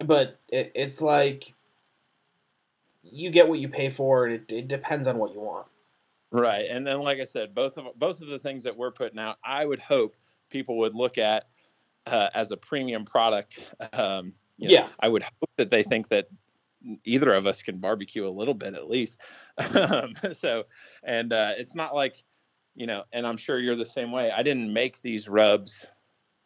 [0.00, 1.54] But it, it's like
[3.04, 5.68] you get what you pay for, and it, it depends on what you want.
[6.32, 9.20] Right, and then like I said, both of both of the things that we're putting
[9.20, 10.16] out, I would hope
[10.50, 11.44] people would look at
[12.08, 13.64] uh, as a premium product.
[13.92, 14.32] Um,
[14.62, 14.88] you know, Yeah.
[15.00, 16.28] I would hope that they think that
[17.04, 19.18] either of us can barbecue a little bit at least.
[19.74, 20.64] um, so,
[21.04, 22.22] and uh, it's not like
[22.74, 24.30] you know, and I'm sure you're the same way.
[24.30, 25.84] I didn't make these rubs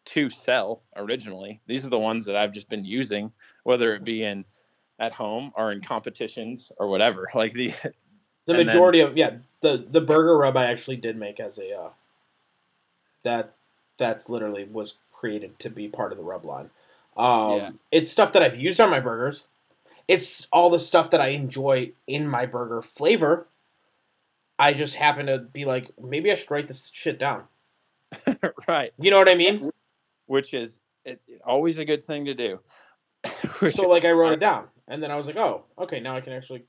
[0.07, 1.61] to sell originally.
[1.69, 3.31] These are the ones that I've just been using,
[3.63, 4.45] whether it be in
[4.99, 7.29] at home or in competitions or whatever.
[7.35, 7.69] Like the
[8.47, 11.59] The And then- majority of yeah, the the burger rub I actually did make as
[11.59, 11.91] a uh,
[13.23, 13.55] that
[13.99, 16.71] that's literally was created to be part of the rub line.
[17.17, 17.71] Um, Yeah.
[17.91, 19.45] It's stuff that I've used on my burgers.
[20.09, 23.49] It's all the stuff that I enjoy in my burger flavor.
[24.59, 27.45] I just happen to be like, maybe I should write this shit down.
[28.69, 28.93] right.
[28.99, 29.71] You know what I mean?
[30.27, 32.61] which is it, always a good thing to do.
[33.71, 36.21] So like I wrote it down, and then I was like, oh, okay, now I
[36.21, 36.65] can actually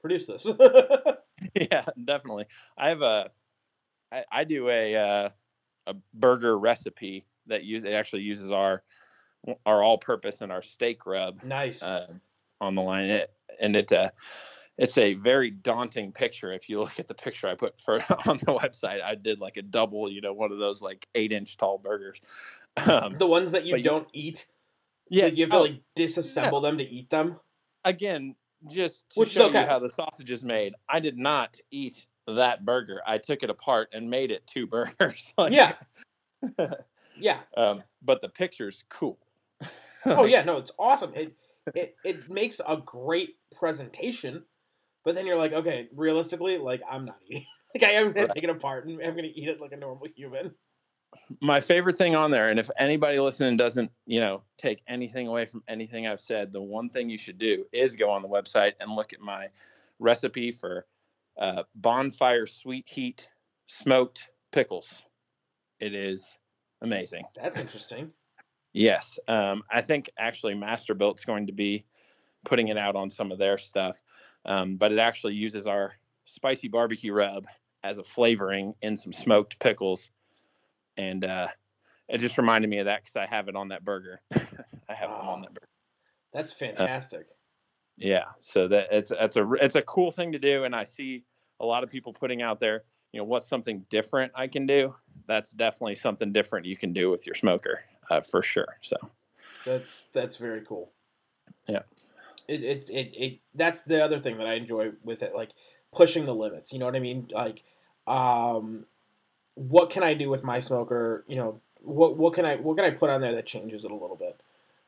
[0.00, 0.44] produce this.
[1.54, 2.46] yeah, definitely.
[2.76, 3.30] I have a,
[4.10, 5.28] I, I do a uh,
[5.86, 8.82] a burger recipe that use it actually uses our
[9.64, 11.82] our all-purpose and our steak rub nice.
[11.82, 12.06] uh,
[12.60, 13.06] on the line.
[13.06, 14.10] It, and it uh,
[14.78, 16.52] it's a very daunting picture.
[16.52, 17.94] If you look at the picture I put for
[18.26, 21.32] on the website, I did like a double, you know, one of those like eight
[21.32, 22.20] inch tall burgers.
[22.76, 24.46] Um, the ones that you don't eat,
[25.08, 27.36] yeah, like, you have to oh, like disassemble them to eat them.
[27.84, 28.34] again,
[28.70, 29.62] just to Which show okay.
[29.62, 33.00] you how the sausage is made, I did not eat that burger.
[33.06, 35.32] I took it apart and made it two burgers.
[35.38, 35.74] Like, Yeah.
[37.18, 37.40] Yeah.
[37.56, 39.18] Um, but the picture's cool.
[40.06, 41.12] Oh yeah, no, it's awesome.
[41.14, 41.34] It
[41.74, 44.44] it it makes a great presentation,
[45.04, 47.46] but then you're like, okay, realistically, like I'm not eating.
[47.74, 50.06] Like I am gonna take it apart and I'm gonna eat it like a normal
[50.16, 50.54] human.
[51.42, 55.44] my favorite thing on there, and if anybody listening doesn't, you know, take anything away
[55.44, 58.72] from anything I've said, the one thing you should do is go on the website
[58.80, 59.48] and look at my
[59.98, 60.86] recipe for
[61.38, 63.28] uh, bonfire sweet heat
[63.66, 65.02] smoked pickles.
[65.80, 66.36] It is
[66.80, 67.24] amazing.
[67.34, 68.12] That's interesting.
[68.76, 71.86] Yes, um, I think actually Masterbuilt's going to be
[72.44, 74.02] putting it out on some of their stuff,
[74.44, 75.94] um, but it actually uses our
[76.26, 77.46] spicy barbecue rub
[77.82, 80.10] as a flavoring in some smoked pickles,
[80.98, 81.48] and uh,
[82.06, 84.20] it just reminded me of that because I have it on that burger.
[84.34, 85.68] I have them on that burger.
[86.34, 87.28] That's fantastic.
[87.96, 91.24] Yeah, so that it's it's a it's a cool thing to do, and I see
[91.60, 92.84] a lot of people putting out there.
[93.12, 94.94] You know, what's something different I can do?
[95.26, 97.80] That's definitely something different you can do with your smoker,
[98.10, 98.78] uh, for sure.
[98.82, 98.96] So.
[99.64, 100.90] That's that's very cool.
[101.66, 101.82] Yeah.
[102.48, 105.50] It, it it it that's the other thing that I enjoy with it, like
[105.92, 106.72] pushing the limits.
[106.72, 107.28] You know what I mean?
[107.32, 107.62] Like,
[108.06, 108.86] um,
[109.54, 111.24] what can I do with my smoker?
[111.26, 113.90] You know, what what can I what can I put on there that changes it
[113.90, 114.40] a little bit?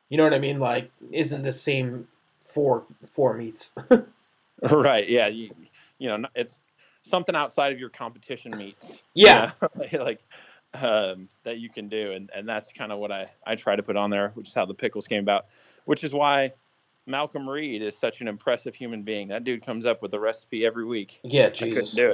[0.07, 0.59] You know what I mean?
[0.59, 2.07] Like, isn't the same
[2.47, 3.69] four four meats?
[4.61, 5.07] Right.
[5.07, 5.27] Yeah.
[5.27, 5.51] You,
[5.99, 6.61] you know, it's
[7.03, 9.01] something outside of your competition meats.
[9.13, 9.51] Yeah.
[9.61, 10.19] you know, like
[10.73, 13.83] um, that you can do, and and that's kind of what I I try to
[13.83, 15.45] put on there, which is how the pickles came about,
[15.85, 16.53] which is why
[17.07, 19.29] Malcolm Reed is such an impressive human being.
[19.29, 21.19] That dude comes up with a recipe every week.
[21.23, 21.93] Yeah, I Jesus.
[21.93, 22.11] couldn't do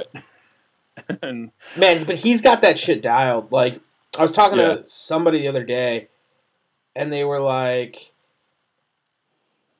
[1.08, 1.18] it.
[1.22, 3.52] and Man, but he's got that shit dialed.
[3.52, 3.80] Like
[4.18, 4.76] I was talking Yeah.
[4.76, 6.08] to somebody the other day,
[6.94, 8.12] and they were like,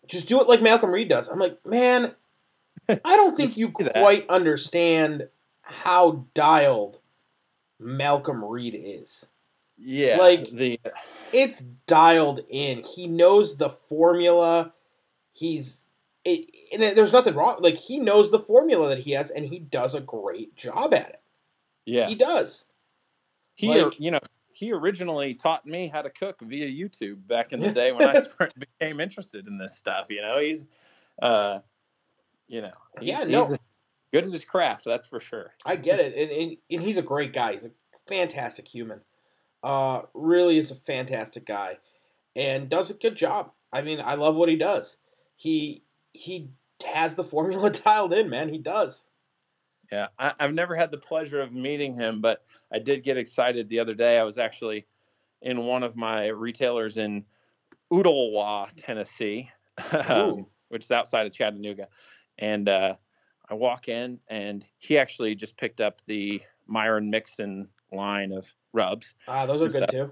[0.07, 2.13] "Just do it like Malcolm Reed does." I'm like, man,
[2.89, 5.29] I don't think you quite understand
[5.63, 6.99] how dialed
[7.79, 9.27] Malcolm Reed is.
[9.77, 10.81] yeah, Like- the
[11.33, 12.83] It's dialed in.
[12.83, 14.73] He knows the formula.
[15.33, 15.79] He's
[16.25, 17.59] it, and there's nothing wrong.
[17.61, 21.09] Like he knows the formula that he has, and he does a great job at
[21.11, 21.21] it.
[21.85, 22.65] yeah He does.
[23.55, 24.21] he like- you know
[24.53, 28.17] he originally taught me how to cook via YouTube back in the day when I
[28.59, 30.07] became interested in this stuff.
[30.09, 30.67] You know, he's,
[31.21, 31.59] uh,
[32.49, 33.47] you know, he's, Yeah, no.
[33.47, 33.59] he's
[34.17, 34.85] good at his craft.
[34.85, 35.53] That's for sure.
[35.65, 37.53] I get it, and, and and he's a great guy.
[37.53, 37.71] He's a
[38.09, 39.01] fantastic human.
[39.63, 41.79] Uh, really is a fantastic guy,
[42.35, 43.51] and does a good job.
[43.73, 44.97] I mean, I love what he does.
[45.37, 45.83] He
[46.13, 46.49] he
[46.85, 48.49] has the formula dialed in, man.
[48.49, 49.05] He does.
[49.93, 53.69] Yeah, I, I've never had the pleasure of meeting him, but I did get excited
[53.69, 54.19] the other day.
[54.19, 54.87] I was actually
[55.43, 57.25] in one of my retailers in
[57.93, 59.51] Ooltewah, Tennessee,
[60.09, 61.89] um, which is outside of Chattanooga,
[62.39, 62.95] and uh,
[63.49, 69.15] I walk in, and he actually just picked up the Myron Mixon line of rubs,
[69.29, 70.11] Ah, those are good that- too.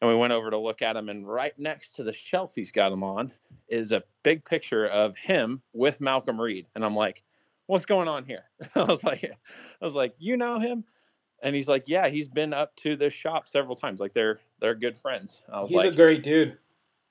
[0.00, 2.72] and we went over to look at them, and right next to the shelf he's
[2.72, 3.32] got them on
[3.68, 7.22] is a big picture of him with Malcolm Reed, and I'm like,
[7.66, 8.44] "What's going on here?"
[8.74, 10.84] I was like, "I was like, you know him?"
[11.42, 14.00] And he's like, "Yeah, he's been up to this shop several times.
[14.00, 16.52] Like they're they're good friends." I was He's like, a great dude.
[16.52, 16.56] "I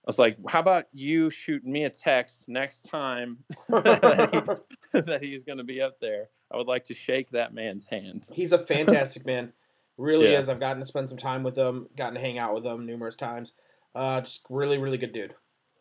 [0.07, 4.61] was like, how about you shoot me a text next time that,
[5.05, 6.29] that he's going to be up there?
[6.51, 9.53] I would like to shake that man's hand." He's a fantastic man.
[9.97, 10.39] Really Yeah.
[10.39, 10.47] is.
[10.47, 13.17] I've gotten to spend some time with him, gotten to hang out with him numerous
[13.17, 13.51] times.
[13.93, 15.35] Uh, just really, really good dude.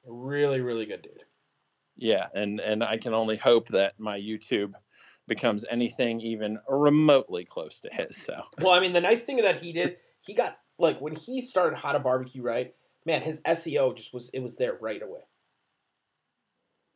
[0.05, 1.23] Really, really good dude.
[1.97, 4.73] Yeah, and and I can only hope that my YouTube
[5.29, 8.17] becomes anything even remotely close to his.
[8.17, 11.41] So Well, I mean, the nice thing that he did, he got like when he
[11.41, 12.75] started How to Barbecue, right?
[13.05, 15.21] Man, his SEO just was it was there right away.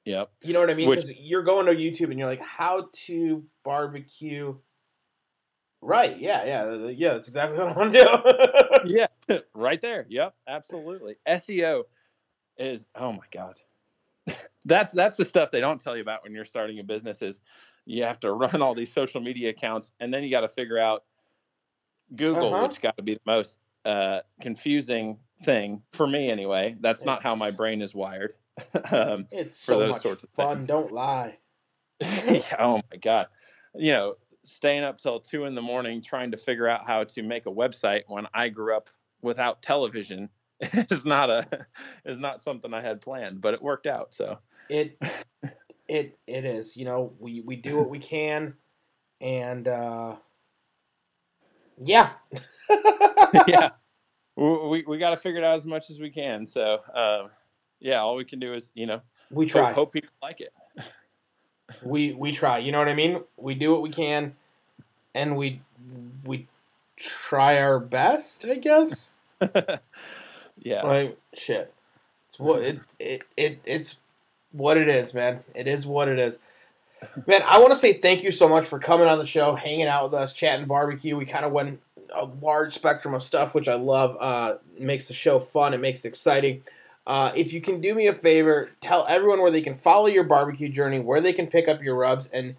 [0.04, 0.30] Yep.
[0.42, 0.88] You know what I mean?
[0.88, 4.54] Because you're going to YouTube and you're like, how to barbecue.
[5.80, 6.18] Right?
[6.18, 7.14] Yeah, yeah, th- yeah.
[7.14, 8.94] That's exactly what I want to do.
[8.94, 10.06] yeah, right there.
[10.08, 11.16] Yep, absolutely.
[11.26, 11.84] SEO
[12.58, 13.58] is oh my god.
[14.64, 17.40] that's that's the stuff they don't tell you about when you're starting a business is
[17.86, 20.78] you have to run all these social media accounts and then you got to figure
[20.78, 21.02] out
[22.14, 22.62] Google, Uh-huh.
[22.66, 26.76] which got to be the most uh, confusing thing for me anyway.
[26.78, 28.34] That's not how my brain is wired.
[28.92, 30.58] um, it's For so those much sorts of fun.
[30.58, 30.66] things.
[30.66, 31.38] Don't lie.
[32.00, 33.26] yeah, oh my god
[33.76, 34.14] you know
[34.44, 37.50] staying up till two in the morning trying to figure out how to make a
[37.50, 38.88] website when i grew up
[39.22, 40.28] without television
[40.60, 41.46] is not a
[42.04, 44.38] is not something i had planned but it worked out so
[44.68, 44.98] It,
[45.88, 46.76] it, it is.
[46.76, 48.54] You know, we we do what we can,
[49.20, 50.16] and uh,
[51.78, 52.10] yeah.
[53.46, 53.70] yeah
[54.36, 57.30] we, we, we got to figure it out as much as we can so um,
[57.82, 59.72] yeah all we can do is you know We hope, try.
[59.72, 60.52] hope people like it
[61.82, 64.34] we we try you know what i mean we do what we can
[65.14, 65.60] and we
[66.24, 66.46] we
[66.96, 69.10] try our best i guess
[70.62, 70.82] yeah.
[70.82, 71.72] Like shit.
[72.28, 73.96] It's what it, it it it's
[74.52, 75.40] what it is, man.
[75.54, 76.38] It is what it is.
[77.26, 79.86] Man, I want to say thank you so much for coming on the show, hanging
[79.88, 81.16] out with us, chatting barbecue.
[81.16, 81.80] We kind of went
[82.14, 84.16] a large spectrum of stuff, which I love.
[84.20, 85.74] Uh, makes the show fun.
[85.74, 86.62] It makes it exciting.
[87.06, 90.24] Uh, if you can do me a favor, tell everyone where they can follow your
[90.24, 92.56] barbecue journey, where they can pick up your rubs, and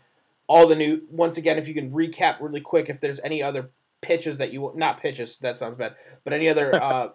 [0.48, 1.02] all the new.
[1.10, 3.70] Once again, if you can recap really quick, if there's any other
[4.02, 7.10] pitches that you not pitches, that sounds bad, but any other uh,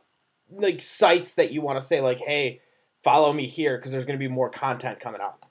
[0.50, 2.60] like sites that you want to say, like, hey,
[3.05, 5.44] follow me here because there's going to be more content coming out.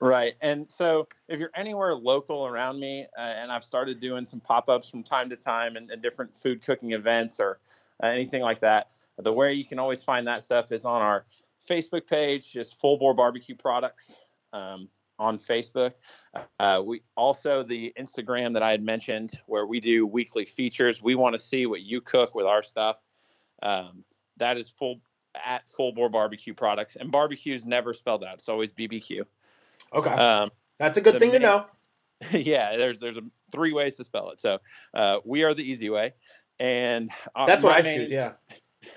[0.00, 0.34] Right.
[0.42, 4.68] And so if you're anywhere local around me, uh, and I've started doing some pop
[4.68, 7.58] ups from time to time and, and different food cooking events or
[8.02, 8.88] uh, anything like that,
[9.18, 11.26] the way you can always find that stuff is on our
[11.68, 14.16] Facebook page, just Full Bore Barbecue Products
[14.52, 14.88] um,
[15.18, 15.92] on Facebook.
[16.58, 21.02] Uh, we also the Instagram that I had mentioned, where we do weekly features.
[21.02, 23.02] We want to see what you cook with our stuff.
[23.62, 24.04] Um,
[24.36, 25.00] that is full
[25.44, 29.24] at Full Bore Barbecue Products, and barbecue is never spelled out; it's always BBQ.
[29.92, 31.66] Okay, Um, that's a good thing to know.
[32.30, 33.22] yeah, there's there's a,
[33.52, 34.40] three ways to spell it.
[34.40, 34.58] So
[34.92, 36.14] uh, we are the easy way,
[36.58, 38.10] and uh, That's what I main choose.
[38.10, 38.32] Yeah.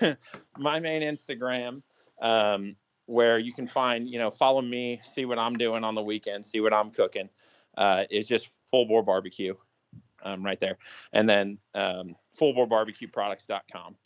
[0.58, 1.82] my main Instagram,
[2.20, 6.02] um, where you can find, you know, follow me, see what I'm doing on the
[6.02, 7.28] weekend, see what I'm cooking,
[7.76, 9.54] uh, is just full bore barbecue,
[10.22, 10.78] um, right there,
[11.12, 13.96] and then um, fullborebarbecueproducts.com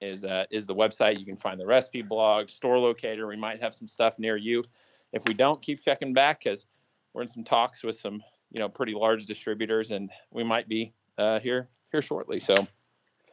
[0.00, 1.18] is uh, is the website.
[1.18, 3.26] You can find the recipe blog, store locator.
[3.26, 4.64] We might have some stuff near you.
[5.12, 6.66] If we don't, keep checking back because
[7.12, 10.92] we're in some talks with some, you know, pretty large distributors, and we might be
[11.18, 12.40] uh, here here shortly.
[12.40, 12.54] So.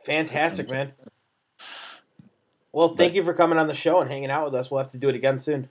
[0.05, 0.93] Fantastic, man.
[2.71, 4.69] Well, thank But- you for coming on the show and hanging out with us.
[4.69, 5.69] We'll have to do it again soon.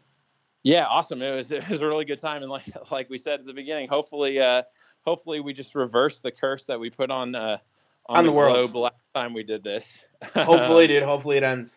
[0.64, 1.22] Yeah, awesome.
[1.22, 3.54] It was it was a really good time, and like like we said at the
[3.54, 4.62] beginning, hopefully, uh,
[5.06, 7.58] hopefully we just reverse the curse that we put on uh,
[8.06, 8.72] on, On the, the world.
[8.72, 10.00] globe last time we did this.
[10.34, 11.02] Hopefully, dude.
[11.04, 11.76] Hopefully, it ends.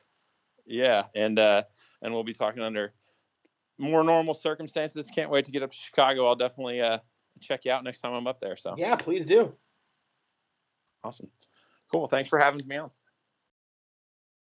[0.66, 1.62] yeah, and uh,
[2.02, 2.92] and we'll be talking under
[3.78, 5.12] more normal circumstances.
[5.14, 6.26] Can't wait to get up to Chicago.
[6.28, 6.98] I'll definitely uh,
[7.40, 8.56] check you out next time I'm up there.
[8.58, 9.54] So Yeah, please do.
[11.04, 11.30] awesome,
[11.92, 12.08] cool.
[12.08, 12.90] Thanks for having me on.